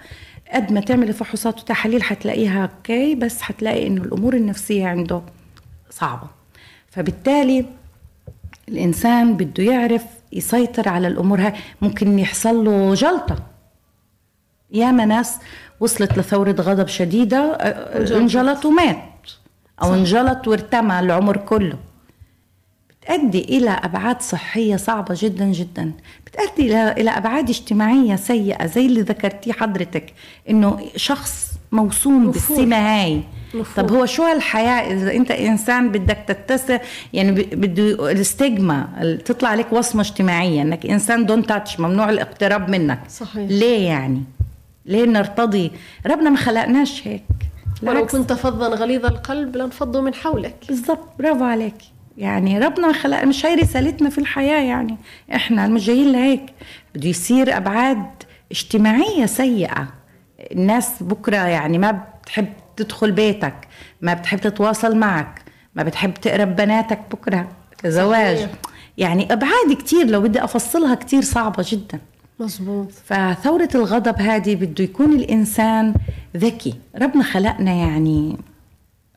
قد 0.54 0.72
ما 0.72 0.80
تعمل 0.80 1.12
فحوصات 1.12 1.60
وتحاليل 1.60 2.02
حتلاقيها 2.02 2.62
أوكي 2.62 3.14
بس 3.14 3.42
حتلاقي 3.42 3.86
إنه 3.86 4.02
الأمور 4.02 4.34
النفسية 4.34 4.86
عنده 4.86 5.22
صعبة. 5.90 6.26
فبالتالي 6.90 7.66
الإنسان 8.68 9.36
بده 9.36 9.62
يعرف 9.64 10.04
يسيطر 10.32 10.88
على 10.88 11.08
الأمور 11.08 11.40
هاي. 11.40 11.52
ممكن 11.82 12.18
يحصل 12.18 12.64
له 12.64 12.94
جلطة. 12.94 13.36
ياما 14.70 15.04
ناس 15.04 15.38
وصلت 15.80 16.18
لثورة 16.18 16.56
غضب 16.60 16.86
شديدة 16.88 17.38
آه، 17.38 18.16
انجلط 18.18 18.64
ومات. 18.64 18.96
أو 19.82 19.94
انجلط 19.94 20.48
وارتمى 20.48 21.00
العمر 21.00 21.36
كله. 21.36 21.78
بتؤدي 23.02 23.40
إلى 23.40 23.70
أبعاد 23.70 24.22
صحية 24.22 24.76
صعبة 24.76 25.14
جدا 25.18 25.44
جدا 25.44 25.92
بتؤدي 26.26 26.66
إلى 26.66 26.92
إلى 26.92 27.10
أبعاد 27.10 27.48
اجتماعية 27.48 28.16
سيئة 28.16 28.66
زي 28.66 28.86
اللي 28.86 29.00
ذكرتيه 29.00 29.52
حضرتك 29.52 30.12
إنه 30.50 30.80
شخص 30.96 31.52
موسوم 31.72 32.28
نفور. 32.28 32.56
بالسمة 32.56 32.76
هاي 32.76 33.22
نفور. 33.54 33.84
طب 33.84 33.92
هو 33.92 34.06
شو 34.06 34.22
هالحياة 34.22 34.92
إذا 34.94 35.12
أنت 35.12 35.30
إنسان 35.30 35.92
بدك 35.92 36.18
تتسع 36.28 36.78
يعني 37.12 37.32
بده 37.32 38.10
الاستجما 38.10 38.88
تطلع 39.24 39.48
عليك 39.48 39.72
وصمة 39.72 40.02
اجتماعية 40.02 40.62
إنك 40.62 40.86
إنسان 40.86 41.26
دون 41.26 41.46
تاتش 41.46 41.80
ممنوع 41.80 42.10
الاقتراب 42.10 42.70
منك 42.70 43.00
صحيح. 43.08 43.50
ليه 43.50 43.86
يعني؟ 43.86 44.22
ليه 44.86 45.04
نرتضي؟ 45.04 45.72
ربنا 46.06 46.30
ما 46.30 46.36
خلقناش 46.36 47.08
هيك 47.08 47.24
ولو. 47.82 48.06
كنت 48.06 48.32
فظا 48.32 48.68
غليظ 48.68 49.04
القلب 49.06 49.56
لانفضوا 49.56 50.00
من 50.00 50.14
حولك 50.14 50.56
بالضبط 50.68 51.08
برافو 51.18 51.44
عليك 51.44 51.74
يعني 52.16 52.58
ربنا 52.58 52.92
خلق 52.92 53.24
مش 53.24 53.46
هي 53.46 53.54
رسالتنا 53.54 54.10
في 54.10 54.18
الحياة 54.18 54.62
يعني. 54.62 54.96
إحنا 55.34 55.66
مش 55.68 55.86
جايين 55.86 56.12
لهيك 56.12 56.46
بده 56.94 57.08
يصير 57.08 57.56
أبعاد 57.56 58.06
اجتماعية 58.50 59.26
سيئة. 59.26 59.88
الناس 60.52 61.02
بكرة 61.02 61.36
يعني 61.36 61.78
ما 61.78 62.04
بتحب 62.22 62.46
تدخل 62.76 63.12
بيتك 63.12 63.54
ما 64.00 64.14
بتحب 64.14 64.38
تتواصل 64.38 64.96
معك 64.96 65.42
ما 65.74 65.82
بتحب 65.82 66.14
تقرب 66.14 66.56
بناتك 66.56 67.00
بكرة 67.10 67.48
زواج. 67.86 68.48
يعني 68.98 69.32
أبعاد 69.32 69.72
كتير 69.78 70.06
لو 70.06 70.20
بدي 70.20 70.44
أفصلها 70.44 70.94
كتير 70.94 71.22
صعبة 71.22 71.64
جدا. 71.68 71.98
مزبوط 72.40 72.90
فثورة 72.90 73.68
الغضب 73.74 74.20
هذه 74.20 74.54
بده 74.54 74.84
يكون 74.84 75.12
الإنسان 75.12 75.94
ذكي. 76.36 76.74
ربنا 77.02 77.22
خلقنا 77.22 77.72
يعني 77.72 78.36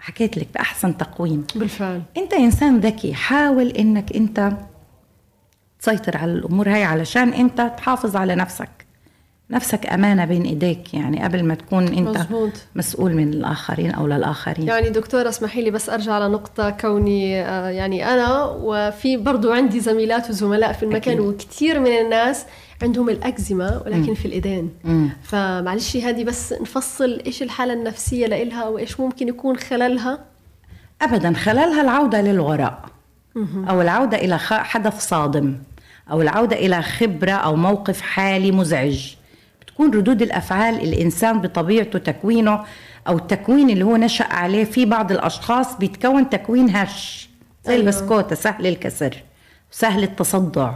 حكيت 0.05 0.37
لك 0.37 0.47
بأحسن 0.53 0.97
تقويم 0.97 1.45
بالفعل 1.55 2.01
أنت 2.17 2.33
إنسان 2.33 2.79
ذكي 2.79 3.13
حاول 3.13 3.67
إنك 3.67 4.15
أنت 4.15 4.51
تسيطر 5.79 6.17
على 6.17 6.31
الأمور 6.31 6.69
هاي 6.69 6.83
علشان 6.83 7.33
أنت 7.33 7.73
تحافظ 7.77 8.15
على 8.15 8.35
نفسك 8.35 8.69
نفسك 9.49 9.85
أمانة 9.93 10.25
بين 10.25 10.41
إيديك 10.43 10.93
يعني 10.93 11.23
قبل 11.23 11.43
ما 11.43 11.55
تكون 11.55 11.87
أنت 11.87 12.17
مزبوط. 12.17 12.51
مسؤول 12.75 13.13
من 13.13 13.33
الآخرين 13.33 13.91
أو 13.91 14.07
للآخرين 14.07 14.67
يعني 14.67 14.89
دكتورة 14.89 15.29
اسمحي 15.29 15.61
لي 15.61 15.71
بس 15.71 15.89
أرجع 15.89 16.13
على 16.13 16.27
نقطة 16.27 16.69
كوني 16.69 17.41
آه، 17.41 17.69
يعني 17.69 18.13
أنا 18.13 18.43
وفي 18.43 19.17
برضو 19.17 19.51
عندي 19.51 19.79
زميلات 19.79 20.29
وزملاء 20.29 20.73
في 20.73 20.83
المكان 20.83 21.13
أكيد. 21.13 21.19
وكثير 21.19 21.79
من 21.79 21.91
الناس 21.91 22.45
عندهم 22.81 23.09
الأكزيما 23.09 23.81
ولكن 23.85 24.13
في 24.13 24.25
الإيدين 24.25 24.73
مم. 24.83 25.09
فمعلش 25.23 25.97
هذه 25.97 26.23
بس 26.23 26.53
نفصل 26.53 27.21
إيش 27.25 27.43
الحالة 27.43 27.73
النفسية 27.73 28.27
لإلها 28.27 28.67
وإيش 28.67 28.99
ممكن 28.99 29.27
يكون 29.27 29.57
خللها 29.57 30.19
ابدا 31.01 31.33
خلالها 31.33 31.81
العودة 31.81 32.21
للوراء. 32.21 32.85
أو 33.69 33.81
العودة 33.81 34.17
إلى 34.17 34.39
حدث 34.39 35.07
صادم. 35.07 35.57
أو 36.11 36.21
العودة 36.21 36.55
إلى 36.55 36.81
خبرة 36.81 37.31
أو 37.31 37.55
موقف 37.55 38.01
حالي 38.01 38.51
مزعج. 38.51 39.13
بتكون 39.61 39.91
ردود 39.93 40.21
الأفعال 40.21 40.75
الإنسان 40.75 41.41
بطبيعته 41.41 41.99
تكوينه 41.99 42.63
أو 43.07 43.17
التكوين 43.17 43.69
اللي 43.69 43.83
هو 43.85 43.95
نشأ 43.97 44.25
عليه 44.33 44.63
في 44.63 44.85
بعض 44.85 45.11
الأشخاص 45.11 45.77
بيتكون 45.77 46.29
تكوين 46.29 46.75
هش. 46.75 47.29
زي 47.65 47.73
أيوة. 47.73 47.81
البسكوتة 47.83 48.35
سهل 48.35 48.67
الكسر 48.67 49.15
سهل 49.71 50.03
التصدع. 50.03 50.73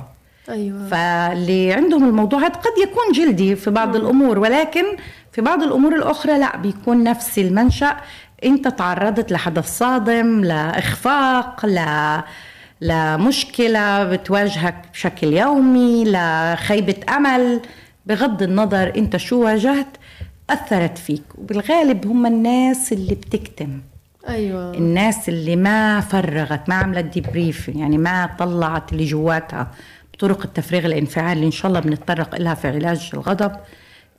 أيوة. 0.50 0.88
فاللي 0.88 1.74
عندهم 1.74 2.10
الموضوع 2.10 2.40
هذا 2.40 2.48
قد 2.48 2.78
يكون 2.84 3.04
جلدي 3.26 3.56
في 3.56 3.72
بعض 3.72 3.96
الأمور 3.96 4.40
ولكن 4.40 4.84
في 5.32 5.42
بعض 5.42 5.64
الأمور 5.64 5.96
الأخرى 5.96 6.38
لا 6.38 6.58
بيكون 6.58 7.04
نفس 7.04 7.40
المنشأ. 7.40 7.98
أنت 8.46 8.68
تعرضت 8.68 9.32
لحدث 9.32 9.78
صادم 9.78 10.44
لاخفاق 10.44 11.66
ل 11.66 11.80
لمشكله 12.82 14.04
بتواجهك 14.04 14.76
بشكل 14.94 15.34
يومي 15.34 16.04
لخيبه 16.06 16.96
أمل. 17.10 17.62
بغض 18.06 18.44
النظر 18.44 18.94
أنت 18.98 19.18
شو 19.18 19.44
واجهت 19.44 19.88
أثرت 20.50 20.98
فيك. 20.98 21.24
وبالغالب 21.38 22.08
هم 22.08 22.26
الناس 22.26 22.94
اللي 22.94 23.16
بتكتم. 23.16 23.80
أيوة. 24.30 24.74
الناس 24.74 25.30
اللي 25.30 25.56
ما 25.56 26.00
فرغت 26.00 26.70
ما 26.70 26.76
عملت 26.76 27.06
debrief 27.06 27.70
يعني 27.70 27.98
ما 27.98 28.30
طلعت 28.40 28.94
اللي 28.94 29.06
جواتها. 29.06 29.72
بطرق 30.20 30.44
التفريغ 30.46 30.86
الانفعالي 30.86 31.34
اللي 31.34 31.46
إن 31.46 31.52
شاء 31.52 31.68
الله 31.70 31.80
بنتطرق 31.80 32.36
لها 32.36 32.54
في 32.54 32.68
علاج 32.68 33.10
الغضب 33.14 33.52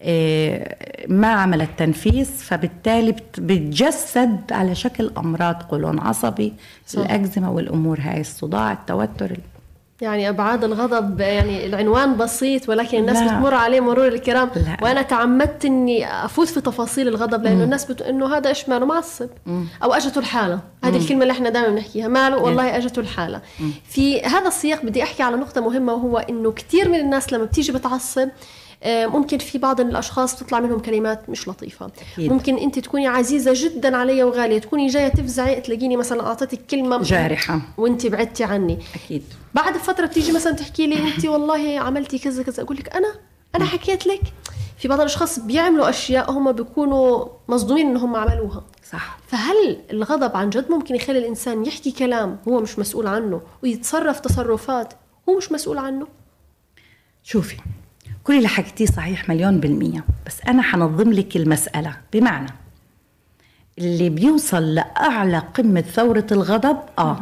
إيه، 0.02 0.76
ما 1.08 1.26
عملت 1.28 1.70
تنفيس 1.76 2.30
فبالتالي 2.42 3.12
بت- 3.12 3.40
بتجسد 3.40 4.36
على 4.52 4.74
شكل 4.74 5.10
أمراض 5.18 5.62
قولون 5.62 5.98
عصبي 6.00 6.52
صح. 6.86 6.98
الأكزيما 6.98 7.48
والأمور 7.48 7.98
هاي 8.00 8.20
الصداع 8.20 8.72
التوتر 8.72 9.36
يعني 10.00 10.28
أبعاد 10.28 10.64
الغضب 10.64 11.20
يعني 11.20 11.66
العنوان 11.66 12.16
بسيط 12.16 12.68
ولكن 12.68 12.98
الناس 12.98 13.16
لا. 13.16 13.26
بتمر 13.26 13.54
عليه 13.54 13.80
مرور 13.80 14.08
الكرام. 14.08 14.50
لا. 14.56 14.76
وأنا 14.82 15.02
تعمدت 15.02 15.64
إني 15.64 16.24
أفوت 16.24 16.48
في 16.48 16.60
تفاصيل 16.60 17.08
الغضب 17.08 17.42
لأنه 17.44 17.64
الناس 17.64 17.84
بتقول 17.84 18.08
إنه 18.08 18.36
هذا 18.36 18.48
إيش 18.48 18.68
ماله؟ 18.68 18.86
معصب 18.86 19.28
أو 19.82 19.92
أجته 19.94 20.18
الحالة. 20.18 20.60
هذه 20.84 20.96
الكلمة 20.96 21.22
اللي 21.22 21.32
إحنا 21.32 21.48
دائما 21.50 21.68
بنحكيها. 21.68 22.08
ماله؟ 22.08 22.36
والله 22.36 22.76
أجته 22.76 23.00
الحالة. 23.00 23.40
في 23.88 24.22
هذا 24.22 24.48
السياق 24.48 24.82
بدي 24.82 25.02
أحكي 25.02 25.22
على 25.22 25.36
نقطة 25.36 25.60
مهمة 25.60 25.92
وهو 25.92 26.18
إنه 26.18 26.52
كثير 26.52 26.88
من 26.88 27.00
الناس 27.00 27.32
لما 27.32 27.44
بتيجي 27.44 27.72
بتعصب 27.72 28.28
ممكن 28.86 29.38
في 29.38 29.58
بعض 29.58 29.80
الأشخاص 29.80 30.34
بتطلع 30.42 30.60
منهم 30.60 30.78
كلمات 30.78 31.30
مش 31.30 31.48
لطيفة. 31.48 31.90
أكيد. 32.12 32.32
ممكن 32.32 32.56
أنت 32.58 32.78
تكوني 32.78 33.06
عزيزة 33.06 33.52
جدا 33.54 33.96
علي 33.96 34.22
وغالية 34.24 34.58
تكوني 34.58 34.86
جاية 34.86 35.08
تفزعي 35.08 35.60
تلاقيني 35.60 35.96
مثلا 35.96 36.26
أعطيتك 36.26 36.66
كلمة 36.70 37.02
جارحة. 37.02 37.60
وأنت 37.78 38.06
بعدتي 38.06 38.44
عني. 38.44 38.78
أكيد. 38.94 39.22
بعد 39.54 39.76
فترة 39.76 40.06
بتيجي 40.06 40.32
مثلا 40.32 40.52
تحكي 40.52 40.86
لي 40.86 40.98
أنت 41.08 41.24
والله 41.32 41.80
عملتي 41.80 42.18
كذا 42.18 42.42
كذا 42.42 42.62
أقول 42.62 42.76
لك 42.76 42.96
أنا 42.96 43.14
أنا 43.54 43.64
حكيت 43.64 44.06
لك. 44.06 44.20
في 44.78 44.88
بعض 44.88 45.00
الأشخاص 45.00 45.38
بيعملوا 45.38 45.88
أشياء 45.88 46.30
هم 46.30 46.52
بيكونوا 46.52 47.26
مصدومين 47.48 47.86
إن 47.86 47.96
هم 47.96 48.16
عملوها. 48.16 48.64
صح. 48.92 49.18
فهل 49.28 49.80
الغضب 49.90 50.36
عن 50.36 50.50
جد 50.50 50.70
ممكن 50.70 50.94
يخلي 50.94 51.18
الإنسان 51.18 51.66
يحكي 51.66 51.90
كلام 51.90 52.38
هو 52.48 52.60
مش 52.60 52.78
مسؤول 52.78 53.06
عنه 53.06 53.40
ويتصرف 53.62 54.20
تصرفات 54.20 54.94
هو 55.28 55.36
مش 55.36 55.52
مسؤول 55.52 55.78
عنه؟ 55.78 56.06
شوفي 57.22 57.56
كل 58.24 58.37
اللي 58.37 58.48
حكيتيه 58.48 58.87
صحيح 58.87 59.28
مليون 59.28 59.61
بالمية 59.61 60.04
بس 60.26 60.40
أنا 60.48 60.62
حنظم 60.62 61.12
لك 61.12 61.37
المسألة. 61.37 61.96
بمعنى 62.12 62.50
اللي 63.78 64.09
بيوصل 64.09 64.74
لأعلى 64.74 65.38
قمة 65.38 65.80
ثورة 65.80 66.26
الغضب 66.33 66.78
آه. 66.98 67.20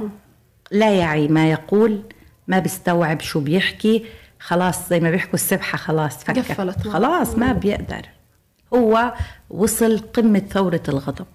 لا 0.71 0.91
يعي 0.91 1.29
ما 1.29 1.51
يقول 1.51 2.03
ما 2.49 2.59
بيستوعب 2.59 3.21
شو 3.21 3.41
بيحكي 3.41 4.05
خلاص 4.41 4.89
زي 4.89 5.01
ما 5.01 5.11
بيحكوا 5.11 5.35
السبحة 5.35 5.79
خلاص 5.79 6.25
فكت. 6.25 6.89
خلاص 6.89 7.35
ما 7.35 7.53
بيقدر. 7.53 8.09
هو 8.75 9.15
وصل 9.51 9.99
قمة 9.99 10.39
ثورة 10.39 10.83
الغضب. 10.89 11.27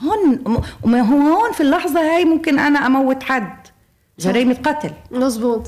هون 0.00 0.44
هون 1.00 1.52
في 1.52 1.60
اللحظة 1.60 2.00
هاي 2.00 2.24
ممكن 2.24 2.58
أنا 2.58 2.86
أموت 2.86 3.22
حد. 3.22 3.56
جريمة 4.18 4.54
قتل. 4.54 4.92
مزبوط 5.10 5.66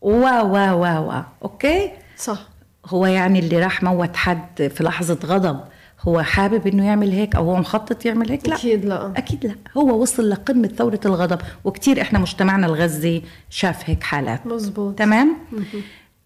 وا 0.00 0.40
وا 0.40 0.70
وا 0.72 0.98
وا 0.98 1.22
أوكي؟ 1.42 1.90
صح. 2.16 2.53
هو 2.86 3.06
يعني 3.06 3.38
اللي 3.38 3.58
راح 3.58 3.82
موت 3.82 4.16
حد 4.16 4.70
في 4.76 4.84
لحظة 4.84 5.18
غضب 5.24 5.60
هو 6.00 6.22
حابب 6.22 6.66
إنه 6.66 6.86
يعمل 6.86 7.10
هيك 7.12 7.36
أو 7.36 7.44
هو 7.50 7.56
مخطط 7.56 8.06
يعمل 8.06 8.30
هيك؟ 8.30 8.48
لا. 8.48 8.54
أكيد 8.54 8.84
لا. 8.84 9.12
أكيد 9.16 9.46
لا. 9.46 9.54
هو 9.76 10.02
وصل 10.02 10.30
لقمة 10.30 10.68
ثورة 10.68 11.00
الغضب 11.06 11.40
وكتير 11.64 12.00
إحنا 12.00 12.18
مجتمعنا 12.18 12.66
الغزي 12.66 13.22
شاف 13.50 13.90
هيك 13.90 14.02
حالات. 14.02 14.46
مزبوط 14.46 14.98
تمام؟ 14.98 15.36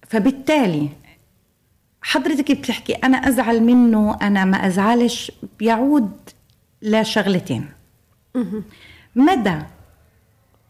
فبالتالي 0.09 0.88
حضرتك 2.03 2.53
بتحكي 2.53 2.92
أنا 2.92 3.16
أزعل 3.29 3.62
منه 3.62 4.16
أنا 4.23 4.44
ما 4.44 4.66
أزعلش 4.66 5.33
بيعود 5.59 6.11
لشغلتين. 6.83 7.68
مدى 9.16 9.59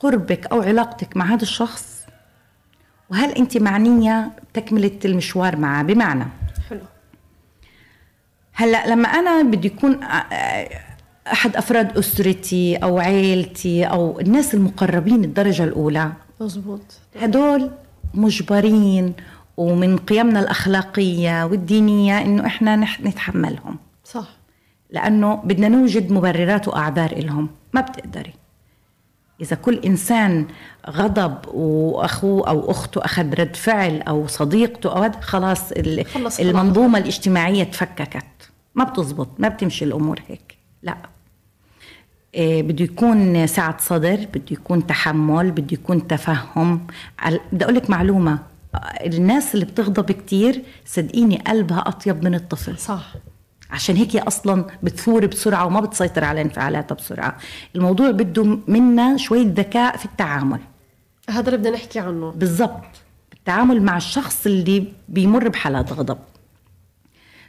قربك 0.00 0.46
أو 0.46 0.62
علاقتك 0.62 1.16
مع 1.16 1.24
هذا 1.24 1.42
الشخص 1.42 1.97
وهل 3.10 3.30
أنت 3.30 3.56
معنية 3.56 4.30
بتكمله 4.52 4.98
المشوار 5.04 5.56
معه؟ 5.56 5.82
بمعنى 5.82 6.24
حلو. 6.70 6.80
هلأ 8.52 8.86
لما 8.86 9.08
أنا 9.08 9.42
بدي 9.42 9.66
يكون 9.66 10.00
أحد 11.32 11.56
أفراد 11.56 11.98
أسرتي 11.98 12.76
أو 12.76 12.98
عيلتي 12.98 13.84
أو 13.84 14.20
الناس 14.20 14.54
المقربين 14.54 15.24
الدرجة 15.24 15.64
الأولى 15.64 16.12
مزبوط 16.40 16.80
هدول 17.20 17.70
مجبرين 18.14 19.12
ومن 19.56 19.96
قيمنا 19.96 20.40
الأخلاقية 20.40 21.44
والدينية 21.44 22.22
إنه 22.22 22.46
إحنا 22.46 22.76
نتحملهم. 22.76 23.78
صح. 24.04 24.28
لأنه 24.90 25.34
بدنا 25.34 25.68
نوجد 25.68 26.12
مبررات 26.12 26.68
وأعذار 26.68 27.18
لهم 27.18 27.48
ما 27.72 27.80
بتقدري. 27.80 28.32
إذا 29.40 29.56
كل 29.56 29.78
إنسان 29.84 30.46
غضب 30.90 31.34
وأخوه 31.54 32.48
أو 32.48 32.70
أخته 32.70 33.04
أخذ 33.04 33.34
رد 33.34 33.56
فعل 33.56 34.02
أو 34.02 34.26
صديقته 34.26 34.90
أو 35.06 35.12
خلاص, 35.20 35.72
خلص 36.14 36.40
المنظومة 36.40 36.98
الاجتماعية 36.98 37.64
تفككت. 37.64 38.24
ما 38.74 38.84
بتزبط 38.84 39.28
ما 39.38 39.48
بتمشي 39.48 39.84
الأمور 39.84 40.22
هيك. 40.28 40.58
لا. 40.82 40.96
إيه 42.34 42.62
بده 42.62 42.84
يكون 42.84 43.46
سعة 43.46 43.76
صدر 43.80 44.26
بده 44.34 44.44
يكون 44.50 44.86
تحمل 44.86 45.50
بده 45.50 45.66
يكون 45.72 46.06
تفهم. 46.06 46.86
بدي 47.52 47.64
أقول 47.64 47.74
لك 47.74 47.90
معلومة. 47.90 48.38
الناس 49.06 49.54
اللي 49.54 49.64
بتغضب 49.64 50.12
كتير 50.12 50.62
صدقيني 50.84 51.36
قلبها 51.46 51.78
أطيب 51.88 52.24
من 52.24 52.34
الطفل. 52.34 52.78
صح. 52.78 53.14
عشان 53.70 53.96
هيك 53.96 54.16
هي 54.16 54.20
أصلا 54.20 54.64
بتثور 54.82 55.26
بسرعة 55.26 55.66
وما 55.66 55.80
بتسيطر 55.80 56.24
على 56.24 56.42
انفعالاتها 56.42 56.94
بسرعة. 56.94 57.36
الموضوع 57.76 58.10
بده 58.10 58.58
منا 58.68 59.16
شوية 59.16 59.46
ذكاء 59.46 59.96
في 59.96 60.04
التعامل. 60.04 60.60
هذا 61.30 61.46
اللي 61.46 61.56
بدنا 61.58 61.76
نحكي 61.76 61.98
عنه. 61.98 62.30
بالضبط. 62.30 62.84
التعامل 63.32 63.82
مع 63.82 63.96
الشخص 63.96 64.46
اللي 64.46 64.92
بيمر 65.08 65.48
بحالات 65.48 65.92
غضب. 65.92 66.18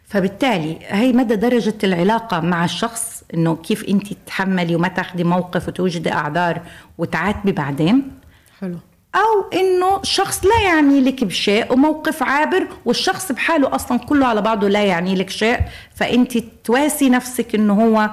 فبالتالي 0.03 0.79
هي 0.81 1.13
مدى 1.13 1.35
درجة 1.35 1.77
العلاقة 1.83 2.39
مع 2.39 2.65
الشخص 2.65 3.23
إنه 3.33 3.55
كيف 3.55 3.83
انت 3.89 4.13
تتحملي 4.13 4.75
وما 4.75 4.87
تاخدي 4.87 5.23
موقف 5.23 5.67
وتوجدي 5.67 6.13
أعذار 6.13 6.61
وتعاتبي 6.97 7.51
بعدين. 7.51 8.11
حلو. 8.59 8.77
أو 9.15 9.59
إنه 9.59 9.99
شخص 10.03 10.45
لا 10.45 10.61
يعني 10.61 11.01
لك 11.01 11.23
بشيء 11.23 11.73
وموقف 11.73 12.23
عابر 12.23 12.67
والشخص 12.85 13.31
بحاله 13.31 13.75
أصلا 13.75 13.97
كله 13.97 14.27
على 14.27 14.41
بعضه 14.41 14.67
لا 14.67 14.83
يعني 14.83 15.15
لك 15.15 15.29
شيء 15.29 15.59
فأنت 15.95 16.37
تواسي 16.63 17.09
نفسك 17.09 17.55
إنه 17.55 17.73
هو 17.73 18.09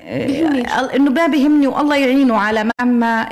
آه، 0.00 0.96
إنه 0.96 1.10
ما 1.10 1.26
بيهمني 1.26 1.66
والله 1.66 1.96
يعينه 1.96 2.36
على 2.36 2.70
اما 2.80 3.28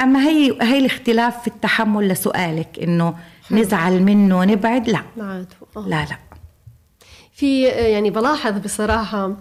أما 0.00 0.28
هي 0.28 0.58
هي 0.62 0.78
الاختلاف 0.78 1.40
في 1.40 1.48
التحمل 1.48 2.08
لسؤالك 2.08 2.78
إنه 2.82 3.14
نزعل 3.50 4.02
منه 4.02 4.44
نبعد؟ 4.44 4.88
لا. 4.88 5.00
لا 5.16 5.46
لا, 5.76 6.06
لا. 6.10 6.16
في 7.34 7.62
يعني 7.62 8.10
بلاحظ 8.10 8.58
بصراحة 8.58 9.36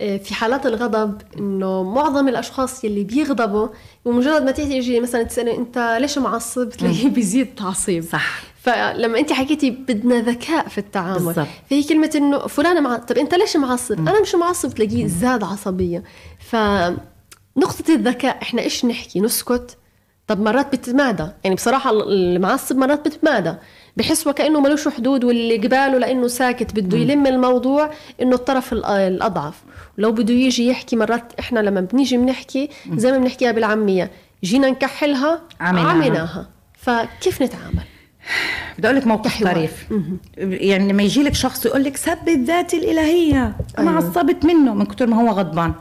آه، 0.00 0.16
في 0.16 0.34
حالات 0.34 0.66
الغضب 0.66 1.22
إنه 1.38 1.82
معظم 1.82 2.28
الأشخاص 2.28 2.84
يلي 2.84 3.04
بيغضبوا 3.04 3.68
بمجرد 4.06 4.42
ما 4.42 4.50
تيجي 4.50 5.00
مثلا 5.00 5.22
تسألي 5.22 5.56
أنت 5.56 5.96
ليش 6.00 6.18
معصب؟ 6.18 6.68
تلاقيه 6.68 7.08
بيزيد 7.08 7.54
تعصيب. 7.54 8.02
صح. 8.02 8.42
فلما 8.62 9.18
أنت 9.18 9.32
حكيتي 9.32 9.70
بدنا 9.70 10.20
ذكاء 10.20 10.68
في 10.68 10.78
التعامل. 10.78 11.24
بالزبط. 11.24 11.46
فهي 11.70 11.82
كلمة 11.82 12.10
إنه 12.14 12.38
فلان 12.38 12.82
مع... 12.82 12.96
طب 12.96 13.18
أنت 13.18 13.34
ليش 13.34 13.56
معصب. 13.56 13.98
أنا 13.98 14.20
مش 14.20 14.34
معصب 14.34 14.74
تلاقيه 14.74 15.06
زاد 15.06 15.44
عصبية. 15.44 16.02
فنقطه 16.38 17.94
الذكاء 17.94 18.42
إحنا 18.42 18.62
إيش 18.62 18.84
نحكي؟ 18.84 19.20
نسكت. 19.20 19.76
طب 20.26 20.40
مرات 20.40 20.72
بتتمادى. 20.72 21.28
يعني 21.44 21.56
بصراحة 21.56 21.90
المعصب 21.90 22.76
مرات 22.76 23.08
بتتمادى. 23.08 23.54
بحس 23.96 24.26
وكأنه 24.26 24.60
ملوش 24.60 24.88
حدود 24.88 25.24
واللي 25.24 25.56
قباله 25.56 25.98
لأنه 25.98 26.26
ساكت 26.28 26.74
بده 26.74 26.98
يلم 26.98 27.26
الموضوع 27.26 27.90
إنه 28.22 28.34
الطرف 28.36 28.72
الأضعف. 28.72 29.62
لو 29.98 30.12
بده 30.12 30.34
يجي 30.34 30.66
يحكي 30.68 30.96
مرات 30.96 31.32
إحنا 31.38 31.60
لما 31.60 31.80
بنيجي 31.80 32.16
بنحكي 32.16 32.70
زي 32.92 33.12
ما 33.12 33.18
بنحكيها 33.18 33.52
بالعامية 33.52 34.10
جينا 34.44 34.70
نكحلها 34.70 35.42
عملناها, 35.60 35.90
عملناها. 35.90 36.48
فكيف 36.78 37.42
نتعامل؟ 37.42 37.84
بدي 38.78 38.86
أقول 38.86 38.98
لك 38.98 39.06
موقف 39.06 39.44
طريف. 39.44 39.86
يعني 40.38 40.92
لما 40.92 41.02
يجي 41.02 41.22
لك 41.22 41.34
شخص 41.34 41.66
يقول 41.66 41.84
لك 41.84 41.96
ثبت 41.96 42.38
ذاتي 42.38 42.76
الإلهية 42.76 43.56
أنا 43.78 43.90
أيوه. 43.90 43.96
عصبت 43.96 44.44
منه 44.44 44.74
من 44.74 44.86
كثر 44.86 45.06
ما 45.06 45.22
هو 45.22 45.28
غضبان. 45.28 45.72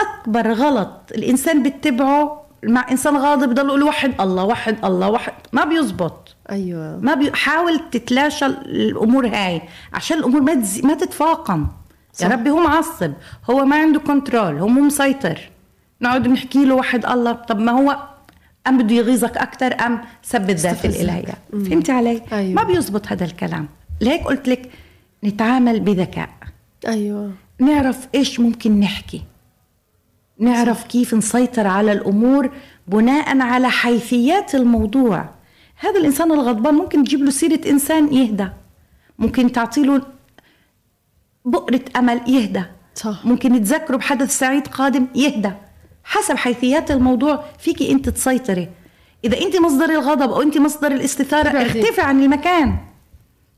أكبر 0.00 0.52
غلط 0.52 1.12
الإنسان 1.14 1.62
بتبعه 1.62 2.45
مع 2.66 2.86
إنسان 2.90 3.16
غاضب 3.16 3.48
بضل 3.50 3.66
يقول 3.66 3.82
وحد 3.82 4.20
الله 4.20 4.44
وحد 4.44 4.84
الله 4.84 5.08
وحد 5.08 5.32
ما 5.52 5.64
بيزبط. 5.64 6.36
أيوه. 6.50 6.98
ما 7.02 7.14
بيحاول 7.14 7.80
تتلاشى 7.90 8.46
الأمور 8.46 9.26
هاي. 9.26 9.62
عشان 9.92 10.18
الأمور 10.18 10.40
ما 10.40 10.54
تزي... 10.54 10.82
ما 10.82 10.94
تتفاقم. 10.94 11.66
صح. 12.12 12.26
يا 12.26 12.32
ربي 12.32 12.50
هو 12.50 12.60
معصب. 12.60 13.12
هو 13.50 13.64
ما 13.64 13.76
عنده 13.76 14.00
كنترول 14.00 14.58
هو 14.58 14.68
مو 14.68 14.80
مسيطر. 14.80 15.50
نقعد 16.00 16.22
بنحكي 16.22 16.64
له 16.64 16.74
وحد 16.74 17.06
الله. 17.06 17.32
طب 17.32 17.58
ما 17.58 17.72
هو 17.72 17.98
أم 18.66 18.78
بده 18.78 18.94
يغيظك 18.94 19.36
أكثر 19.36 19.86
أم 19.86 20.00
ثبت 20.24 20.56
ذات 20.56 20.84
الالهيه 20.84 21.34
فهمتي 21.52 21.92
علي؟ 21.92 22.22
أيوة. 22.32 22.54
ما 22.54 22.62
بيزبط 22.62 23.06
هذا 23.06 23.24
الكلام. 23.24 23.68
لهيك 24.00 24.24
قلت 24.24 24.48
لك 24.48 24.70
نتعامل 25.24 25.80
بذكاء. 25.80 26.28
أيوه. 26.88 27.32
نعرف 27.58 28.08
إيش 28.14 28.40
ممكن 28.40 28.80
نحكي. 28.80 29.22
نعرف 30.38 30.84
كيف 30.84 31.14
نسيطر 31.14 31.66
على 31.66 31.92
الأمور 31.92 32.50
بناء 32.88 33.40
على 33.40 33.70
حيثيات 33.70 34.54
الموضوع. 34.54 35.28
هذا 35.78 36.00
الإنسان 36.00 36.32
الغضبان 36.32 36.74
ممكن 36.74 37.04
تجيب 37.04 37.20
له 37.20 37.30
سيرة 37.30 37.60
إنسان 37.70 38.12
يهدى. 38.12 38.48
ممكن 39.18 39.52
تعطي 39.52 39.82
له 39.82 40.02
بؤرة 41.44 41.80
أمل 41.96 42.20
يهدى. 42.26 42.62
صح. 42.94 43.26
ممكن 43.26 43.62
تذكره 43.62 43.96
بحدث 43.96 44.38
سعيد 44.38 44.66
قادم 44.66 45.06
يهدى. 45.14 45.50
حسب 46.04 46.36
حيثيات 46.36 46.90
الموضوع 46.90 47.44
فيكي 47.58 47.92
أنت 47.92 48.08
تسيطري. 48.08 48.68
إذا 49.24 49.40
أنت 49.40 49.56
مصدر 49.56 49.90
الغضب 49.90 50.32
أو 50.32 50.42
أنت 50.42 50.58
مصدر 50.58 50.92
الاستثارة 50.92 51.48
اختفي 51.48 52.00
عن 52.00 52.22
المكان. 52.22 52.76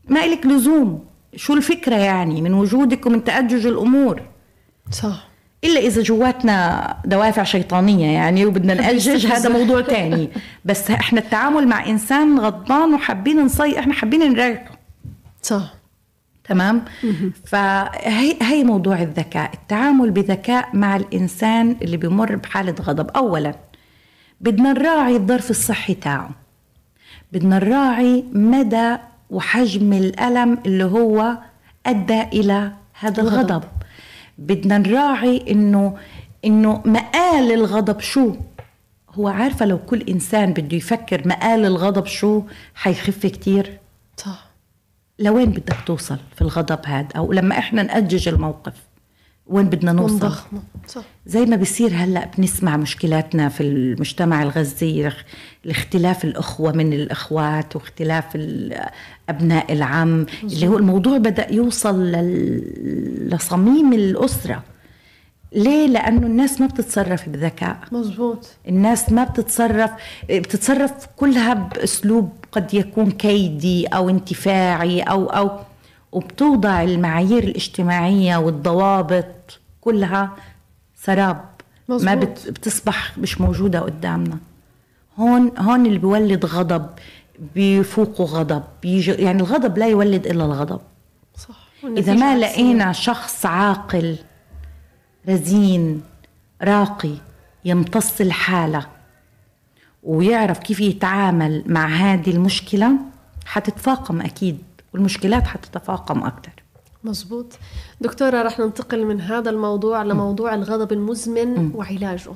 ما 0.07 0.25
إلك 0.25 0.45
لزوم. 0.45 1.05
شو 1.35 1.53
الفكرة 1.53 1.95
يعني؟ 1.95 2.41
من 2.41 2.53
وجودك 2.53 3.05
ومن 3.05 3.23
تأجج 3.23 3.65
الأمور. 3.67 4.21
صح. 4.91 5.28
إلا 5.63 5.79
إذا 5.79 6.01
جواتنا 6.01 6.95
دوافع 7.05 7.43
شيطانية 7.43 8.07
يعني 8.13 8.45
وبدنا 8.45 8.73
نأجج 8.81 9.27
هذا 9.27 9.49
موضوع 9.49 9.81
تاني. 9.95 10.29
بس 10.65 10.91
إحنا 10.91 11.19
التعامل 11.19 11.67
مع 11.67 11.85
إنسان 11.87 12.39
غضبان 12.39 12.93
وحابين 12.93 13.39
نصي 13.45 13.79
إحنا 13.79 13.93
حابين 13.93 14.19
نريحه 14.19 14.79
صح. 15.41 15.73
تمام؟ 16.43 16.81
فهي 17.45 18.35
هي 18.41 18.63
موضوع 18.63 19.01
الذكاء. 19.01 19.53
التعامل 19.53 20.11
بذكاء 20.11 20.69
مع 20.73 20.95
الإنسان 20.95 21.75
اللي 21.81 21.97
بيمر 21.97 22.35
بحالة 22.35 22.75
غضب. 22.81 23.09
اولا 23.15 23.53
بدنا 24.41 24.73
نراعي 24.73 25.15
الظرف 25.15 25.49
الصحي 25.49 25.93
تاعه. 25.93 26.29
بدنا 27.33 27.59
نراعي 27.59 28.23
مدى 28.33 28.95
وحجم 29.29 29.93
الألم 29.93 30.57
اللي 30.65 30.83
هو 30.83 31.37
أدى 31.85 32.21
إلى 32.21 32.71
هذا 32.99 33.21
الغضب. 33.21 33.63
بدنا 34.39 34.77
نراعي 34.77 35.45
انه 35.51 35.97
إنه 36.45 36.81
مآل 36.85 37.51
الغضب 37.51 37.99
شو؟ 37.99 38.35
هو 39.09 39.27
عارفة 39.27 39.65
لو 39.65 39.77
كل 39.77 40.01
إنسان 40.01 40.53
بده 40.53 40.77
يفكر 40.77 41.27
مآل 41.27 41.65
الغضب 41.65 42.05
شو 42.05 42.43
حيخف 42.75 43.25
كتير؟ 43.25 43.79
صح. 44.17 44.49
لوين 45.19 45.51
بدك 45.51 45.77
توصل 45.85 46.17
في 46.35 46.41
الغضب 46.41 46.79
هذا 46.85 47.07
أو 47.17 47.33
لما 47.33 47.57
إحنا 47.57 47.83
نأجج 47.83 48.27
الموقف. 48.27 48.73
وين 49.49 49.65
بدنا 49.65 49.91
نوصل 49.91 50.31
صح. 50.87 51.01
زي 51.25 51.45
ما 51.45 51.55
بصير 51.55 51.91
هلأ 51.93 52.31
بنسمع 52.37 52.77
مشكلاتنا 52.77 53.49
في 53.49 53.63
المجتمع 53.63 54.43
الغزي 54.43 55.11
الاختلاف 55.65 56.23
الأخوة 56.23 56.71
من 56.71 56.93
الأخوات 56.93 57.75
واختلاف 57.75 58.25
أبناء 59.29 59.73
العم 59.73 60.19
مزبوط. 60.21 60.53
اللي 60.53 60.67
هو 60.67 60.77
الموضوع 60.77 61.17
بدأ 61.17 61.53
يوصل 61.53 62.11
لصميم 63.31 63.93
الأسرة 63.93 64.63
ليه؟ 65.53 65.87
لأنه 65.87 66.27
الناس 66.27 66.61
ما 66.61 66.67
بتتصرف 66.67 67.29
بذكاء 67.29 67.79
مزبوط 67.91 68.47
الناس 68.67 69.11
ما 69.11 69.23
بتتصرف 69.23 69.91
بتتصرف 70.29 70.91
كلها 71.17 71.53
بأسلوب 71.53 72.29
قد 72.51 72.73
يكون 72.73 73.11
كيدي 73.11 73.87
أو 73.87 74.09
انتفاعي 74.09 75.01
أو 75.01 75.25
أو 75.25 75.59
وبتوضع 76.11 76.83
المعايير 76.83 77.43
الاجتماعية 77.43 78.37
والضوابط 78.37 79.59
كلها 79.81 80.35
سراب. 80.95 81.45
مزبوط. 81.89 82.09
ما 82.09 82.15
بتصبح 82.49 83.17
مش 83.17 83.41
موجودة 83.41 83.79
قدامنا. 83.79 84.37
هون 85.17 85.51
هون 85.57 85.85
اللي 85.85 85.97
بيولد 85.97 86.45
غضب 86.45 86.89
بيفوقوا 87.55 88.25
غضب 88.25 88.63
بيجي 88.81 89.11
يعني 89.11 89.41
الغضب 89.41 89.77
لا 89.77 89.87
يولد 89.87 90.27
إلا 90.27 90.45
الغضب. 90.45 90.81
صح. 91.37 91.69
إذا 91.83 92.13
ما 92.13 92.37
لقينا 92.37 92.91
شخص 92.91 93.45
عاقل 93.45 94.17
رزين 95.29 96.03
راقي 96.61 97.13
يمتص 97.65 98.21
الحالة 98.21 98.85
ويعرف 100.03 100.59
كيف 100.59 100.79
يتعامل 100.79 101.63
مع 101.65 101.87
هذه 101.87 102.29
المشكلة 102.29 102.91
حتتفاقم 103.45 104.21
أكيد. 104.21 104.57
والمشكلات 104.93 105.47
حتتفاقم 105.47 106.23
أكثر 106.23 106.63
مزبوط 107.03 107.53
دكتورة 108.01 108.41
رح 108.41 108.59
ننتقل 108.59 109.05
من 109.05 109.21
هذا 109.21 109.49
الموضوع 109.49 110.03
لموضوع 110.03 110.53
الغضب 110.53 110.91
المزمن 110.91 111.71
وعلاجه. 111.75 112.31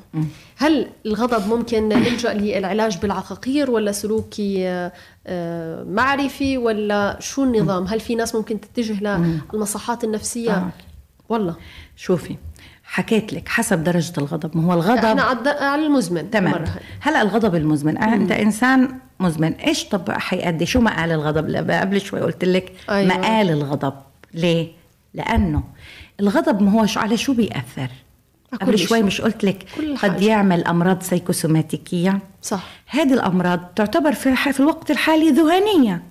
هل 0.57 0.87
الغضب 1.05 1.47
ممكن 1.47 1.89
نلجأ 1.89 2.33
للعلاج 2.33 2.97
بالعقاقير 2.97 3.71
ولا 3.71 3.91
سلوكي 3.91 4.67
آه، 5.27 5.83
معرفي 5.83 6.57
ولا 6.57 7.17
شو 7.19 7.43
النظام؟ 7.43 7.83
هل 7.83 7.99
في 7.99 8.15
ناس 8.15 8.35
ممكن 8.35 8.61
تتجه 8.61 9.19
للمصحات 9.53 10.03
النفسية؟ 10.03 10.51
آه. 10.51 10.69
والله. 11.29 11.55
شوفي 11.95 12.35
حكيت 12.83 13.33
لك 13.33 13.49
حسب 13.49 13.83
درجة 13.83 14.13
الغضب. 14.17 14.57
ما 14.57 14.63
هو 14.63 14.73
الغضب 14.73 15.05
إحنا 15.05 15.23
على 15.47 15.85
المزمن 15.85 16.31
تمام. 16.31 16.65
هلا 16.99 17.21
الغضب 17.21 17.55
المزمن 17.55 17.97
آه 17.97 18.13
انت 18.15 18.31
إنسان 18.31 18.99
مزمن. 19.23 19.53
إيش 19.53 19.83
طب 19.83 20.11
حيأدي؟ 20.11 20.65
شو 20.65 20.79
مقال 20.79 21.11
الغضب؟ 21.11 21.71
قبل 21.71 22.01
شوي 22.01 22.19
قلت 22.19 22.45
لك 22.45 22.71
أيوة. 22.89 23.17
مقال 23.17 23.49
الغضب. 23.49 23.93
ليه؟ 24.33 24.71
لأنه 25.13 25.63
الغضب 26.19 26.61
ما 26.61 26.71
هوش 26.71 26.97
على 26.97 27.17
شو 27.17 27.33
بيأثر. 27.33 27.89
قبل 28.61 28.79
شوي. 28.79 29.03
مش 29.03 29.21
قلت 29.21 29.43
لك 29.43 29.65
قد. 30.01 30.21
يعمل 30.21 30.63
أمراض 30.63 31.01
سيكوسوماتيكيه 31.01 32.19
صح. 32.41 32.63
هذه 32.87 33.13
الأمراض 33.13 33.59
تعتبر 33.75 34.13
في 34.13 34.35
في 34.35 34.59
الوقت 34.59 34.91
الحالي 34.91 35.29
ذهانيه 35.29 36.03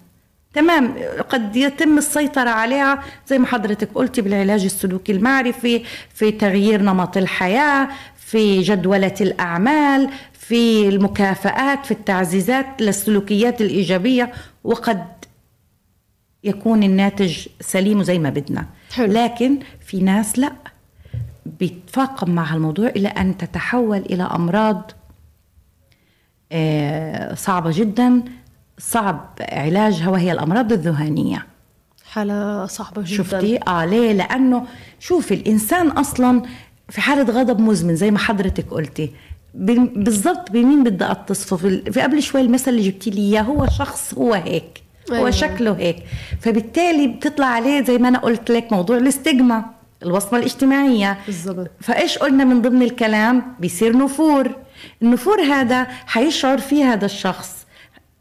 تمام؟ 0.54 0.94
قد 1.28 1.56
يتم 1.56 1.98
السيطرة 1.98 2.50
عليها. 2.50 3.02
زي 3.26 3.38
ما 3.38 3.46
حضرتك 3.46 3.88
قلتي 3.94 4.20
بالعلاج 4.20 4.64
السلوكي 4.64 5.12
المعرفي 5.12 5.82
في 6.14 6.30
تغيير 6.30 6.82
نمط 6.82 7.16
الحياة 7.16 7.88
في 8.16 8.60
جدولة 8.60 9.14
الأعمال 9.20 10.10
في 10.46 10.88
المكافآت 10.88 11.86
في 11.86 11.90
التعزيزات 11.90 12.66
للسلوكيات 12.82 13.60
الإيجابية 13.60 14.32
وقد 14.64 15.04
يكون 16.44 16.82
الناتج 16.82 17.46
سليم 17.60 18.02
زي 18.02 18.18
ما 18.18 18.30
بدنا. 18.30 18.66
حلو. 18.92 19.12
لكن 19.12 19.58
في 19.80 20.00
ناس 20.00 20.38
لا. 20.38 20.52
بيتفاقم 21.46 22.30
مع 22.30 22.54
الموضوع 22.54 22.88
إلى 22.88 23.08
أن 23.08 23.36
تتحول 23.36 23.98
إلى 23.98 24.22
أمراض 24.22 24.90
آه، 26.52 27.34
صعبة 27.34 27.70
جدا. 27.74 28.22
صعب 28.78 29.38
علاجها 29.40 30.08
وهي 30.08 30.32
الأمراض 30.32 30.72
الذهانية. 30.72 31.46
حالة 32.04 32.66
صعبة 32.66 33.02
جدا. 33.02 33.16
شفتي؟ 33.16 33.58
آه 33.68 33.84
ليه؟ 33.84 34.12
لأنه 34.12 34.66
شوفي 35.00 35.34
الإنسان 35.34 35.88
أصلا 35.88 36.42
في 36.88 37.00
حالة 37.00 37.22
غضب 37.22 37.60
مزمن 37.60 37.96
زي 37.96 38.10
ما 38.10 38.18
حضرتك 38.18 38.70
قلتي. 38.70 39.12
ب- 39.54 40.04
بالضبط 40.04 40.50
بمين 40.50 40.84
بدي 40.84 41.04
أتصفه؟ 41.04 41.56
في, 41.56 42.00
قبل 42.00 42.22
شوي 42.22 42.40
المثل 42.40 42.70
اللي 42.70 42.90
جبتي 42.90 43.10
لي 43.10 43.20
إياه 43.20 43.42
هو 43.42 43.66
شخص 43.78 44.14
هو 44.14 44.34
هيك 44.34 44.82
هو 45.10 45.14
أيوة. 45.16 45.30
شكله 45.30 45.72
هيك. 45.78 45.96
فبالتالي 46.40 47.06
بتطلع 47.08 47.46
عليه 47.46 47.84
زي 47.84 47.98
ما 47.98 48.08
أنا 48.08 48.18
قلت 48.18 48.50
لك 48.50 48.72
موضوع 48.72 48.96
الاستجمة 48.96 49.64
الوصمة 50.02 50.38
الاجتماعية. 50.38 51.18
بالضبط. 51.26 51.70
فإيش 51.80 52.18
قلنا 52.18 52.44
من 52.44 52.62
ضمن 52.62 52.82
الكلام؟ 52.82 53.42
بيصير 53.60 53.96
نفور. 53.96 54.50
النفور 55.02 55.42
هذا 55.42 55.84
حيشعر 56.06 56.58
فيه 56.58 56.92
هذا 56.92 57.06
الشخص. 57.06 57.66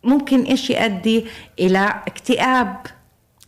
ممكن 0.04 0.41
إيش 0.44 0.70
يؤدي؟ 0.70 1.26
إلى 1.60 1.94
اكتئاب 2.08 2.76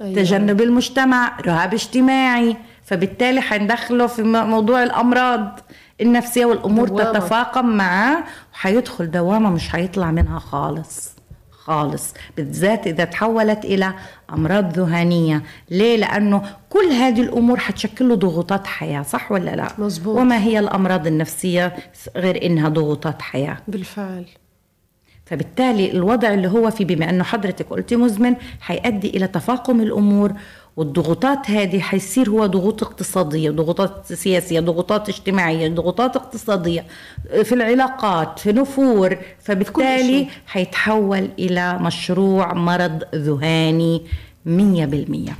أيوة. 0.01 0.15
تجنب 0.15 0.61
المجتمع 0.61 1.37
رهاب 1.45 1.73
اجتماعي. 1.73 2.55
فبالتالي 2.83 3.41
حندخله 3.41 4.07
في 4.07 4.23
موضوع 4.23 4.83
الأمراض. 4.83 5.59
النفسية 6.01 6.45
والأمور 6.45 6.87
دوامة. 6.87 7.11
تتفاقم 7.11 7.65
معاه 7.65 8.23
وحيدخل 8.53 9.11
دوامة 9.11 9.49
مش 9.49 9.69
حيطلع 9.69 10.11
منها 10.11 10.39
خالص 10.39 11.13
خالص. 11.51 12.13
بالذات 12.37 12.87
إذا 12.87 13.03
تحولت 13.03 13.65
إلى 13.65 13.93
أمراض 14.33 14.79
ذهانيه 14.79 15.43
ليه؟ 15.69 15.97
لأنه 15.97 16.43
كل 16.69 16.85
هذه 16.91 17.21
الأمور 17.21 17.59
حتشكل 17.59 18.09
له 18.09 18.15
ضغوطات 18.15 18.67
حياة 18.67 19.01
صح 19.01 19.31
ولا 19.31 19.55
لا؟ 19.55 19.67
مزبوط. 19.77 20.17
وما 20.17 20.37
هي 20.37 20.59
الأمراض 20.59 21.07
النفسية 21.07 21.75
غير 22.15 22.45
إنها 22.45 22.69
ضغوطات 22.69 23.21
حياة؟ 23.21 23.57
بالفعل. 23.67 24.25
فبالتالي 25.25 25.91
الوضع 25.91 26.33
اللي 26.33 26.47
هو 26.47 26.71
فيه 26.71 26.85
بما 26.85 27.09
انه 27.09 27.23
حضرتك 27.23 27.69
قلتي 27.69 27.95
مزمن 27.95 28.35
حيؤدي 28.61 29.09
إلى 29.09 29.27
تفاقم 29.27 29.81
الأمور 29.81 30.33
والضغوطات 30.77 31.51
هذه 31.51 31.79
حيصير 31.79 32.29
هو 32.29 32.45
ضغوط 32.45 32.83
اقتصادية 32.83 33.51
ضغوطات 33.51 34.13
سياسية 34.13 34.59
ضغوطات 34.59 35.09
اجتماعية 35.09 35.69
ضغوطات 35.69 36.15
اقتصادية 36.15 36.85
في 37.43 37.55
العلاقات 37.55 38.39
في 38.39 38.51
نفور 38.51 39.17
فبالتالي. 39.39 40.27
حيتحول 40.45 41.29
إلى 41.39 41.77
مشروع 41.79 42.53
مرض 42.53 43.03
ذهاني 43.15 44.01
100% 44.45 45.31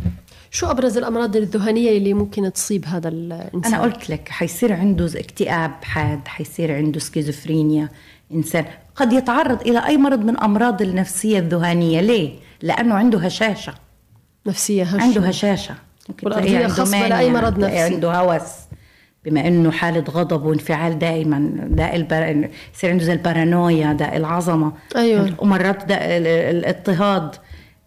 شو 0.52 0.72
أبرز 0.72 0.98
الأمراض 0.98 1.36
الذهانيه 1.36 1.98
اللي 1.98 2.14
ممكن 2.14 2.54
تصيب 2.54 2.86
هذا 2.86 3.08
الإنسان؟ 3.10 3.74
أنا 3.74 3.84
قلت 3.84 4.10
لك 4.10 4.30
حيصير 4.30 4.74
عنده 4.74 5.06
اكتئاب 5.06 5.72
حاد 5.84 6.28
حيصير 6.28 6.76
عنده 6.76 7.00
سكيزوفرينيا 7.00 7.90
إنسان. 8.34 8.66
قد 8.96 9.14
يتعرض 9.14 9.62
إلى 9.62 9.86
أي 9.86 9.98
مرض 9.98 10.20
من 10.20 10.40
أمراض 10.40 10.82
النفسية 10.82 11.40
الذهانيه 11.40 12.02
ليه؟ 12.02 12.34
لأنه 12.62 12.96
عنده 12.96 13.20
هشاشة. 13.20 13.74
نفسية 14.48 14.84
هش 14.84 15.02
عنده 15.02 15.22
هشاشة. 15.28 15.76
ممكن 16.10 16.28
والأرضية 16.28 16.68
خصبة 16.68 17.08
لأي 17.08 17.30
مرض 17.30 17.60
نفسي. 17.60 17.80
عنده 17.80 18.14
هوس. 18.14 18.42
بما 19.26 19.48
إنه 19.48 19.72
حالة 19.72 20.04
غضب 20.12 20.46
وانفعال 20.46 21.00
دائما 21.00 21.52
داء 21.68 21.96
البر... 21.96 22.50
يصير 22.76 22.90
عنده 22.92 23.04
زي 23.04 23.14
البارانويا 23.14 23.94
داء 23.94 24.18
العظمة. 24.18 24.72
أيوة. 24.96 25.34
ومرات 25.40 25.86
داء 25.86 26.18
ال- 26.18 26.28
ال- 26.28 26.56
الاضطهاد 26.58 27.36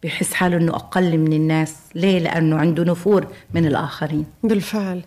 بحس 0.05 0.35
حاله 0.35 0.57
إنه 0.57 0.75
أقل 0.75 1.19
من 1.19 1.33
الناس. 1.33 1.77
ليه؟ 1.95 2.19
لأنه 2.19 2.57
عنده 2.57 2.85
نفور 2.85 3.27
من 3.55 3.66
الآخرين. 3.66 4.25
بالفعل. 4.42 5.03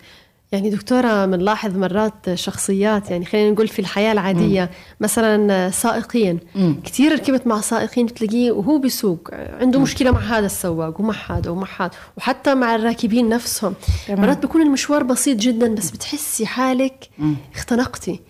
يعني 0.52 0.70
دكتورة 0.70 1.26
بنلاحظ 1.26 1.76
مرات 1.76 2.34
شخصيات 2.34 3.10
يعني 3.10 3.24
خلينا 3.24 3.50
نقول 3.50 3.68
في 3.68 3.78
الحياة 3.78 4.12
العادية 4.12 4.70
مثلا 5.00 5.70
سائقين. 5.70 6.40
مم. 6.54 6.80
كثير 6.84 7.12
ركبت 7.12 7.46
مع 7.46 7.60
سائقين 7.60 8.06
بتلاقيه 8.06 8.52
وهو 8.52 8.78
بيسوق. 8.78 9.28
عنده 9.32 9.80
مشكلة 9.80 10.10
مع 10.10 10.20
هذا 10.20 10.46
السواق 10.46 11.00
ومع 11.00 11.14
هذا 11.28 11.50
ومع 11.50 11.68
هذا 11.78 11.90
وحتى 12.16 12.54
مع 12.54 12.74
الراكبين 12.74 13.28
نفسهم. 13.28 13.74
تمام. 14.08 14.20
مرات 14.20 14.38
بيكون 14.38 14.62
المشوار 14.62 15.02
بسيط 15.02 15.38
جدا 15.38 15.74
بس 15.74 15.90
بتحسي 15.90 16.46
حالك 16.46 17.08
اختنقتي. 17.54 18.20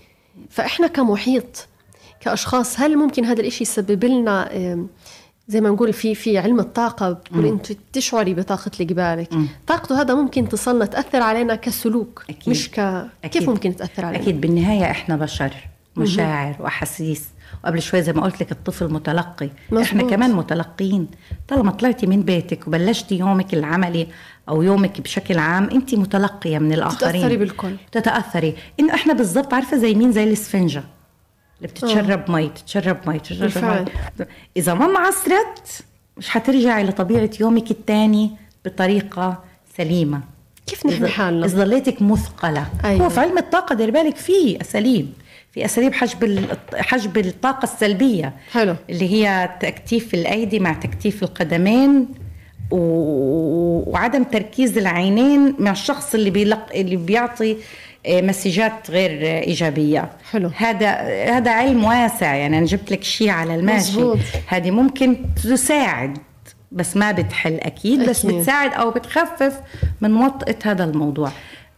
فإحنا 0.50 0.86
كمحيط 0.86 1.66
كأشخاص 2.20 2.80
هل 2.80 2.96
ممكن 2.96 3.24
هذا 3.24 3.40
الإشي 3.40 3.64
يسبب 3.64 4.04
لنا 4.04 4.50
زي 5.50 5.60
ما 5.60 5.68
نقول 5.70 5.92
في 5.92 6.14
في 6.14 6.38
علم 6.38 6.60
الطاقة 6.60 7.12
بتقول 7.12 7.46
أنت 7.46 7.72
تشعري 7.92 8.34
بطاقة 8.34 8.70
اللي 8.80 8.92
قبالك 8.94 9.28
طاقته 9.66 10.00
هذا 10.00 10.14
ممكن 10.14 10.48
تصلنا 10.48 10.84
تأثر 10.84 11.22
علينا 11.22 11.54
كسلوك 11.54 12.24
أكيد. 12.30 12.48
مش 12.48 12.70
ك 12.70 12.78
أكيد. 12.78 13.08
كيف 13.30 13.48
ممكن 13.48 13.76
تأثر 13.76 14.04
علينا؟ 14.04 14.22
أكيد. 14.22 14.40
بالنهاية 14.40 14.90
إحنا 14.90 15.16
بشر 15.16 15.50
مشاعر 15.96 16.56
وأحاسيس. 16.60 17.28
وقبل 17.64 17.82
شوي 17.82 18.02
زي 18.02 18.12
ما 18.12 18.22
قلت 18.22 18.40
لك 18.40 18.52
الطفل 18.52 18.92
متلقي. 18.92 19.50
مظبوط. 19.70 19.86
إحنا 19.86 20.02
كمان 20.02 20.32
متلقيين 20.32 21.06
طالما 21.48 21.70
طلعتي 21.70 22.06
من 22.06 22.22
بيتك 22.22 22.66
وبلشتي 22.66 23.18
يومك 23.18 23.54
العملي 23.54 24.06
أو 24.48 24.62
يومك 24.62 25.00
بشكل 25.00 25.38
عام 25.38 25.68
انت 25.70 25.94
متلقية 25.94 26.58
من 26.58 26.72
الآخرين. 26.72 27.12
تتأثري 27.12 27.36
بالكل. 27.36 27.76
تتأثري. 27.92 28.54
إنه 28.80 28.94
إحنا 28.94 29.12
بالضبط 29.12 29.54
عارفة 29.54 29.76
زي 29.76 29.94
مين؟ 29.94 30.12
زي 30.12 30.24
الإسفنجة. 30.24 30.84
اللي 31.60 31.68
بتتشرب 31.68 32.30
مي 32.30 32.48
تتشرب 32.48 32.96
مي 33.06 33.18
تتشرب. 33.18 33.88
مي. 34.18 34.26
إذا 34.56 34.74
ما 34.74 34.86
عصرت 34.86 35.84
مش 36.16 36.28
حترجعي 36.28 36.84
لطبيعه 36.84 37.30
يومك 37.40 37.70
الثاني 37.70 38.30
بطريقة 38.64 39.38
سليمة. 39.76 40.20
كيف 40.66 40.86
نحمي 40.86 41.08
حالنا؟ 41.08 41.46
إذا 41.46 41.56
ظليتك 41.56 42.02
مثقلة. 42.02 42.66
أيوة. 42.84 43.04
هو 43.04 43.08
في 43.08 43.20
علم 43.20 43.38
الطاقة 43.38 43.74
دير 43.74 43.90
بالك 43.90 44.16
في 44.16 44.60
أساليب. 44.60 45.12
في 45.52 45.64
أساليب 45.64 45.94
حجب 45.94 46.46
حجب 46.74 47.18
الطاقة 47.18 47.64
السلبية. 47.64 48.32
حلو. 48.52 48.76
اللي 48.90 49.12
هي 49.12 49.50
تكتيف 49.60 50.14
الأيدي 50.14 50.60
مع 50.60 50.72
تكتيف 50.72 51.22
القدمين 51.22 52.08
و... 52.70 52.76
وعدم 53.90 54.24
تركيز 54.24 54.78
العينين 54.78 55.54
مع 55.58 55.70
الشخص 55.70 56.14
اللي 56.14 56.30
بيلق... 56.30 56.66
اللي 56.74 56.96
بيعطي 56.96 57.52
آه، 57.52 57.56
مسجات 58.08 58.90
غير 58.90 59.10
آه، 59.10 59.40
إيجابية 59.40 60.10
حلو. 60.30 60.50
هذا 60.56 60.90
هذا 61.36 61.50
علم 61.50 61.84
واسع 61.84 62.34
يعني 62.34 62.58
أنا 62.58 62.66
جبت 62.66 62.90
لك 62.90 63.04
شيء 63.04 63.28
على 63.28 63.54
الماشي 63.54 63.90
مزبوط. 63.90 64.18
هذه 64.46 64.70
ممكن 64.70 65.16
تساعد 65.44 66.18
بس 66.72 66.96
ما 66.96 67.12
بتحل 67.12 67.54
أكيد, 67.54 68.08
بس 68.08 68.24
أكيد. 68.24 68.38
بتساعد 68.38 68.72
أو 68.74 68.90
بتخفف 68.90 69.60
من 70.00 70.14
وطأة 70.14 70.54
هذا 70.64 70.84
الموضوع 70.84 71.30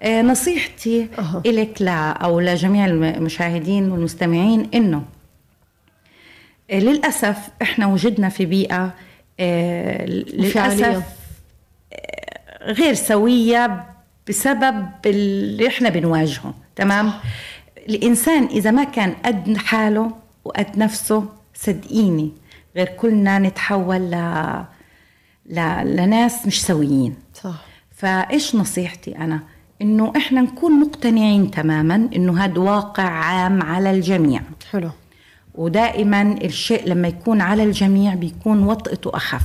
آه، 0.03 0.23
نصيحتي 0.23 1.09
أها. 1.19 1.43
إلك 1.47 1.83
لا 1.83 2.11
أو 2.11 2.41
لجميع 2.41 2.87
المشاهدين 2.87 3.91
والمستمعين 3.91 4.71
إنه 4.75 5.03
آه، 6.71 6.79
للأسف 6.79 7.37
إحنا 7.63 7.87
وجدنا 7.87 8.29
في 8.29 8.47
بيئة 8.47 8.95
آه،. 9.41 10.05
للأسف 10.07 11.03
آه، 11.93 12.73
غير 12.73 12.95
سوية 12.95 13.92
بسبب 14.29 14.87
اللي 15.07 15.69
إحنا 15.69 15.89
بنواجهه 15.89 16.55
تمام؟ 16.77 17.13
الإنسان 17.89 18.45
إذا 18.45 18.71
ما 18.71 18.85
كان 18.85 19.15
قد 19.25 19.57
حاله 19.57 20.11
وقد 20.45 20.79
نفسه 20.79 21.25
صدقيني 21.55 22.33
غير 22.77 22.87
كلنا 22.87 23.39
نتحول 23.39 23.97
ل... 23.97 24.15
ل... 25.47 25.61
لناس 25.97 26.47
مش 26.47 26.63
سويين. 26.67 27.15
صح. 27.35 27.65
فإيش 27.97 28.55
نصيحتي 28.55 29.19
أنا؟ 29.19 29.41
إنه 29.83 30.13
إحنا 30.17 30.41
نكون 30.41 30.81
مقتنعين 30.81 31.51
تماما 31.51 32.09
إنه 32.17 32.45
هذا 32.45 32.59
واقع 32.59 33.03
عام 33.03 33.63
على 33.63 33.91
الجميع. 33.91 34.41
حلو. 34.71 34.91
ودائما 35.55 36.23
الشيء 36.23 36.89
لما 36.89 37.09
يكون 37.09 37.41
على 37.41 37.65
الجميع 37.65 38.15
بيكون 38.15 38.63
وطئته 38.63 39.11
أخف. 39.17 39.43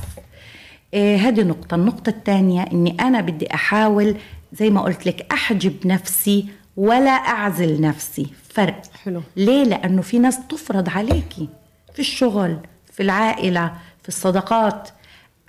إيه 0.94 1.16
هذه 1.16 1.42
نقطة. 1.42 1.74
النقطة 1.74 2.10
الثانية 2.10 2.62
إني 2.62 2.96
أنا 3.00 3.20
بدي 3.20 3.54
أحاول 3.54 4.16
زي 4.52 4.70
ما 4.70 4.80
قلت 4.82 5.06
لك 5.06 5.26
أحجب 5.32 5.86
نفسي 5.86 6.46
ولا 6.76 7.10
أعزل 7.10 7.80
نفسي. 7.80 8.26
فرق. 8.48 8.82
حلو. 9.04 9.22
ليه؟ 9.36 9.64
لأنه 9.64 10.02
في 10.02 10.18
ناس 10.18 10.38
تفرض 10.48 10.88
عليكي. 10.88 11.48
في 11.94 11.98
الشغل 11.98 12.58
في 12.92 13.02
العائلة 13.02 13.72
في 14.02 14.08
الصداقات. 14.08 14.88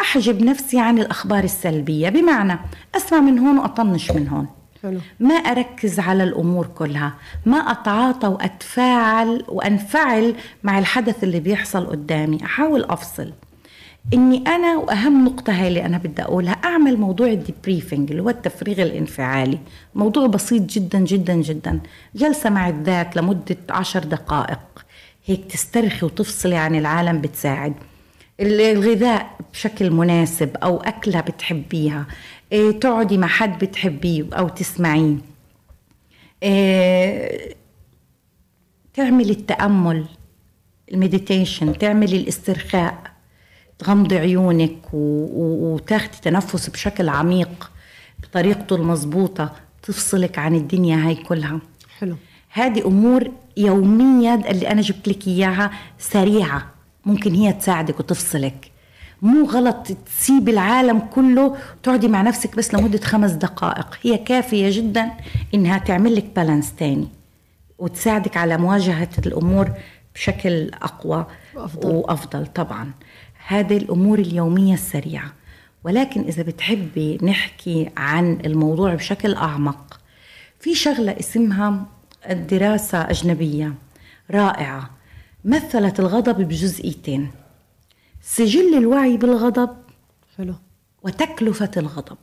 أحجب 0.01 0.43
نفسي 0.43 0.79
عن 0.79 0.99
الأخبار 0.99 1.43
السلبية. 1.43 2.09
بمعنى 2.09 2.59
أسمع 2.95 3.19
من 3.19 3.39
هون 3.39 3.57
وأطنش 3.57 4.11
من 4.11 4.27
هون. 4.27 4.47
حلو. 4.83 4.99
ما 5.19 5.35
أركز 5.35 5.99
على 5.99 6.23
الأمور 6.23 6.67
كلها. 6.67 7.13
ما 7.45 7.57
أتعاطى 7.57 8.27
وأتفاعل 8.27 9.45
وأنفعل 9.47 10.35
مع 10.63 10.79
الحدث 10.79 11.23
اللي 11.23 11.39
بيحصل 11.39 11.85
قدامي. 11.85 12.37
أحاول 12.45 12.83
أفصل. 12.83 13.33
إني 14.13 14.37
أنا 14.47 14.77
وأهم 14.77 15.25
نقطة 15.25 15.53
هاي 15.53 15.67
اللي 15.67 15.85
أنا 15.85 15.97
بدي 15.97 16.21
أقولها 16.21 16.51
أعمل 16.51 16.97
موضوع 16.97 17.27
الديبريفنج 17.27 18.11
اللي 18.11 18.23
هو 18.23 18.29
التفريغ 18.29 18.81
الانفعالي. 18.81 19.59
موضوع 19.95 20.27
بسيط 20.27 20.61
جدا 20.61 20.99
جدا 20.99 21.33
جدا. 21.33 21.79
جلسة 22.15 22.49
مع 22.49 22.69
الذات 22.69 23.15
لمدة 23.15 23.57
عشر 23.69 24.03
دقائق. 24.03 24.59
هيك 25.25 25.45
تسترخي 25.45 26.05
وتفصلي 26.05 26.55
عن 26.55 26.75
العالم 26.75 27.21
بتساعد. 27.21 27.73
الغذاء 28.39 29.37
بشكل 29.53 29.91
مناسب 29.91 30.57
أو 30.57 30.77
أكلة 30.77 31.21
بتحبيها. 31.21 32.05
إيه 32.51 32.79
تقعدي 32.79 33.17
مع 33.17 33.27
حد 33.27 33.63
بتحبيه 33.65 34.25
أو 34.33 34.47
تسمعيه. 34.47 35.15
إيه 36.43 37.55
تعملي 38.93 39.31
التأمل 39.31 40.05
المديتيشن 40.93 41.77
تعملي 41.77 42.17
الاسترخاء. 42.17 43.18
تغمضي 43.79 44.17
عيونك 44.17 44.77
وتاخدي 44.93 46.17
تنفس 46.21 46.69
بشكل 46.69 47.09
عميق 47.09 47.71
بطريقته 48.23 48.75
المضبوطة 48.75 49.51
تفصلك 49.83 50.39
عن 50.39 50.55
الدنيا 50.55 51.07
هاي 51.07 51.15
كلها. 51.15 51.59
حلو. 51.99 52.15
هذه 52.49 52.87
أمور 52.87 53.31
يومية 53.57 54.35
اللي 54.35 54.71
أنا 54.71 54.81
جبت 54.81 55.07
لك 55.07 55.27
إياها 55.27 55.71
سريعة 55.99 56.65
ممكن 57.05 57.33
هي 57.33 57.53
تساعدك 57.53 57.99
وتفصلك. 57.99 58.71
مو 59.21 59.45
غلط 59.45 59.87
تسيب 60.05 60.49
العالم 60.49 60.99
كله 60.99 61.57
وتقعدي 61.77 62.07
مع 62.07 62.21
نفسك 62.21 62.55
بس 62.55 62.73
لمدة 62.73 62.99
خمس 62.99 63.31
دقائق. 63.31 63.97
هي 64.01 64.17
كافية 64.17 64.69
جدا 64.77 65.11
إنها 65.53 65.77
تعمل 65.77 66.15
لك 66.15 66.25
بالانس 66.35 66.75
تاني 66.75 67.07
وتساعدك 67.77 68.37
على 68.37 68.57
مواجهة 68.57 69.09
الأمور 69.25 69.71
بشكل 70.15 70.71
أقوى 70.73 71.25
وأفضل. 71.55 71.89
وأفضل 71.89 72.45
طبعا. 72.47 72.91
هذه 73.49 73.77
الأمور 73.77 74.19
اليومية 74.19 74.73
السريعة. 74.73 75.33
ولكن 75.83 76.21
إذا 76.21 76.43
بتحبي 76.43 77.17
نحكي 77.23 77.89
عن 77.97 78.39
الموضوع 78.45 78.95
بشكل 78.95 79.33
أعمق 79.33 79.99
في 80.59 80.75
شغلة 80.75 81.19
اسمها 81.19 81.85
الدراسة 82.29 83.09
أجنبية 83.09 83.73
رائعة 84.31 84.89
مثلت 85.45 85.99
الغضب 85.99 86.47
بجزئيتين. 86.47 87.31
سجل 88.21 88.77
الوعي 88.77 89.17
بالغضب 89.17 89.69
حلو. 90.37 90.55
وتكلفة 91.03 91.71
الغضب. 91.77 92.17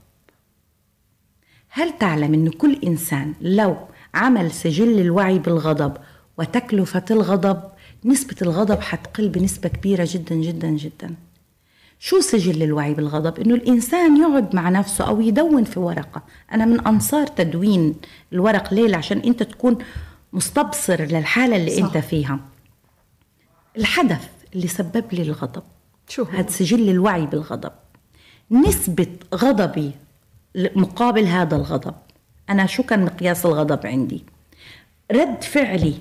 هل 1.68 1.98
تعلم 1.98 2.34
أن 2.34 2.50
كل 2.50 2.78
إنسان 2.84 3.34
لو 3.40 3.76
عمل 4.14 4.50
سجل 4.50 5.00
الوعي 5.00 5.38
بالغضب 5.38 5.96
وتكلفة 6.38 7.04
الغضب 7.10 7.62
نسبة 8.06 8.36
الغضب 8.42 8.80
حتقل 8.80 9.28
بنسبة 9.28 9.68
كبيرة 9.68 10.08
جدا 10.10 10.34
جدا 10.34 10.68
جدا. 10.68 11.14
شو 11.98 12.20
سجل 12.20 12.62
الوعي 12.62 12.94
بالغضب؟ 12.94 13.40
إنه 13.40 13.54
الإنسان 13.54 14.16
يقعد 14.16 14.54
مع 14.54 14.68
نفسه 14.68 15.08
أو 15.08 15.20
يدون 15.20 15.64
في 15.64 15.80
ورقة. 15.80 16.22
أنا 16.52 16.64
من 16.64 16.86
أنصار 16.86 17.26
تدوين 17.26 17.94
الورق 18.32 18.74
ليه 18.74 18.96
عشان 18.96 19.18
أنت 19.18 19.42
تكون 19.42 19.78
مستبصر 20.32 21.02
للحالة 21.02 21.56
اللي 21.56 21.70
صح. 21.70 21.84
أنت 21.84 21.98
فيها. 21.98 22.40
الحدث 23.76 24.28
اللي 24.54 24.68
سبب 24.68 25.04
لي 25.12 25.22
الغضب 25.22 25.62
شو 26.08 26.22
هو؟ 26.22 26.30
هذا 26.30 26.50
سجل 26.50 26.90
الوعي 26.90 27.26
بالغضب. 27.26 27.72
نسبة 28.50 29.16
غضبي 29.34 29.92
مقابل 30.56 31.24
هذا 31.24 31.56
الغضب. 31.56 31.94
أنا 32.50 32.66
شو 32.66 32.82
كان 32.82 33.04
مقياس 33.04 33.46
الغضب 33.46 33.86
عندي؟ 33.86 34.24
رد 35.12 35.42
فعلي 35.44 35.94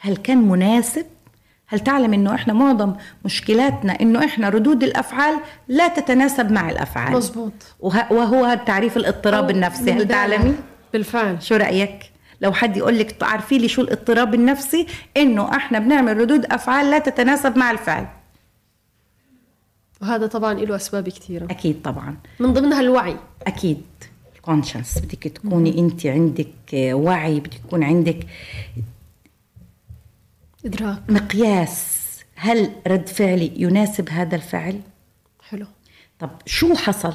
هل 0.00 0.16
كان 0.16 0.38
مناسب؟ 0.48 1.06
هل 1.66 1.80
تعلم 1.80 2.12
إنه 2.12 2.34
إحنا 2.34 2.52
معظم 2.52 2.94
مشكلاتنا 3.24 3.92
إنه 4.00 4.24
إحنا 4.24 4.48
ردود 4.48 4.82
الأفعال 4.82 5.34
لا 5.68 5.88
تتناسب 5.88 6.52
مع 6.52 6.70
الأفعال؟ 6.70 7.12
مزبوط. 7.12 7.52
وه- 7.80 8.12
وهو 8.12 8.60
تعريف 8.66 8.96
الاضطراب 8.96 9.50
النفسي 9.50 9.92
هل. 9.92 10.08
تعلمي؟ 10.08 10.54
بالفعل. 10.92 11.42
شو 11.42 11.54
رأيك؟ 11.56 12.10
لو 12.40 12.52
حد 12.52 12.76
يقول 12.76 12.98
لك 12.98 13.10
تعرفي 13.10 13.58
لي 13.58 13.68
شو 13.68 13.82
الاضطراب 13.82 14.34
النفسي؟ 14.34 14.86
إنه 15.16 15.56
إحنا 15.56 15.78
بنعمل 15.78 16.16
ردود 16.16 16.44
أفعال 16.44 16.90
لا 16.90 16.98
تتناسب 16.98 17.58
مع 17.58 17.70
الفعل. 17.70 18.06
وهذا 20.02 20.26
طبعا 20.26 20.54
له 20.54 20.76
أسباب 20.76 21.08
كثيرة. 21.08 21.44
أكيد 21.44 21.82
طبعا. 21.82 22.16
من 22.40 22.52
ضمنها 22.52 22.80
الوعي. 22.80 23.16
أكيد. 23.46 23.82
الكونشنس 24.36 24.98
بدك 24.98 25.22
تكوني 25.28 25.78
انت 25.78 26.06
عندك 26.06 26.46
وعي 26.74 27.40
بدك 27.40 27.54
يكون 27.54 27.82
عندك 27.84 28.26
إدراك. 30.64 31.02
مقياس. 31.08 32.00
هل 32.36 32.70
رد 32.86 33.08
فعلي 33.08 33.52
يناسب 33.56 34.08
هذا 34.08 34.36
الفعل؟ 34.36 34.80
حلو. 35.48 35.66
طب 36.18 36.30
شو 36.46 36.74
حصل؟ 36.74 37.14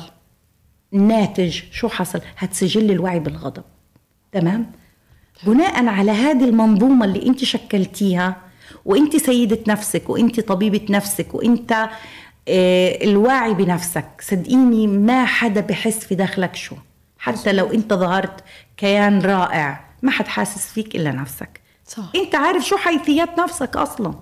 الناتج 0.94 1.62
شو 1.72 1.88
حصل؟ 1.88 2.22
هتسجل 2.38 2.92
الوعي 2.92 3.20
بالغضب. 3.20 3.64
تمام؟ 4.32 4.72
بناء 5.46 5.86
على 5.88 6.12
هذه 6.12 6.44
المنظومة 6.44 7.06
اللي 7.06 7.28
انت 7.28 7.44
شكلتيها 7.44 8.42
وانت 8.86 9.16
سيدة 9.16 9.60
نفسك 9.68 10.10
وانت 10.10 10.40
طبيبة 10.40 10.86
نفسك 10.90 11.36
وانت 11.36 11.90
آه، 12.48 13.04
الواعي 13.04 13.54
بنفسك 13.54 14.06
صدقيني 14.22 14.88
ما 14.88 15.26
حدا 15.26 15.62
بحس 15.62 16.00
في 16.00 16.16
داخلك 16.16 16.56
شو. 16.56 16.76
حتى 17.20 17.52
لو 17.54 17.74
انت 17.74 17.94
ظهرت 17.94 18.44
كيان 18.78 19.22
رائع 19.22 19.86
ما 20.02 20.12
حد 20.12 20.28
حاسس 20.28 20.68
فيك 20.68 20.96
إلا 20.96 21.12
نفسك. 21.12 21.65
صح. 21.86 22.12
انت 22.16 22.36
عارف 22.36 22.66
شو 22.66 22.78
حيثيات 22.78 23.40
نفسك 23.40 23.76
أصلا؟ 23.76 24.14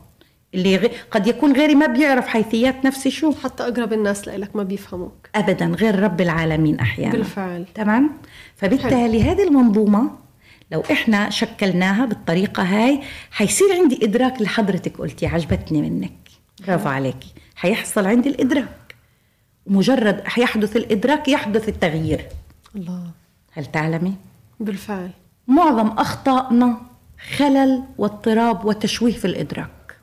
اللي 0.53 0.77
غ... 0.77 0.87
قد 1.11 1.27
يكون 1.27 1.53
غيري 1.53 1.75
ما 1.75 1.85
بيعرف 1.85 2.27
حيثيات 2.27 2.85
نفسي 2.85 3.11
شو؟ 3.11 3.33
حتى 3.43 3.63
أقرب 3.63 3.93
الناس 3.93 4.27
لك 4.27 4.55
ما 4.55 4.63
بيفهموك. 4.63 5.29
ابدا 5.35 5.65
غير 5.65 5.99
رب 5.99 6.21
العالمين 6.21 6.79
أحيانا. 6.79 7.11
بالفعل. 7.11 7.65
تمام؟ 7.75 8.11
فبالتالي 8.55 9.23
هذه 9.23 9.43
المنظومة 9.43 10.11
لو 10.71 10.83
إحنا 10.91 11.29
شكلناها 11.29 12.05
بالطريقة 12.05 12.63
هاي 12.63 13.01
حيصير 13.31 13.73
عندي 13.73 14.05
إدراك 14.05 14.37
اللي 14.37 14.47
حضرتك 14.47 14.97
قلتي 14.97 15.27
عجبتني 15.27 15.81
منك. 15.81 16.29
برافو 16.67 16.89
عليكي. 16.89 17.33
حيحصل 17.55 18.07
عندي 18.07 18.29
الإدراك. 18.29 18.95
مجرد 19.67 20.27
حيحدث 20.27 20.75
الإدراك 20.77 21.27
يحدث 21.27 21.69
التغيير. 21.69 22.25
الله. 22.75 23.03
هل 23.53 23.65
تعلمي؟ 23.65 24.13
بالفعل. 24.59 25.09
معظم 25.47 25.87
أخطائنا 25.87 26.77
خلل 27.37 27.83
واضطراب 27.97 28.65
وتشويه 28.65 29.13
في 29.13 29.25
الإدراك. 29.25 29.97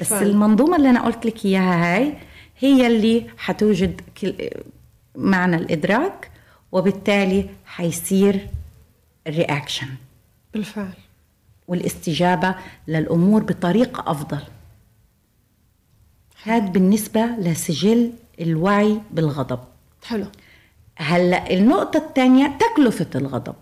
بس 0.00 0.08
بالفعل. 0.08 0.26
المنظومة 0.30 0.76
اللي 0.76 0.90
أنا 0.90 1.04
قلت 1.04 1.26
لك 1.26 1.44
إياها 1.44 1.96
هاي 1.96 2.14
هي 2.58 2.86
اللي 2.86 3.26
حتوجد 3.38 4.00
معنى 5.14 5.56
الإدراك 5.56 6.30
وبالتالي 6.72 7.50
حيصير 7.64 8.48
ال 9.26 9.33
reaction 9.33 9.88
بالفعل. 10.54 10.92
والاستجابة 11.68 12.54
للأمور 12.88 13.42
بطريقة 13.42 14.10
أفضل. 14.10 14.42
هذا 16.42 16.66
بالنسبة 16.66 17.26
لسجل 17.26 18.12
الوعي 18.40 19.00
بالغضب. 19.10 19.60
حلو. 20.04 20.26
هلأ 20.96 21.50
النقطة 21.50 21.96
الثانية 21.96 22.58
تكلفة 22.58 23.06
الغضب. 23.14 23.54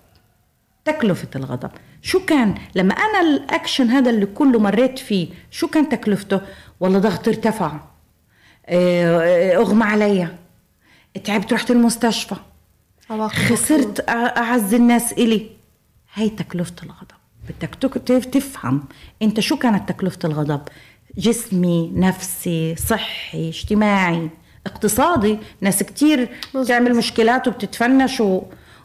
تكلفة 0.84 1.28
الغضب. 1.36 1.70
شو 2.03 2.24
كان؟ 2.24 2.55
لما 2.74 2.94
أنا 2.94 3.20
الأكشن 3.20 3.88
هذا 3.90 4.11
اللي 4.11 4.26
كله 4.26 4.59
مريت 4.59 4.99
فيه 4.99 5.28
شو 5.51 5.66
كان 5.68 5.88
تكلفته؟ 5.88 6.40
والله 6.80 6.99
ضغط 6.99 7.28
ارتفع. 7.28 7.80
آه، 8.66 9.57
أغمى 9.57 9.84
علي 9.84 10.28
تعبت 11.24 11.53
رحت 11.53 11.70
المستشفى. 11.70 12.36
خسرت 13.28 14.09
أعز 14.09 14.74
الناس 14.74 15.12
إلي. 15.12 15.51
هاي 16.14 16.28
تكلفة 16.28 16.74
الغضب. 16.82 17.18
بدك 17.49 17.74
تفهم 18.24 18.84
أنت 19.22 19.40
شو 19.40 19.57
كانت 19.57 19.88
تكلفة 19.88 20.18
الغضب؟ 20.24 20.61
جسمي 21.16 21.92
نفسي 21.94 22.76
صحي 22.76 23.49
اجتماعي 23.49 24.30
اقتصادي. 24.66 25.38
ناس 25.61 25.82
كتير 25.82 26.28
تعمل 26.68 26.94
مشكلات 26.96 27.49
وبتتفنش 27.49 28.20
و- 28.20 28.42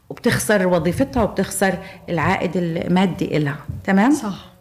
وبتخسر 0.10 0.68
وظيفتها 0.68 1.24
وبتخسر 1.24 1.78
العائد 2.10 2.58
المادي 2.58 3.38
إلها. 3.38 3.66
تمام؟ 3.84 4.12
صح. 4.12 4.54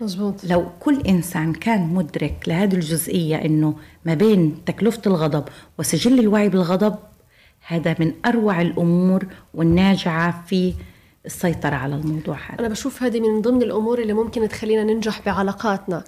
مزبوط 0.00 0.44
لو 0.44 0.66
كل 0.80 1.00
إنسان 1.00 1.52
كان 1.52 1.94
مدرك 1.94 2.44
لهذه 2.46 2.74
الجزئية 2.74 3.36
إنه 3.36 3.74
ما 4.04 4.14
بين 4.14 4.64
تكلفة 4.66 5.02
الغضب 5.06 5.44
وسجل 5.78 6.18
الوعي 6.18 6.48
بالغضب 6.48 6.94
هذا 7.66 7.96
من 8.00 8.12
أروع 8.26 8.60
الأمور 8.60 9.26
والناجعة 9.54 10.44
في 10.46 10.74
السيطرة 11.26 11.74
على 11.74 11.94
الموضوع 11.94 12.36
هذا. 12.36 12.60
أنا 12.60 12.68
بشوف 12.68 13.02
هذه 13.02 13.20
من 13.20 13.42
ضمن 13.42 13.62
الأمور 13.62 13.98
اللي 13.98 14.12
ممكن 14.12 14.48
تخلينا 14.48 14.84
ننجح 14.84 15.20
بعلاقاتنا. 15.26 16.04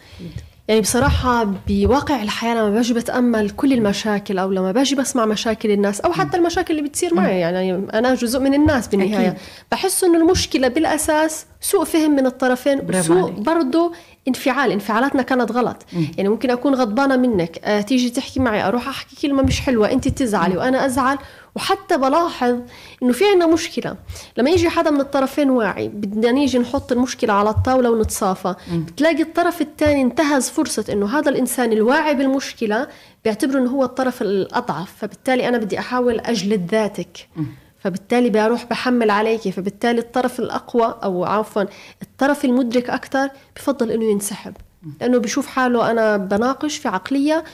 يعني 0.69 0.81
بصراحة 0.81 1.55
بواقع 1.69 2.23
الحياة 2.23 2.55
لما 2.55 2.71
باجي 2.71 2.95
بتأمل 2.95 3.51
كل 3.51 3.73
المشاكل 3.73 4.39
أو 4.39 4.53
لما 4.53 4.73
باجي 4.73 4.95
بسمع 4.95 5.27
مشاكل 5.27 5.71
الناس 5.71 6.01
أو 6.01 6.13
حتى 6.13 6.37
المشاكل 6.37 6.79
اللي 6.79 6.89
بتصير 6.89 7.15
معي. 7.15 7.41
يعني 7.41 7.73
أنا 7.95 8.15
جزء 8.15 8.41
من 8.41 8.55
الناس 8.55 8.89
بالنهاية. 8.89 9.29
أكيد. 9.29 9.41
بحس 9.73 10.05
إنه 10.05 10.19
المشكلة 10.19 10.69
بالأساس 10.69 11.47
سوء 11.61 11.85
فهم 11.85 12.11
من 12.11 12.27
الطرفين 12.27 12.81
وسوء. 12.89 13.31
برضه 13.31 13.93
انفعال. 14.29 14.73
انفعالاتنا 14.73 15.23
كانت 15.23 15.53
غلط. 15.53 15.77
يعني 16.17 16.29
ممكن 16.29 16.51
أكون 16.51 16.75
غضبانة 16.75 17.17
منك 17.17 17.59
آه 17.65 17.81
تيجي 17.81 18.11
تحكي 18.11 18.41
معي 18.41 18.63
أروح 18.69 18.89
أحكي 18.89 19.17
كلمة 19.23 19.43
مش 19.43 19.61
حلوة 19.61 19.93
أنت 19.93 20.09
تزعلي 20.09 20.57
وأنا 20.57 20.87
أزعل 20.87 21.19
وحتى 21.59 21.97
بلاحظ 21.97 22.61
إنه 23.03 23.13
في 23.13 23.25
عنا 23.35 23.47
مشكلة. 23.47 23.97
لما 24.37 24.51
يجي 24.51 24.69
حدا 24.69 24.91
من 24.91 25.01
الطرفين 25.01 25.51
واعي 25.51 25.89
بدنا 25.89 26.31
نيجي 26.31 26.59
نحط 26.59 26.93
المشكلة 26.93 27.33
على 27.33 27.51
الطاولة 27.51 27.91
ونتصافى. 27.91 28.55
بتلاقي 28.73 29.23
الطرف 29.23 29.61
الثاني 29.61 30.03
انتهز 30.03 30.49
فرصة 30.49 30.85
إنه 30.93 31.19
هذا 31.19 31.31
الإنسان 31.31 31.73
الواعي 31.73 32.15
بالمشكلة 32.15 32.89
بيعتبره 33.25 33.59
إنه 33.59 33.71
هو 33.71 33.85
الطرف 33.85 34.23
الأضعف. 34.23 34.95
فبالتالي 34.99 35.49
أنا 35.49 35.59
بدي 35.59 35.79
أحاول 35.79 36.21
أجلد 36.21 36.71
ذاتك. 36.71 37.29
فبالتالي 37.79 38.31
بروح 38.31 38.65
بحمل 38.65 39.11
عليك. 39.11 39.49
فبالتالي 39.49 39.99
الطرف 39.99 40.41
الأقوى 40.41 40.95
أو 41.05 41.25
عفوا 41.25 41.63
الطرف 42.03 42.45
المدرك 42.45 42.91
أكثر 42.91 43.31
بفضل 43.57 43.91
إنه 43.91 44.05
ينسحب. 44.05 44.57
لأنه 45.01 45.19
بشوف 45.19 45.47
حاله 45.47 45.91
أنا 45.91 46.17
بناقش 46.17 46.77
في 46.77 46.89
عقلية. 46.89 47.45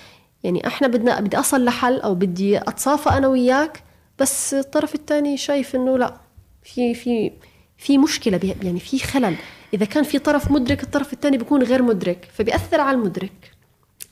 يعني 0.42 0.66
إحنا 0.66 0.88
بدنا 0.88 1.20
بدي 1.20 1.38
أصل 1.38 1.64
لحل 1.64 2.00
أو 2.00 2.14
بدي 2.14 2.58
أتصافى 2.58 3.08
أنا 3.08 3.28
وياك. 3.28 3.82
بس 4.18 4.54
الطرف 4.54 4.94
الثاني 4.94 5.36
شايف 5.36 5.76
إنه 5.76 5.98
لا 5.98 6.14
في 6.62 6.94
في 6.94 7.32
في 7.78 7.98
مشكلة 7.98 8.54
يعني 8.62 8.80
في 8.80 8.98
خلل. 8.98 9.36
إذا 9.74 9.84
كان 9.84 10.04
في 10.04 10.18
طرف 10.18 10.50
مدرك 10.50 10.82
الطرف 10.82 11.12
الثاني 11.12 11.38
بيكون 11.38 11.62
غير 11.62 11.82
مدرك 11.82 12.28
فبيأثر 12.32 12.80
على 12.80 12.96
المدرك. 12.96 13.52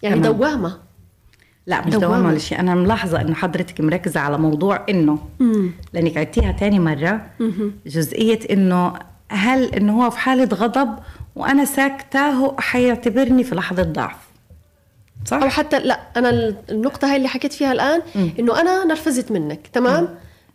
يعني 0.02 0.20
تمام. 0.20 0.32
دوامة. 0.32 0.78
لا 1.66 1.86
مش 1.86 1.92
دوامة. 1.92 2.06
دوامة 2.06 2.28
ولا 2.28 2.38
شيء. 2.38 2.60
أنا 2.60 2.74
ملاحظة 2.74 3.20
إنه 3.20 3.34
حضرتك 3.34 3.80
مركزة 3.80 4.20
على 4.20 4.38
موضوع 4.38 4.86
إنه 4.88 5.18
لأنك 5.92 6.16
عدتيها 6.16 6.52
تاني 6.52 6.78
مرة. 6.78 7.30
جزئية 7.86 8.38
إنه 8.50 8.92
هل 9.28 9.74
إنه 9.74 10.04
هو 10.04 10.10
في 10.10 10.18
حالة 10.18 10.44
غضب 10.44 10.98
وأنا 11.36 11.64
ساكتة 11.64 12.30
هو 12.30 12.56
حيعتبرني 12.58 13.44
في 13.44 13.54
لحظة 13.54 13.82
ضعف. 13.82 14.31
صح؟ 15.24 15.42
أو 15.42 15.48
حتى 15.48 15.78
لا 15.78 16.00
أنا 16.16 16.54
النقطة 16.70 17.10
هاي 17.10 17.16
اللي 17.16 17.28
حكيت 17.28 17.52
فيها 17.52 17.72
الآن 17.72 18.02
إنه 18.38 18.60
أنا 18.60 18.84
نرفزت 18.84 19.32
منك 19.32 19.66
تمام 19.72 20.08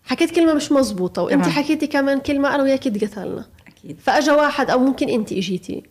حكيت 0.03 0.31
كلمة 0.35 0.53
مش 0.53 0.71
مزبوطة 0.71 1.21
وأنت. 1.21 1.45
حكيتي 1.45 1.87
كمان 1.87 2.19
كلمة 2.19 2.55
أنا 2.55 2.63
وياك 2.63 2.83
تقتلنا 2.83 3.45
أكيد 3.67 3.97
فأجا 3.99 4.33
واحد 4.33 4.69
أو 4.69 4.79
ممكن 4.79 5.09
أنت 5.09 5.31
إجيتي 5.31 5.83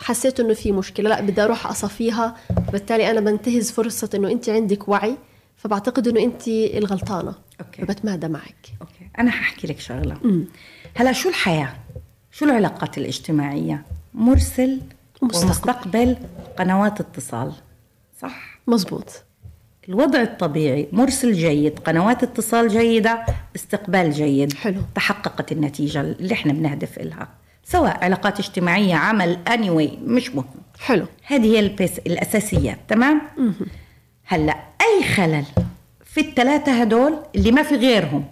حسيت 0.00 0.40
إنه 0.40 0.54
في 0.54 0.72
مشكلة 0.72 1.08
لا 1.08 1.20
بدي 1.20 1.44
أروح 1.44 1.66
أصفيها 1.66 2.36
بالتالي 2.72 3.10
أنا 3.10 3.20
بنتهز 3.20 3.70
فرصة 3.70 4.10
إنه 4.14 4.30
أنت 4.30 4.48
عندك 4.48 4.88
وعي 4.88 5.14
فبعتقد 5.56 6.08
إنه 6.08 6.20
أنت 6.20 6.48
الغلطانة 6.48 7.34
okay. 7.60 7.82
فبتمادى 7.82 8.28
معك 8.28 8.66
okay 8.80 9.10
أنا 9.18 9.30
هحكي 9.30 9.66
لك 9.66 9.80
شغلة 9.80 10.16
هلا 10.96 11.12
شو 11.12 11.28
الحياة؟ 11.28 11.72
شو 12.32 12.44
العلاقات 12.44 12.98
الاجتماعية؟ 12.98 13.82
مرسل 14.14 14.80
ومستقبل. 15.22 15.46
ومستقبل 15.46 16.16
قنوات 16.58 17.00
اتصال 17.00 17.52
صح؟ 18.22 18.58
مزبوط. 18.66 19.24
الوضع 19.88 20.22
الطبيعي 20.22 20.88
مرسل 20.92 21.32
جيد 21.32 21.78
قنوات 21.78 22.22
اتصال 22.22 22.68
جيدة 22.68 23.24
استقبال 23.56 24.12
جيد. 24.12 24.52
حلو. 24.52 24.80
تحققت 24.94 25.52
النتيجة 25.52 26.00
اللي 26.00 26.34
إحنا 26.34 26.52
بنهدف 26.52 26.98
إلها 26.98 27.28
سواء 27.64 28.04
علاقات 28.04 28.38
اجتماعية 28.38 28.94
عمل 28.94 29.38
anyway 29.48 29.98
مش 30.04 30.30
مهم. 30.30 30.44
حلو. 30.80 31.06
هذه 31.26 31.46
هي 31.56 31.60
الأساسيات 32.06 32.78
تمام؟ 32.88 33.20
هلأ 34.24 34.56
أي 34.80 35.04
خلل 35.04 35.44
في 36.04 36.20
الثلاثة 36.20 36.80
هدول 36.80 37.16
اللي 37.34 37.52
ما 37.52 37.62
في 37.62 37.74
غيرهم؟ 37.76 38.24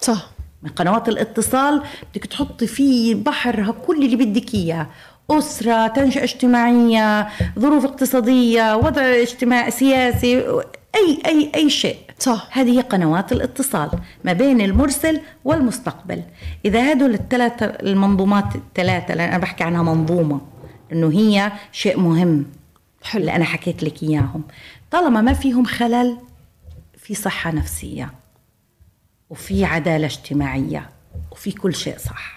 صح. 0.00 0.30
من 0.62 0.70
قنوات 0.70 1.08
الاتصال 1.08 1.82
بدك 2.14 2.26
تحطي 2.26 2.66
فيه 2.66 3.14
بحر 3.14 3.74
كل 3.86 4.04
اللي 4.04 4.16
بدك 4.16 4.54
إياه 4.54 4.86
أسرة 5.30 5.86
تنشئة 5.86 6.22
اجتماعية 6.22 7.28
ظروف 7.58 7.84
اقتصادية 7.84 8.76
وضع 8.76 9.02
اجتماعي 9.02 9.70
سياسي 9.70 10.38
أي 10.94 11.22
أي 11.26 11.52
أي 11.54 11.70
شيء. 11.70 11.98
صح. 12.18 12.48
هذه 12.58 12.76
هي 12.76 12.80
قنوات 12.80 13.32
الاتصال 13.32 13.90
ما 14.24 14.32
بين 14.32 14.60
المرسل 14.60 15.20
والمستقبل. 15.44 16.22
إذا 16.64 16.92
هدول 16.92 17.14
الثلاثة 17.14 17.66
المنظومات 17.66 18.56
الثلاثة 18.56 19.14
لأن 19.14 19.28
أنا 19.28 19.38
بحكي 19.38 19.64
عنها 19.64 19.82
منظومة 19.82 20.40
إنه 20.92 21.10
هي 21.10 21.52
شيء 21.72 22.00
مهم. 22.00 22.46
حلو. 23.02 23.20
اللي 23.20 23.36
أنا 23.36 23.44
حكيت 23.44 23.82
لك 23.82 24.02
إياهم. 24.02 24.42
طالما 24.90 25.20
ما 25.20 25.32
فيهم 25.32 25.64
خلل 25.64 26.16
في 26.98 27.14
صحة 27.14 27.50
نفسية 27.50 28.12
وفي 29.30 29.64
عدالة 29.64 30.06
اجتماعية 30.06 30.90
وفي 31.32 31.52
كل 31.52 31.74
شيء 31.74 31.98
صح. 31.98 32.35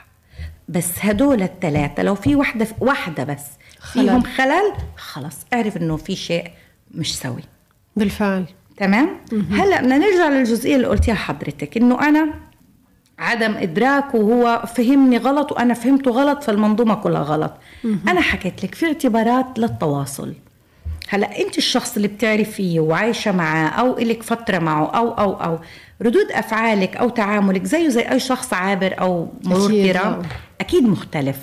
بس 0.70 0.92
هدول 1.02 1.42
الثلاثة 1.42 2.04
لو 2.04 2.16
في 2.16 2.36
وحدة 2.36 2.68
واحدة 2.80 3.24
بس. 3.24 3.46
فيهم 3.94 4.24
خلل 4.24 4.74
خلص 4.98 5.36
اعرف 5.54 5.78
انه 5.78 5.98
في 5.98 6.16
شيء 6.16 6.52
مش 6.92 7.18
سوي. 7.18 7.44
بالفعل. 7.96 8.46
تمام؟ 8.78 9.10
هلا 9.52 9.82
بدنا 9.82 9.98
نرجع 9.98 10.30
للجزئية 10.30 10.76
اللي 10.76 10.88
قلتيها 10.88 11.16
حضرتك 11.16 11.78
إنه 11.78 12.08
أنا 12.10 12.34
عدم 13.20 13.54
إدراك 13.54 14.16
وهو 14.16 14.64
فهمني 14.76 15.18
غلط 15.18 15.52
وأنا 15.52 15.74
فهمته 15.74 16.12
غلط 16.12 16.44
فالمنظومة 16.44 16.96
كلها 16.96 17.22
غلط. 17.22 17.54
أنا 18.08 18.22
حكيت 18.22 18.64
لك 18.64 18.76
في 18.76 18.86
اعتبارات 18.86 19.60
للتواصل. 19.60 20.34
هلا 21.10 21.40
أنت 21.40 21.58
الشخص 21.58 21.96
اللي 21.96 22.08
بتعرفيه 22.08 22.80
وعايشة 22.80 23.32
معاه 23.32 23.68
أو 23.68 23.98
إلك 23.98 24.24
فترة 24.24 24.60
معه 24.60 24.86
أو 24.86 25.12
أو 25.12 25.34
أو 25.34 25.60
ردود 26.02 26.32
أفعالك 26.32 26.98
أو 26.98 27.10
تعاملك 27.10 27.64
زيه 27.64 27.90
زي 27.90 28.02
أي 28.02 28.20
شخص 28.20 28.54
عابر 28.54 29.00
أو 29.00 29.28
مرور 29.44 29.72
كرام. 29.72 30.22
أكيد 30.62 30.84
مختلف. 30.84 31.38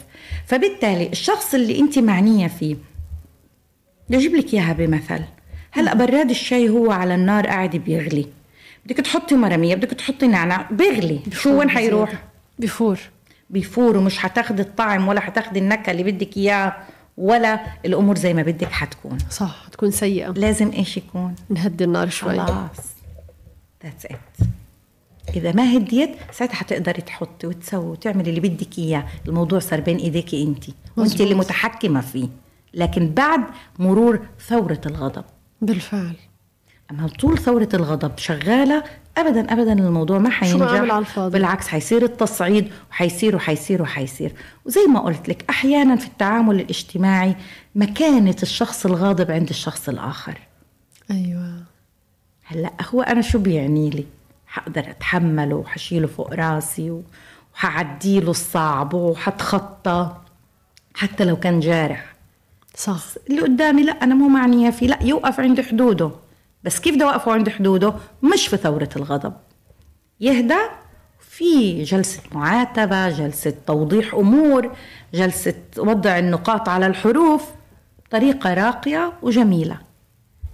فبالتالي 0.46 1.09
الشخص 1.09 1.54
اللي 1.54 1.78
أنت 1.78 1.98
معنية 1.98 2.46
فيه 2.46 2.76
بدي 4.09 4.16
أجيب 4.18 4.34
لك 4.34 4.54
إياها 4.54 4.72
بمثل. 4.72 5.20
هلأ 5.72 5.94
براد 5.94 6.30
الشاي 6.30 6.68
هو 6.68 6.90
على 6.90 7.14
النار 7.14 7.46
قاعد 7.46 7.76
بيغلي. 7.76 8.26
بدك 8.86 8.96
تحطي 8.96 9.34
مرميه 9.34 9.74
بدك 9.74 9.90
تحطي 9.90 10.26
نعناع 10.26 10.68
بيغلي. 10.70 11.20
شو 11.32 11.59
وين 11.59 11.70
حيروح؟ 11.70 12.12
بفور. 12.59 12.98
بيفور 13.50 13.96
ومش 13.96 14.18
حتاخدي 14.18 14.62
الطعم 14.62 15.09
ولا 15.09 15.20
حتاخدي 15.20 15.59
النكهة 15.59 15.90
اللي 15.90 16.02
بدك 16.02 16.36
إياها 16.36 16.86
ولا 17.16 17.61
الأمور 17.84 18.16
زي 18.16 18.34
ما 18.34 18.42
بدك 18.42 18.72
حتكون. 18.72 19.18
صح 19.30 19.66
تكون 19.72 19.90
سيئة. 19.90 20.30
لازم 20.30 20.72
إيش 20.72 20.96
يكون؟ 20.96 21.34
نهدي 21.50 21.84
النار 21.84 22.09
شوي. 22.09 22.40
خلاص. 22.40 22.95
that's 23.86 24.07
it 24.07 24.47
إذا 25.37 25.53
ما 25.53 25.76
هديت 25.76 26.11
ساعتها 26.32 26.55
حتقدري 26.55 27.03
تحطي 27.03 27.47
وتسوي 27.47 27.84
وتعملي 27.84 28.30
اللي 28.30 28.41
بدك 28.41 28.78
إياه. 28.78 29.05
الموضوع 29.28 29.59
صار 29.59 29.80
بين 29.80 29.97
ايديكي 29.97 30.43
انت. 30.43 30.64
وانت. 30.97 31.20
اللي 31.20 31.34
متحكمة 31.34 32.01
فيه. 32.01 32.28
لكن 32.74 33.09
بعد 33.14 33.41
مرور 33.78 34.26
ثورة 34.49 34.80
الغضب. 34.87 35.24
بالفعل. 35.62 36.16
أما 36.91 37.09
طول 37.09 37.39
ثورة 37.39 37.68
الغضب 37.74 38.18
شغالة 38.18 38.84
ابدا 39.16 39.53
ابدا 39.53 39.72
الموضوع 39.72 40.18
ما 40.18 40.30
حينجح؟ 40.30 41.18
بالعكس 41.18 41.68
حيصير 41.68 42.03
التصعيد 42.03 42.70
وحيصير 42.91 43.37
وحيصير 43.37 43.82
وحيصير. 43.82 44.32
وزي 44.64 44.87
ما 44.87 45.01
قلت 45.01 45.28
لك 45.28 45.45
أحيانا 45.51 45.97
في 45.97 46.07
التعامل 46.07 46.61
الاجتماعي 46.61 47.37
مكانة 47.74 48.37
الشخص 48.43 48.87
الغاضب 48.87 49.30
عند 49.30 49.49
الشخص 49.49 49.89
الآخر. 49.89 50.39
أيوه. 51.11 51.76
هلأ 52.49 52.70
هو 52.94 53.03
أنا 53.03 53.20
شو 53.20 53.38
بيعني 53.38 53.90
لي؟ 53.90 54.05
حقدر 54.47 54.90
أتحمله 54.90 55.57
وحشيله 55.57 56.07
فوق 56.07 56.34
راسي 56.34 57.03
وحعديله 57.55 58.30
الصعب 58.30 58.94
وحتخطى 58.94 60.16
حتى 60.94 61.24
لو 61.24 61.36
كان 61.36 61.61
جارح. 61.61 62.14
صح. 62.74 63.01
اللي 63.30 63.40
قدامي 63.40 63.82
لأ 63.82 63.92
أنا 63.92 64.14
مو 64.14 64.28
معنيه 64.28 64.70
فيه. 64.70 64.86
لأ 64.86 65.03
يوقف 65.03 65.40
عند 65.40 65.61
حدوده. 65.61 66.11
بس 66.64 66.80
كيف 66.80 66.94
بدي 66.94 67.05
أوقفه 67.05 67.32
عند 67.32 67.49
حدوده؟ 67.49 67.94
مش 68.22 68.49
في 68.49 68.57
ثورة 68.57 68.88
الغضب. 68.97 69.32
يهدى. 70.20 70.59
في 71.20 71.82
جلسة 71.82 72.22
معاتبة 72.32 73.09
جلسة 73.09 73.55
توضيح 73.66 74.14
أمور 74.14 74.76
جلسة 75.14 75.55
وضع 75.78 76.18
النقاط 76.18 76.68
على 76.68 76.86
الحروف. 76.86 77.44
طريقة 78.11 78.55
راقية 78.55 79.12
وجميلة. 79.22 79.78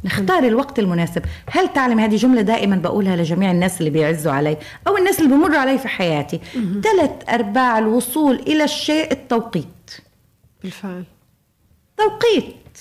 نختار 0.05 0.45
الوقت 0.45 0.79
المناسب. 0.79 1.23
هل 1.51 1.73
تعلم 1.73 1.99
هذه 2.01 2.17
جملة 2.17 2.43
دائما 2.43 2.77
بقولها 2.77 3.17
لجميع 3.17 3.51
الناس 3.51 3.79
اللي 3.81 3.91
بيعزوا 3.91 4.33
علي 4.33 4.57
أو 4.87 4.97
الناس 4.97 5.21
اللي 5.21 5.35
بمروا 5.35 5.59
علي 5.59 5.79
في 5.79 5.89
حياتي؟ 5.89 6.41
ثلاث 6.83 7.11
أرباع 7.29 7.79
الوصول 7.79 8.35
إلى 8.35 8.65
الشيء 8.65 9.13
التوقيت. 9.13 9.91
بالفعل. 10.63 11.05
توقيت. 11.97 12.79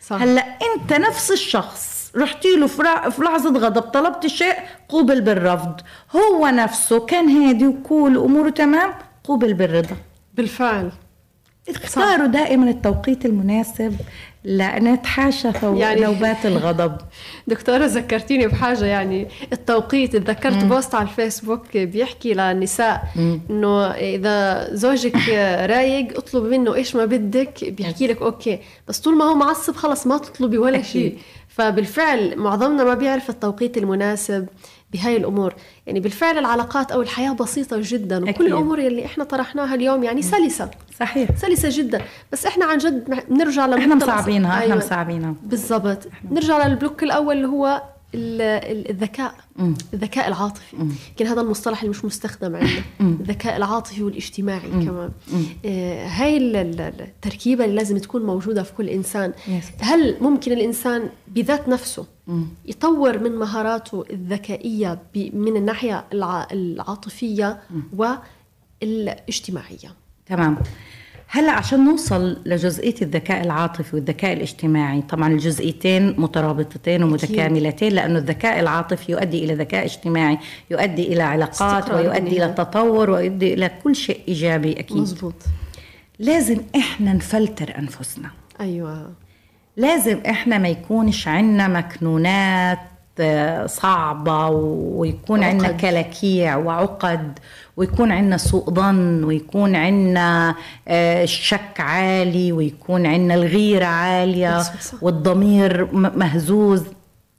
صح. 0.00 0.22
هلأ 0.22 0.42
أنت 0.42 0.92
نفس 0.92 1.30
الشخص. 1.30 2.12
رحتي 2.16 2.56
له 2.56 2.66
في 2.66 3.22
لحظة 3.22 3.58
غضب 3.58 3.82
طلبت 3.82 4.26
شيء 4.26 4.54
قوبل 4.88 5.20
بالرفض. 5.20 5.80
هو 6.16 6.46
نفسه 6.46 7.00
كان 7.06 7.28
هادي 7.28 7.66
وكول 7.66 8.16
اموره 8.18 8.50
تمام 8.50 8.94
قوبل 9.24 9.54
بالرضا. 9.54 9.96
بالفعل. 10.34 10.92
اختاروا 11.68 12.26
دائما 12.26 12.70
التوقيت 12.70 13.26
المناسب. 13.26 13.96
لنتحاشى 14.44 15.48
يعني- 15.62 16.00
نوبات 16.00 16.46
الغضب. 16.46 16.96
دكتورة 17.46 17.86
ذكرتيني 17.86 18.46
بحاجة 18.46 18.84
يعني 18.84 19.28
التوقيت. 19.52 20.16
تذكرت 20.16 20.64
post 20.64 20.94
على 20.94 21.08
الفيسبوك 21.08 21.76
بيحكي 21.76 22.34
للنساء 22.34 23.02
إنه 23.50 23.86
إذا 23.86 24.68
زوجك 24.74 25.16
رايق 25.72 26.16
اطلبي 26.16 26.58
منه 26.58 26.74
إيش 26.74 26.96
ما 26.96 27.04
بدك 27.04 27.64
بيحكي 27.64 28.06
لك 28.06 28.22
okay. 28.22 28.58
بس 28.88 29.00
طول 29.00 29.16
ما 29.16 29.24
هو 29.24 29.34
معصب 29.34 29.76
خلص 29.76 30.06
ما 30.06 30.18
تطلبي 30.18 30.58
ولا. 30.58 30.82
شيء. 30.82 31.18
فبالفعل 31.48 32.36
معظمنا 32.38 32.84
ما 32.84 32.94
بيعرف 32.94 33.30
التوقيت 33.30 33.76
المناسب. 33.78 34.46
بهاي 34.92 35.16
الأمور. 35.16 35.54
يعني 35.86 36.00
بالفعل 36.00 36.38
العلاقات 36.38 36.92
أو 36.92 37.02
الحياة 37.02 37.32
بسيطة 37.32 37.76
جدا 37.80 38.16
وكل 38.18 38.28
أكيد. 38.28 38.46
الأمور 38.46 38.78
اللي 38.78 39.04
إحنا 39.06 39.24
طرحناها 39.24 39.74
اليوم 39.74 40.04
يعني 40.04 40.22
سلسة. 40.22 40.70
صحيح. 41.00 41.28
سلسة 41.36 41.68
جدا. 41.72 42.02
بس 42.32 42.46
إحنا 42.46 42.64
عن 42.64 42.78
جد 42.78 43.24
بنرجع 43.30 43.66
لنقطة 43.66 43.80
إحنا. 43.82 43.94
مصعبينها 43.94 44.50
إحنا 44.50 44.62
أيوة. 44.64 44.76
مصعبينها. 44.76 45.34
بالضبط. 45.42 46.08
نرجع 46.30 46.66
لل 46.66 46.76
block 46.76 47.02
الأول 47.02 47.36
اللي 47.36 47.48
هو 47.48 47.82
ال- 48.14 48.40
ال- 48.42 48.90
الذكاء. 48.90 49.34
الذكاء 49.94 50.28
العاطفي. 50.28 50.76
يمكن 51.10 51.26
هذا 51.26 51.40
المصطلح 51.40 51.78
اللي 51.82 51.90
مش 51.90 52.04
مستخدم 52.04 52.56
عندنا. 52.56 52.70
الذكاء 53.00 53.56
العاطفي 53.56 54.02
والاجتماعي 54.02 54.68
كمان. 54.70 55.10
آه، 55.64 56.06
هاي 56.06 56.36
ال- 56.36 56.56
ال- 56.56 56.80
التركيبة 57.00 57.64
اللي 57.64 57.76
لازم 57.76 57.98
تكون 57.98 58.22
موجودة 58.26 58.62
في 58.62 58.72
كل 58.72 58.88
إنسان. 58.88 59.32
Yes. 59.46 59.84
هل 59.84 60.16
ممكن 60.20 60.52
الإنسان 60.52 61.08
بذات 61.28 61.68
نفسه 61.68 62.06
يطور 62.66 63.18
من 63.18 63.32
مهاراته 63.36 64.04
الذكائية 64.10 64.98
ب- 65.14 65.36
من 65.36 65.56
الناحية 65.56 66.04
الع- 66.12 66.46
العاطفية 66.52 67.60
والاجتماعية. 68.82 69.94
تمام. 70.26 70.56
هلا 71.28 71.52
عشان 71.52 71.84
نوصل 71.84 72.36
لجزئية 72.46 72.94
الذكاء 73.02 73.44
العاطفي 73.44 73.96
والذكاء 73.96 74.32
الاجتماعي 74.32 75.02
طبعا 75.02 75.28
الجزئيتين 75.32 76.20
مترابطتين 76.20 77.02
ومتكاملتين 77.02 77.92
لأنه 77.92 78.18
الذكاء 78.18 78.60
العاطفي 78.60 79.12
يؤدي 79.12 79.44
إلى 79.44 79.54
ذكاء 79.54 79.84
اجتماعي 79.84 80.38
يؤدي 80.70 81.12
إلى 81.12 81.22
علاقات 81.22 81.90
ويؤدي. 81.90 82.36
إلى 82.44 82.48
تطور 82.52 83.10
ويؤدي 83.10 83.54
إلى 83.54 83.70
كل 83.84 83.96
شيء 83.96 84.20
إيجابي 84.28 84.72
أكيد. 84.72 84.96
مزبوط 84.96 85.34
لازم 86.18 86.60
إحنا 86.76 87.12
نفلتر 87.12 87.78
أنفسنا. 87.78 88.30
أيوه. 88.60 89.12
لازم 89.76 90.20
إحنا 90.26 90.58
ما 90.58 90.68
يكونش 90.68 91.28
عنا 91.28 91.68
مكنونات 91.68 92.78
آه، 93.20 93.66
صعبة 93.66 94.48
ويكون 94.48 95.44
عنا 95.44 95.66
عقد. 95.66 95.80
كلاكيع 95.80 96.56
وعقد 96.56 97.38
ويكون 97.76 98.12
عنا 98.12 98.36
سوء 98.36 98.70
ظن 98.70 99.24
ويكون 99.24 99.76
عنا 99.76 100.54
آه، 100.88 101.24
الشك 101.24 101.80
عالي 101.80 102.52
ويكون 102.52 103.06
عنا 103.06 103.34
الغيرة 103.34 103.84
عالية. 103.84 104.62
والضمير 105.02 105.88
مهزوز. 105.94 106.82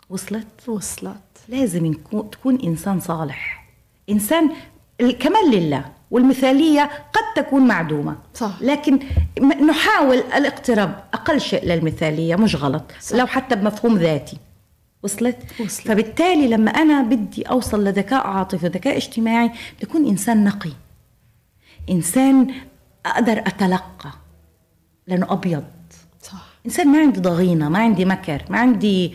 وصلت؟ 0.09 0.47
وصلت. 0.69 1.15
لازم 1.49 1.93
تكون 2.31 2.59
إنسان 2.63 2.99
صالح. 2.99 3.65
إنسان 4.09 4.49
الكمال 5.01 5.51
لله. 5.51 5.85
والمثالية 6.13 6.89
قد 7.13 7.43
تكون 7.43 7.67
معدومة 7.67 8.15
صح. 8.33 8.51
لكن 8.61 8.99
نحاول 9.67 10.17
الاقتراب 10.17 11.03
أقل 11.13 11.41
شيء 11.41 11.65
للمثالية 11.65 12.35
مش 12.35 12.55
غلط 12.55 12.83
صح. 13.01 13.15
لو 13.15 13.27
حتى 13.27 13.55
بمفهوم 13.55 13.97
ذاتي 13.97 14.37
وصلت؟ 15.03 15.37
وصلت. 15.59 15.87
فبالتالي 15.87 16.47
لما 16.47 16.71
أنا 16.71 17.01
بدي 17.01 17.43
أوصل 17.43 17.83
لذكاء 17.83 18.27
عاطفي 18.27 18.65
وذكاء 18.65 18.97
اجتماعي 18.97 19.47
بدي 19.47 19.83
اكون 19.83 20.07
إنسان 20.07 20.43
نقي 20.43 20.71
إنسان 21.89 22.53
أقدر 23.05 23.39
أتلقى 23.39 24.11
لأنه 25.07 25.33
أبيض 25.33 25.63
صح 26.21 26.45
إنسان 26.65 26.87
ما 26.87 26.99
عندي 26.99 27.19
ضغينة 27.19 27.69
ما 27.69 27.79
عندي 27.79 28.05
مكر 28.05 28.43
ما 28.49 28.59
عندي 28.59 29.13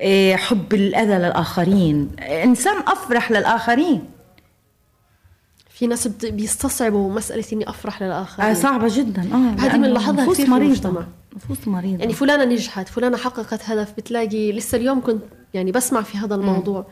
آه، 0.00 0.36
حب 0.36 0.74
الأذى 0.74 1.14
للآخرين 1.14 2.10
إنسان 2.20 2.76
أفرح 2.86 3.30
للآخرين 3.30 4.04
في 5.80 5.86
ناس 5.86 6.08
بيستصعبوا 6.08 7.12
مسألة 7.12 7.44
إني 7.52 7.68
أفرح 7.68 8.02
للآخرين. 8.02 8.48
آه 8.48 8.54
صعبة 8.54 8.88
جدا. 8.90 9.22
آه 9.32 9.60
هذه 9.60 9.76
بنلاحظها 9.76 10.22
نفوس 10.22 10.36
كثير 10.40 10.46
في 10.46 10.56
المجتمع. 10.56 11.04
نفوس 11.36 11.68
مريضة. 11.68 11.98
يعني 12.00 12.12
فلانة 12.12 12.44
نجحت 12.44 12.88
فلانة 12.88 13.16
حققت 13.16 13.60
هدف 13.64 13.92
بتلاقي 13.96 14.52
لسه 14.52 14.78
اليوم 14.78 15.00
كنت 15.00 15.22
يعني 15.54 15.72
بسمع 15.72 16.02
في 16.02 16.18
هذا 16.18 16.34
الموضوع. 16.34 16.86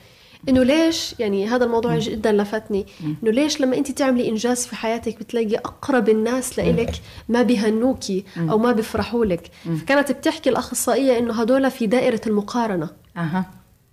إنه 0.49 0.62
ليش؟ 0.62 1.14
يعني 1.18 1.49
هذا 1.49 1.64
الموضوع 1.64 1.99
جدا 1.99 2.32
لفتني. 2.32 2.86
إنه 3.22 3.30
ليش 3.30 3.61
لما 3.61 3.76
أنت 3.76 3.91
تعملي 3.91 4.28
إنجاز 4.28 4.66
في 4.66 4.76
حياتك 4.76 5.18
بتلاقي 5.18 5.57
أقرب 5.57 6.09
الناس 6.09 6.59
لإلك 6.59 6.93
ما 7.28 7.43
بيهنوكي 7.43 8.24
أو 8.39 8.59
ما 8.59 8.72
بيفرحوا 8.72 9.24
لك. 9.24 9.51
فكانت 9.80 10.12
بتحكي 10.12 10.51
الأخصائية 10.51 11.18
إنه 11.18 11.41
هدول 11.41 11.70
في 11.70 11.86
دائرة 11.86 12.20
المقارنة. 12.26 12.89
أها. 13.16 13.45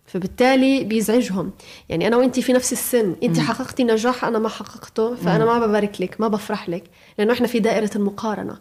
فبالتالي 0.06 0.84
بيزعجهم. 0.84 1.52
يعني 1.90 2.08
أنا 2.08 2.18
وانت 2.18 2.40
في 2.40 2.54
نفس 2.54 2.74
السن. 2.74 3.16
انت 3.24 3.40
حققتي 3.40 3.84
نجاح 3.84 4.26
أنا 4.26 4.40
ما 4.40 4.50
حققته 4.50 5.16
فأنا 5.16 5.46
ما 5.46 5.66
ببارك 5.66 6.02
لك 6.02 6.22
ما 6.22 6.28
بفرح 6.28 6.70
لك 6.70 6.84
لأنه 7.18 7.34
إحنا 7.34 7.48
في 7.48 7.60
دائرة 7.60 7.90
المقارنة. 7.96 8.58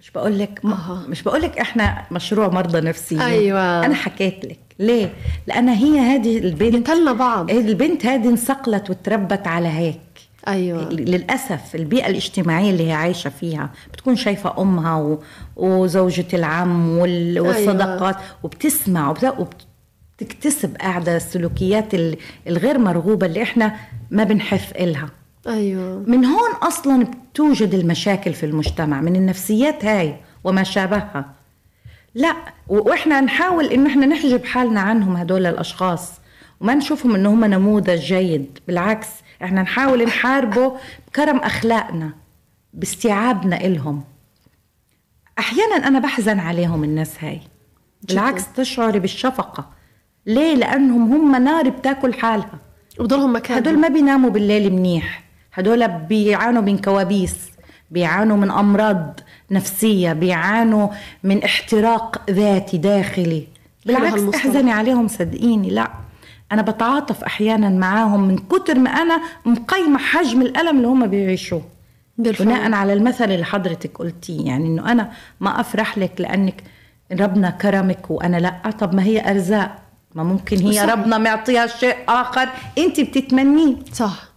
مش 0.00 0.10
بقول 0.10 0.38
لك 0.38 0.60
أها. 0.64 1.04
مش 1.08 1.22
بقول 1.22 1.42
لك 1.42 1.58
إحنا 1.58 2.06
مشروع 2.10 2.48
مرضى 2.48 2.80
نفسيين. 2.80 3.20
أيوة. 3.20 3.86
أنا 3.86 3.94
حكيت 3.94 4.44
لك. 4.44 4.58
ليه؟ 4.78 5.12
لأن 5.46 5.68
هي 5.68 5.98
هذه 5.98 6.38
البنت 6.38 6.90
قتلنا 6.90 7.12
بعض. 7.12 7.50
البنت 7.50 8.06
هذه 8.06 8.28
انصقلت 8.28 8.90
وتربت 8.90 9.46
على 9.46 9.68
هيك. 9.68 10.00
أيوه. 10.48 10.88
للأسف 10.88 11.74
البيئة 11.74 12.06
الاجتماعية 12.06 12.70
اللي 12.70 12.88
هي 12.88 12.92
عايشة 12.92 13.30
فيها 13.30 13.70
بتكون 13.92 14.16
شايفة 14.16 14.62
أمها 14.62 14.96
و... 14.96 15.22
وزوجة 15.56 16.26
العم 16.34 16.98
وال... 16.98 17.40
والصداقات 17.40 18.16
وبتسمع 18.42 19.10
وبت... 19.10 19.66
وبتكتسب 20.22 20.76
قاعدة 20.76 21.16
السلوكيات 21.16 21.94
ال- 21.94 22.16
الغير 22.46 22.78
مرغوبة 22.78 23.26
اللي 23.26 23.42
إحنا 23.42 23.76
ما 24.10 24.24
بنحث 24.24 24.72
إلها. 24.76 25.08
أيوه. 25.46 26.04
من 26.06 26.24
هون 26.24 26.50
أصلا 26.62 27.04
بتوجد 27.32 27.74
المشاكل 27.74 28.32
في 28.32 28.46
المجتمع 28.46 29.00
من 29.00 29.16
النفسيات 29.16 29.84
هاي 29.84 30.16
وما 30.44 30.62
شابهها. 30.62 31.32
لا 32.14 32.36
و- 32.68 32.88
وإحنا 32.90 33.20
نحاول 33.20 33.64
انه 33.66 33.90
إحنا 33.90 34.06
نحجب 34.06 34.44
حالنا 34.44 34.80
عنهم 34.80 35.16
هدول 35.16 35.46
الأشخاص 35.46 36.12
وما 36.60 36.74
نشوفهم 36.74 37.14
إنه 37.14 37.30
هم 37.32 37.44
نموذج 37.44 37.98
جيد. 38.00 38.58
بالعكس 38.68 39.08
إحنا 39.42 39.62
نحاول 39.62 40.04
نحاربه 40.04 40.76
بكرم 41.08 41.36
أخلاقنا 41.36 42.10
باستيعابنا 42.74 43.56
إلهم. 43.60 44.02
أحيانا 45.38 45.74
أنا 45.88 45.98
بحزن 45.98 46.38
عليهم 46.38 46.84
الناس 46.84 47.24
هاي. 47.24 47.40
بالعكس 48.08 48.52
تشعري 48.56 48.98
بالشفقة. 48.98 49.81
ليه؟ 50.26 50.54
لأنهم 50.54 51.12
هم 51.12 51.44
نار 51.44 51.68
بتاكل 51.68 52.14
حالها. 52.14 52.58
وبضلهم 53.00 53.36
مكان. 53.36 53.56
هدول 53.56 53.78
ما 53.78 53.88
بيناموا 53.88 54.30
بالليل 54.30 54.72
منيح. 54.72 55.22
هدول 55.54 55.88
بيعانوا 55.88 56.62
من 56.62 56.78
كوابيس 56.78 57.36
بيعانوا 57.90 58.36
من 58.36 58.50
أمراض 58.50 59.20
نفسية 59.50 60.12
بيعانوا 60.12 60.88
من 61.24 61.42
احتراق 61.44 62.30
ذاتي 62.30 62.78
داخلي. 62.78 63.46
بالعكس. 63.86 64.34
احزني 64.34 64.72
عليهم 64.72 65.08
صدقيني. 65.08 65.70
لا 65.70 65.90
أنا 66.52 66.62
بتعاطف 66.62 67.24
أحيانا 67.24 67.68
معاهم 67.68 68.28
من 68.28 68.38
كتر 68.38 68.78
ما 68.78 68.90
أنا 68.90 69.20
مقيمة 69.44 69.98
حجم 69.98 70.42
الألم 70.42 70.76
اللي 70.76 70.88
هم 70.88 71.06
بيعيشوه. 71.06 71.62
بناء 72.18 72.72
على 72.72 72.92
المثل 72.92 73.24
اللي 73.24 73.44
حضرتك 73.44 73.98
قلتيه 73.98 74.46
يعني 74.46 74.66
إنه 74.66 74.92
أنا 74.92 75.10
ما 75.40 75.60
أفرح 75.60 75.98
لك 75.98 76.20
لأنك 76.20 76.62
ربنا 77.12 77.50
كرمك 77.50 78.10
وأنا 78.10 78.36
لا. 78.36 78.70
طب 78.78 78.94
ما 78.94 79.02
هي 79.02 79.30
أرزاق. 79.30 79.81
ما 80.14 80.22
ممكن 80.22 80.56
هي 80.58 80.72
صح. 80.72 80.82
ربنا 80.92 81.18
معطيها 81.18 81.66
شيء 81.66 81.94
آخر 82.08 82.48
انت 82.78 83.00
بتتمنيه 83.00 83.74
صح 83.92 84.32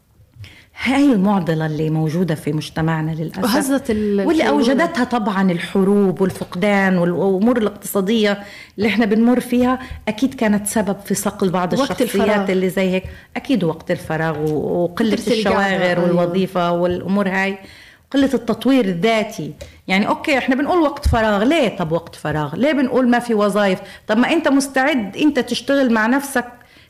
هاي 0.83 1.03
المعضلة 1.13 1.65
اللي 1.65 1.89
موجودة 1.89 2.35
في 2.35 2.53
مجتمعنا 2.53 3.11
للأسف 3.11 3.43
وهزت 3.43 3.89
ال- 3.91 4.27
واللي. 4.27 4.47
أوجدتها 4.49 5.03
طبعا 5.03 5.51
الحروب 5.51 6.21
والفقدان 6.21 6.97
والأمور 6.97 7.57
الاقتصادية 7.57 8.43
اللي 8.77 8.89
إحنا 8.89 9.05
بنمر 9.05 9.39
فيها 9.39 9.79
أكيد 10.07 10.33
كانت 10.33 10.67
سبب 10.67 10.97
في 11.05 11.13
صقل 11.13 11.49
بعض 11.49 11.73
وقت 11.73 11.91
الشخصيات 12.01 12.15
الفراغ. 12.15 12.51
اللي 12.51 12.69
زي 12.69 12.89
هيك 12.91 13.03
أكيد 13.35 13.63
وقت 13.63 13.91
الفراغ 13.91 14.51
وقلة 14.51 15.13
الشواغر 15.13 15.59
أيوة. 15.83 16.03
والوظيفة 16.03 16.71
والأمور 16.71 17.29
هاي 17.29 17.57
قلة 18.11 18.29
التطوير 18.33 18.85
الذاتي 18.85 19.53
يعني 19.87 20.07
okay 20.07 20.37
إحنا 20.37 20.55
بنقول 20.55 20.79
وقت 20.79 21.07
فراغ. 21.07 21.43
ليه؟ 21.43 21.77
طب 21.77 21.91
وقت 21.91 22.15
فراغ. 22.15 22.55
ليه 22.55 22.71
بنقول 22.71 23.09
ما 23.09 23.19
في 23.19 23.33
وظائف؟ 23.33 23.79
طب 24.07 24.17
ما 24.17 24.31
أنت 24.33 24.47
مستعد 24.47 25.17
أنت 25.17 25.39
تشتغل 25.39 25.93
مع 25.93 26.05
نفسك 26.07 26.45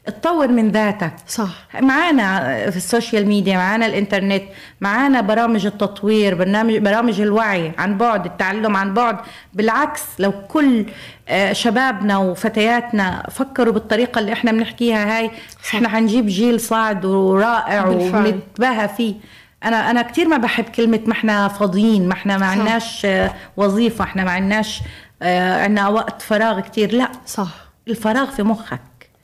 تطور 0.06 0.48
من 0.48 0.72
ذاتك. 0.72 1.14
صح. 1.28 1.68
معانا 1.82 2.40
في 2.72 2.78
ال 2.78 2.85
social 2.85 3.28
media 3.28 3.58
معانا 3.58 3.86
الإنترنت 3.86 4.44
معانا 4.82 5.22
برامج 5.22 5.66
التطوير 5.66 6.36
برنامج 6.36 6.78
برامج 6.78 7.22
الوعي 7.22 7.72
عن 7.78 7.98
بعد 7.98 8.26
التعلم 8.26 8.78
عن 8.78 8.94
بعد. 8.94 9.18
بالعكس 9.54 10.02
لو 10.20 10.32
كل 10.48 10.86
آه، 11.30 11.54
شبابنا 11.54 12.18
وفتياتنا 12.18 13.28
فكروا 13.32 13.74
بالطريقة 13.74 14.20
اللي 14.20 14.34
إحنا 14.34 14.52
بنحكيها 14.52 15.18
هاي 15.18 15.32
إحنا 15.74 15.90
حنجيب 15.90 16.26
جيل 16.28 16.60
صاعد 16.60 17.06
ورائع 17.06 17.86
بالفعل. 17.86 18.26
ونتباهى 18.28 18.88
فيه. 18.88 19.16
أنا 19.64 19.92
أنا 19.92 20.02
كثير 20.02 20.28
ما 20.28 20.38
بحب 20.38 20.64
كلمة 20.64 21.00
ما 21.06 21.12
إحنا 21.14 21.48
فاضيين 21.48 22.08
ما 22.08 22.14
إحنا 22.14 22.38
ما. 22.38 22.46
عندناش 22.46 23.06
آه، 23.06 23.34
وظيفة 23.58 24.04
إحنا 24.04 24.24
ما 24.24 24.32
عندناش 24.32 24.82
آه، 25.22 25.64
عندنا 25.64 25.88
وقت 25.88 26.22
فراغ 26.22 26.60
كثير 26.60 26.94
لا 26.96 27.12
صح. 27.28 27.50
الفراغ 27.88 28.32
في 28.32 28.44
مخك 28.44 28.82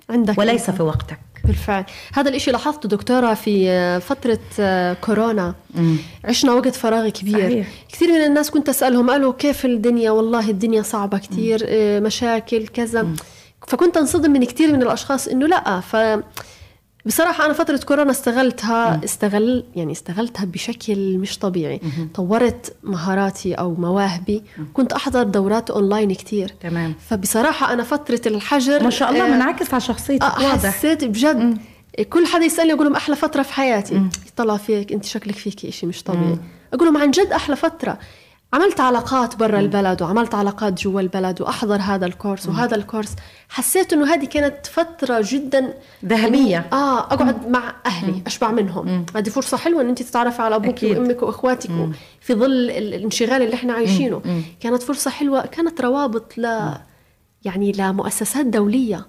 عندك 0.09 0.37
وليس. 0.37 0.69
في 0.69 0.83
وقتك. 0.83 1.19
بالفعل. 1.45 1.85
هذا 2.13 2.29
الإشي 2.29 2.51
لاحظته 2.51 2.89
دكتورة 2.89 3.33
في 3.33 3.69
آه، 3.69 3.99
فترة 3.99 4.39
كورونا. 4.93 5.55
عشنا 6.25 6.53
وقت 6.53 6.75
فراغ 6.75 7.09
كبير. 7.09 7.49
صحيح. 7.49 7.67
كثير 7.89 8.09
من 8.11 8.23
الناس 8.25 8.51
كنت 8.51 8.69
أسألهم 8.69 9.09
قالوا 9.09 9.33
كيف 9.33 9.65
الدنيا؟ 9.65 10.11
والله 10.11 10.49
الدنيا 10.49 10.81
صعبة 10.81 11.17
كثير 11.17 11.59
آه، 11.67 11.99
مشاكل 11.99 12.67
كذا. 12.67 13.07
فكنت 13.67 13.97
أنصدم 13.97 14.31
من 14.31 14.43
كثير 14.43 14.71
من 14.73 14.81
الأشخاص 14.81 15.27
إنه 15.27 15.47
لا. 15.47 15.79
ف 15.79 15.95
بصراحة 17.05 17.45
أنا 17.45 17.53
فترة 17.53 17.77
كورونا 17.77 18.11
استغلتها 18.11 19.01
استغل 19.03 19.65
يعني 19.75 19.91
استغلتها 19.91 20.45
بشكل 20.45 21.17
مش 21.17 21.39
طبيعي. 21.39 21.81
طورت 22.15 22.75
مهاراتي 22.83 23.53
أو 23.53 23.73
مواهبي. 23.73 24.43
كنت 24.73 24.93
أحضر 24.93 25.23
دورات 25.23 25.69
أونلاين 25.69 26.13
كتير. 26.13 26.53
تمام. 26.61 26.93
فبصراحة 27.09 27.73
أنا 27.73 27.83
فترة 27.83 28.21
الحجر 28.25 28.83
ما 28.83 28.89
شاء 28.89 29.09
الله 29.11 29.25
آه، 29.25 29.35
منعكس 29.35 29.73
على 29.73 29.81
شخصيتك 29.81 30.23
آه، 30.23 30.43
واضح. 30.49 30.69
حسيت 30.69 31.03
بجد. 31.03 31.57
كل 32.09 32.25
حدا 32.25 32.45
يسألني 32.45 32.73
أقول 32.73 32.85
لهم 32.85 32.95
أحلى 32.95 33.15
فترة 33.15 33.41
في 33.41 33.53
حياتي. 33.53 34.01
يطلع 34.27 34.57
فيك 34.57 34.91
أنت 34.93 35.05
شكلك 35.05 35.35
فيك 35.35 35.65
إشي 35.65 35.85
مش 35.85 36.03
طبيعي. 36.03 36.37
أقول 36.73 36.87
لهم 36.87 36.97
عن 36.97 37.11
جد 37.11 37.31
أحلى 37.31 37.55
فترة. 37.55 37.99
عملت 38.53 38.79
علاقات 38.79 39.35
برا 39.35 39.59
البلد 39.59 40.01
وعملت 40.01 40.35
علاقات 40.35 40.81
جوا 40.81 41.01
البلد 41.01 41.41
وأحضر 41.41 41.81
هذا 41.81 42.05
الكورس 42.05 42.47
وهذا 42.47 42.75
الكورس. 42.75 43.15
حسيت 43.49 43.93
إنه 43.93 44.13
هذه 44.13 44.25
كانت 44.25 44.65
فترة 44.67 45.23
جدا 45.25 45.73
ذهبية. 46.05 46.57
آه 46.73 46.99
أقعد 46.99 47.47
مع 47.47 47.75
أهلي 47.85 48.21
أشبع 48.27 48.51
منهم. 48.51 49.05
هذه 49.15 49.29
فرصة 49.29 49.57
حلوة 49.57 49.81
إن 49.81 49.89
أنت 49.89 50.01
تتعرفي 50.01 50.41
على 50.41 50.55
أبوك 50.55 50.73
أكيد. 50.73 50.97
وأمك 50.97 51.23
وأخواتك 51.23 51.69
في 52.21 52.33
ظل 52.33 52.45
ال- 52.51 52.93
الانشغال 52.93 53.41
اللي 53.41 53.53
إحنا 53.55 53.73
عايشينه. 53.73 54.21
كانت 54.59 54.83
فرصة 54.83 55.11
حلوة 55.11 55.45
كانت 55.45 55.81
روابط 55.81 56.37
ل 56.37 56.71
يعني 57.45 57.71
لمؤسسات 57.71 58.45
دولية. 58.45 59.05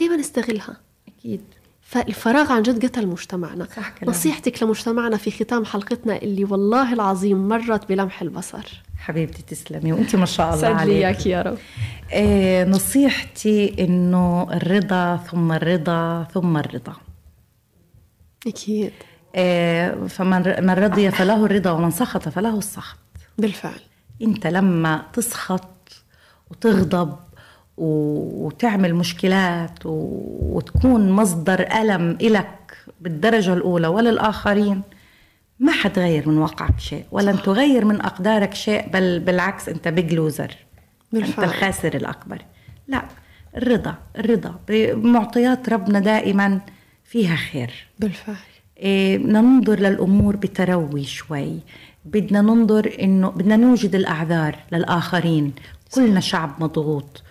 ليه 0.00 0.08
ما 0.08 0.16
نستغلها؟ 0.16 0.76
أكيد. 1.08 1.40
فالفراغ 1.92 2.52
عن 2.52 2.62
جد 2.62 2.86
قتل 2.86 3.06
مجتمعنا. 3.06 3.68
صح. 3.76 3.94
نصيحتك 4.02 4.62
لمجتمعنا 4.62 5.16
في 5.16 5.30
ختام 5.30 5.64
حلقتنا 5.64 6.16
اللي 6.16 6.44
والله 6.44 6.92
العظيم 6.92 7.48
مرت 7.48 7.88
بلمح 7.88 8.22
البصر. 8.22 8.82
حبيبتي 8.98 9.42
تسلمي 9.42 9.92
وانت 9.92 10.16
ما 10.16 10.26
شاء 10.26 10.54
الله 10.54 10.68
عليك. 10.68 10.96
اياك 10.96 11.26
يا 11.26 11.42
رب. 11.42 11.58
آه 12.12 12.64
نصيحتي 12.64 13.84
إنه 13.84 14.52
الرضا 14.52 15.16
ثم 15.16 15.52
الرضا 15.52 16.24
ثم 16.34 16.56
الرضا. 16.56 16.96
أكيد. 18.46 18.92
آه 19.34 20.06
فمن 20.06 20.66
من 20.66 20.70
رضي 20.70 21.10
فله 21.10 21.44
الرضا 21.44 21.70
ومن 21.70 21.90
سخط 21.90 22.28
فله 22.28 22.58
السخط. 22.58 22.98
بالفعل. 23.38 23.80
أنت 24.22 24.46
لما 24.46 25.02
تسخط 25.12 26.02
وتغضب 26.50 27.16
وتعمل 27.76 28.94
مشكلات 28.94 29.86
و- 29.86 30.18
وتكون 30.56 31.10
مصدر 31.10 31.60
ألم 31.80 32.18
إلك 32.20 32.76
بالدرجة 33.00 33.52
الأولى 33.52 33.86
وللآخرين 33.86 34.82
ما 35.58 35.72
حتغير 35.72 36.28
من 36.28 36.38
واقعك 36.38 36.78
شيء 36.80 37.04
ولن 37.12 37.42
تغير 37.42 37.84
من 37.84 38.00
أقدارك 38.00 38.54
شيء 38.54 38.88
بل 38.92 39.20
بالعكس 39.20 39.68
أنت 39.68 39.88
بيج 39.88 40.14
لوزر 40.14 40.44
أنت 40.44 40.56
بالفعل. 41.12 41.44
الخاسر 41.44 41.94
الأكبر. 41.94 42.42
لا 42.88 43.02
الرضا 43.56 43.94
الرضا 44.18 44.54
بمعطيات 44.68 45.68
ربنا 45.68 46.00
دائما 46.00 46.60
فيها 47.04 47.36
خير. 47.36 47.70
بالفعل. 47.98 48.34
إيه، 48.78 49.18
ننظر 49.18 49.78
للأمور 49.80 50.36
بتروي 50.36 51.04
شوي. 51.04 51.58
بدنا 52.04 52.40
ننظر 52.40 52.96
إنه 53.02 53.28
بدنا 53.28 53.56
نوجد 53.56 53.94
الأعذار 53.94 54.56
للآخرين. 54.72 55.52
كلنا 55.94 56.20
شعب 56.20 56.54
مضغوط. 56.58 57.22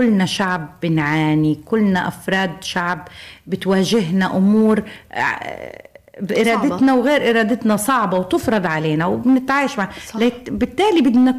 كلنا 0.00 0.26
شعب 0.26 0.68
بنعاني 0.82 1.54
كلنا 1.64 2.08
أفراد 2.08 2.50
شعب 2.64 3.08
بتواجهنا 3.46 4.36
أمور 4.36 4.82
آه، 5.12 5.82
بإرادتنا 6.20 6.94
وغير 6.94 7.30
إرادتنا 7.30 7.76
صعبة 7.76 8.18
وتفرض 8.18 8.66
علينا 8.66 9.06
وبنتعايش 9.06 9.78
مع 9.78 9.88
صح. 10.08 10.16
ليك- 10.16 10.50
بالتالي 10.50 11.00
بدنا 11.00 11.36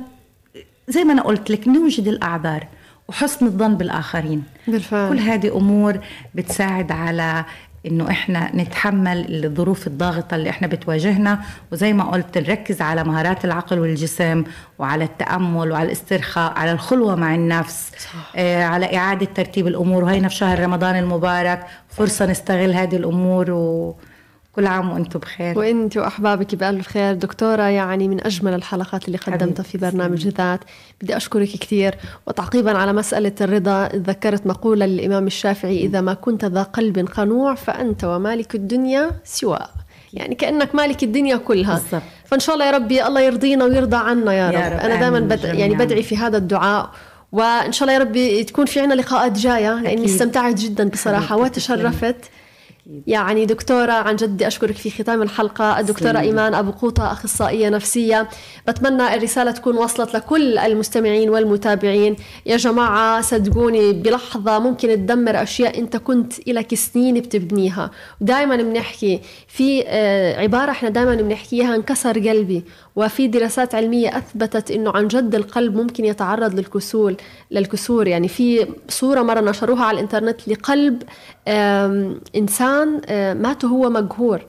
زي 0.88 1.04
ما 1.04 1.14
أنا 1.14 1.22
قلت 1.22 1.52
لك 1.52 1.68
نوجد 1.68 2.08
الأعذار 2.08 2.68
وحسن 3.10 3.46
الظن 3.46 3.76
بالآخرين 3.76 4.44
بالفعل. 4.68 5.10
كل 5.10 5.20
هذه 5.20 5.58
أمور 5.58 6.00
بتساعد 6.36 6.92
على 6.92 7.46
إنه 7.86 8.10
إحنا 8.10 8.56
نتحمل 8.56 9.46
الظروف 9.46 9.88
الضاغطة 9.88 10.36
اللي 10.36 10.50
إحنا 10.50 10.68
بتواجهنا 10.68 11.40
وزي 11.72 11.94
ما 11.94 12.04
قلت 12.04 12.38
نركز 12.38 12.82
على 12.82 13.04
مهارات 13.04 13.46
العقل 13.46 13.80
والجسم 13.80 14.44
وعلى 14.80 15.04
التأمل 15.04 15.72
وعلى 15.72 15.86
الاسترخاء 15.86 16.54
على 16.54 16.72
الخلوة 16.72 17.16
مع 17.16 17.36
النفس 17.36 17.92
صح. 17.98 18.32
آه 18.36 18.64
على 18.64 18.98
إعادة 18.98 19.26
ترتيب 19.36 19.68
الأمور 19.68 20.04
وهينا 20.04 20.28
في 20.28 20.36
شهر 20.36 20.60
رمضان 20.60 20.96
المبارك 20.96 21.66
فرصة 21.90 22.26
نستغل 22.26 22.74
هذه 22.74 22.96
الأمور 22.96 23.52
وكل 24.54 24.68
عام 24.68 24.92
وأنتم 24.92 25.20
بخير. 25.20 25.60
وانت 25.60 25.98
واحبابك 25.98 26.56
بألف 26.56 26.88
خير 26.88 27.14
دكتورة 27.14 27.64
يعني 27.64 28.08
من 28.08 28.26
أجمل 28.26 28.54
الحلقات 28.54 29.08
اللي 29.08 29.18
قدمتها 29.18 29.64
في 29.64 29.78
برنامج 29.78 30.28
ذات 30.28 30.60
بدي 31.02 31.18
أشكرك 31.18 31.48
كثير 31.48 31.96
وتعقيبا 32.28 32.78
على 32.78 32.94
مسألة 32.94 33.32
الرضا 33.42 33.88
تذكرت 33.88 34.48
مقولة 34.48 34.86
للإمام 34.86 35.28
الشافعي 35.28 35.86
إذا 35.86 36.02
ما 36.02 36.14
كنت 36.14 36.46
ذا 36.46 36.64
قلب 36.64 37.00
قنوع 37.00 37.56
فأنت 37.56 38.04
ومالك 38.04 38.56
الدنيا 38.56 39.12
سواء 39.24 39.70
يعني 40.14 40.36
كأنك 40.36 40.76
مالك 40.76 41.04
الدنيا 41.04 41.38
كلها. 41.38 41.74
بالضبط. 41.74 42.02
فإن 42.26 42.40
شاء 42.40 42.56
الله 42.56 42.66
يا 42.66 42.72
ربي 42.72 43.08
الله 43.08 43.22
يرضينا 43.22 43.66
ويرضى 43.66 43.98
عنا 43.98 44.34
يا 44.34 44.48
رب, 44.50 44.54
يا 44.54 44.70
رب، 44.70 44.80
أنا 44.80 44.96
دائما 44.96 45.20
بد... 45.20 45.44
يعني. 45.44 45.76
بدعي 45.76 46.04
في 46.04 46.18
هذا 46.18 46.38
الدعاء. 46.38 46.90
وإن 47.32 47.72
شاء 47.72 47.90
الله 47.90 48.00
يا 48.00 48.04
ربي 48.04 48.44
تكون 48.44 48.66
في 48.66 48.80
عنا 48.80 48.94
لقاءات 48.94 49.32
جاية 49.32 49.82
لأني. 49.82 50.06
استمتعت 50.06 50.56
جدا 50.56 50.90
بصراحة 50.90 51.38
حبيبتي، 51.38 52.30
يعني 53.08 53.46
دكتورة 53.46 53.92
عن 53.92 54.16
جد 54.16 54.44
أشكرك 54.44 54.76
في 54.76 54.90
ختام 54.90 55.22
الحلقة. 55.22 55.80
الدكتورة 55.80 56.12
تسلمي. 56.12 56.28
إيمان 56.28 56.54
أبو 56.54 56.72
قوطة 56.72 57.12
أخصائية 57.12 57.70
نفسية. 57.70 58.30
بتمنى 58.68 59.16
الرسالة 59.16 59.52
تكون 59.52 59.78
وصلت 59.78 60.14
لكل 60.14 60.58
المستمعين 60.58 61.30
والمتابعين. 61.30 62.16
يا 62.46 62.58
جماعة 62.58 63.22
صدقوني 63.22 63.94
بلحظة 63.94 64.60
ممكن 64.60 64.88
تدمر 64.88 65.44
أشياء 65.44 65.80
أنت 65.80 65.98
كنت 65.98 66.48
إلك 66.48 66.76
سنين 66.76 67.20
بتبنيها. 67.20 67.92
ودائما 68.22 68.56
بنحكي 68.56 69.20
في 69.48 69.84
آه، 69.88 70.40
عبارة 70.40 70.72
إحنا 70.72 70.90
دائما 70.90 71.16
بنحكيها 71.16 71.76
انكسر 71.76 72.20
قلبي. 72.30 72.64
وفي 72.96 73.28
دراسات 73.28 73.76
علمية 73.76 74.18
أثبتت 74.18 74.72
أنه 74.72 74.92
عن 74.92 75.08
جد 75.08 75.36
القلب 75.36 75.76
ممكن 75.76 76.06
يتعرض 76.06 76.56
للكسول 76.56 77.16
للكسور. 77.52 78.08
يعني 78.08 78.28
في 78.28 78.68
صورة 78.90 79.22
مرة 79.22 79.40
نشروها 79.40 79.84
على 79.84 79.96
الإنترنت 79.96 80.48
لقلب 80.48 81.04
إنسان 82.36 83.02
آه، 83.06 83.34
مات 83.34 83.64
وهو 83.64 83.90
مقهور. 83.90 84.42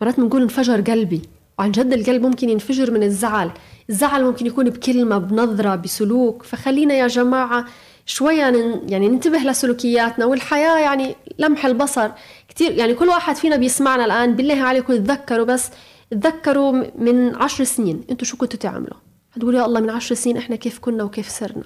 مرات 0.00 0.20
بنقول 0.20 0.42
انفجر 0.42 0.80
قلبي. 0.80 1.22
وعن 1.58 1.70
جد 1.70 1.92
القلب 1.92 2.22
ممكن 2.22 2.48
ينفجر 2.48 2.90
من 2.90 3.02
الزعل. 3.02 3.50
الزعل 3.90 4.24
ممكن 4.24 4.46
يكون 4.46 4.70
بكلمة 4.70 5.18
بنظرة 5.18 5.76
بسلوك. 5.76 6.42
فخلينا 6.42 6.94
يا 6.94 7.06
جماعة 7.06 7.64
شوية 8.06 8.40
يعني 8.88 9.08
ننتبه 9.08 9.38
لسلوكياتنا 9.38 10.24
والحياة 10.24 10.78
يعني 10.78 11.16
لمح 11.38 11.66
البصر. 11.66 12.10
كتير 12.48 12.72
يعني 12.72 12.94
كل 12.94 13.08
واحد 13.08 13.36
فينا 13.36 13.56
بيسمعنا 13.56 14.04
الآن. 14.04 14.36
بالله 14.36 14.62
عليكم 14.62 14.96
تذكروا 14.96 15.44
بس 15.46 15.70
تذكروا 16.10 16.72
من 16.98 17.34
عشر 17.36 17.64
سنين. 17.64 18.04
أنتوا 18.10 18.26
شو 18.26 18.36
كنتوا 18.36 18.58
تعملوا؟ 18.58 18.96
هتقولوا 19.32 19.60
يا 19.60 19.66
الله 19.66 19.80
من 19.80 19.90
عشر 19.90 20.14
سنين 20.14 20.36
إحنا 20.36 20.56
كيف 20.56 20.78
كنا 20.78 21.04
وكيف 21.04 21.28
صرنا. 21.28 21.64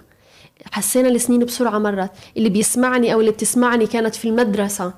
حسينا 0.72 1.08
السنين 1.08 1.44
بسرعة 1.44 1.78
مرت 1.78 2.10
اللي 2.36 2.48
بيسمعني 2.48 3.12
أو 3.14 3.20
اللي 3.20 3.30
بتسمعني 3.30 3.86
كانت 3.86 4.14
في 4.14 4.28
المدرسة. 4.28 4.92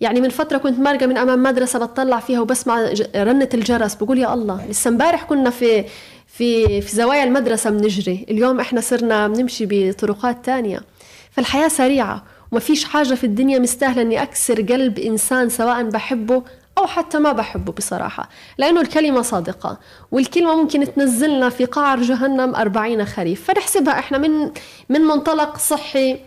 يعني 0.00 0.20
من 0.20 0.28
فترة 0.28 0.58
كنت 0.58 0.78
مارقة 0.78 1.06
من 1.06 1.16
أمام 1.16 1.42
مدرسة 1.42 1.86
بتطلع 1.86 2.20
فيها 2.20 2.40
وبسمع 2.40 2.92
رنة 3.16 3.48
الجرس. 3.54 3.94
بقول 3.94 4.18
يا 4.18 4.34
الله 4.34 4.66
لسه 4.66 4.88
امبارح 4.88 5.24
كنا 5.24 5.50
في 5.50 5.84
في 6.26 6.80
في 6.80 6.96
زوايا 6.96 7.24
المدرسة 7.24 7.70
بنجري. 7.70 8.26
اليوم 8.30 8.60
إحنا 8.60 8.80
صرنا 8.80 9.28
بنمشي 9.28 9.66
بطرقات 9.70 10.44
تانية. 10.44 10.80
فالحياة 11.30 11.68
سريعة. 11.68 12.24
وما 12.50 12.60
فيش 12.60 12.84
حاجة 12.84 13.14
في 13.14 13.24
الدنيا 13.24 13.58
مستاهلة 13.58 14.02
إني 14.02 14.22
أكسر 14.22 14.62
قلب 14.62 14.98
إنسان 14.98 15.48
سواء 15.48 15.82
بحبه 15.82 16.42
أو 16.78 16.86
حتى 16.86 17.18
ما 17.18 17.32
بحبه 17.32 17.72
بصراحة 17.72 18.28
لأنه 18.58 18.80
الكلمة 18.80 19.22
صادقة 19.22 19.78
والكلمة 20.12 20.54
ممكن 20.54 20.94
تنزلنا 20.94 21.48
في 21.48 21.64
قعر 21.64 22.02
جهنم 22.02 22.54
أربعين 22.54 23.04
خريف. 23.04 23.44
فنحسبها 23.44 23.98
إحنا 23.98 24.18
من 24.18 24.50
من 24.88 25.00
منطلق 25.00 25.58
صحي 25.58 26.20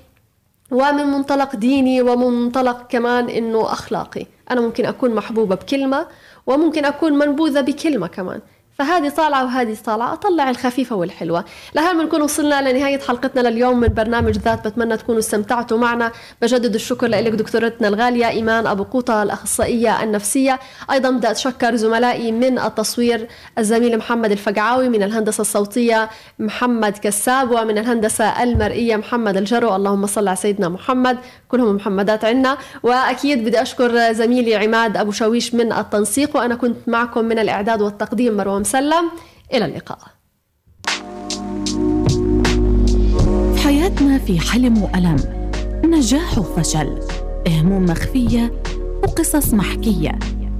ومن 0.72 1.08
منطلق 1.08 1.56
ديني 1.56 2.02
ومن 2.02 2.44
منطلق 2.44 2.88
كمان 2.88 3.30
إنه 3.30 3.72
أخلاقي. 3.72 4.26
أنا 4.52 4.62
ممكن 4.62 4.86
أكون 4.86 5.16
محبوبة 5.16 5.56
بكلمة 5.56 6.08
وممكن 6.48 6.86
أكون 6.86 7.14
منبوذة 7.14 7.62
بكلمة 7.62 8.08
كمان. 8.08 8.42
فهذه 8.78 9.10
طالعة 9.10 9.44
وهذه 9.44 9.78
طالعة 9.86 10.14
أطلع 10.14 10.50
الخفيفة 10.50 10.96
والحلوة. 10.96 11.46
لهذا 11.76 11.94
بنكون 11.94 12.22
وصلنا 12.22 12.72
لنهاية 12.72 13.00
حلقتنا 13.00 13.50
لليوم 13.50 13.80
من 13.80 13.88
برنامج 13.88 14.38
ذات. 14.38 14.68
بتمنى 14.68 14.98
تكونوا 14.98 15.20
استمتعتوا 15.20 15.78
معنا. 15.78 16.12
بجدد 16.42 16.76
الشكر 16.76 17.08
لك 17.08 17.32
دكتورتنا 17.32 17.88
الغالية 17.88 18.28
إيمان 18.28 18.68
أبو 18.68 18.84
قوطة 18.84 19.24
الأخصائية 19.24 20.04
النفسية. 20.04 20.60
أيضا 20.92 21.10
بدي 21.10 21.32
أتشكر 21.32 21.76
زملائي 21.76 22.32
من 22.32 22.60
التصوير 22.60 23.28
الزميل 23.58 23.98
محمد 23.98 24.32
الفقعاوي 24.32 24.90
من 24.90 25.04
الهندسة 25.04 25.42
الصوتية 25.42 26.10
محمد 26.40 26.98
كساب 26.98 27.52
ومن 27.52 27.78
الهندسة 27.78 28.44
المرئية 28.44 28.96
محمد 28.96 29.38
الجرو. 29.38 29.76
اللهم 29.76 30.06
صل 30.06 30.28
على 30.28 30.38
سيدنا 30.38 30.70
محمد. 30.70 31.18
كلهم 31.50 31.76
محمدات 31.76 32.26
عنا. 32.26 32.58
وأكيد 32.84 33.46
بدي 33.46 33.62
أشكر 33.62 34.14
زميلي 34.14 34.56
عماد 34.56 34.98
أبو 34.98 35.12
شويش 35.12 35.54
من 35.54 35.74
التنسيق. 35.74 36.36
وأنا 36.36 36.56
كنت 36.56 36.78
معكم 36.88 37.26
من 37.26 37.40
الإعداد 37.40 37.82
والتقديم 37.82 38.38
مروان 38.38 38.64
وسلم. 38.68 39.12
إلى 39.54 39.66
اللقاء. 39.66 40.00
في 43.56 43.64
حياتنا 43.64 44.18
في 44.18 44.40
حلم 44.40 44.84
وألم. 44.84 45.18
نجاح 45.86 46.38
وفشل. 46.38 47.00
هموم 47.48 47.86
مخفية 47.86 48.62
وقصص 49.04 49.54
محكية. 49.54 50.20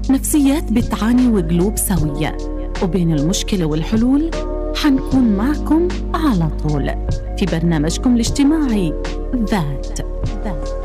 نفسيات 0.10 0.72
بتعاني 0.72 1.28
وقلوب 1.28 1.78
سوية. 1.78 2.38
وبين 2.84 3.14
المشكلة 3.14 3.66
والحلول 3.66 4.32
حنكون 4.76 5.38
معكم 5.38 5.88
على 6.14 6.50
طول. 6.64 6.86
في 7.38 7.46
برنامجكم 7.46 8.16
الاجتماعي 8.16 8.94
ذات 9.36 10.02
ذات. 10.44 10.77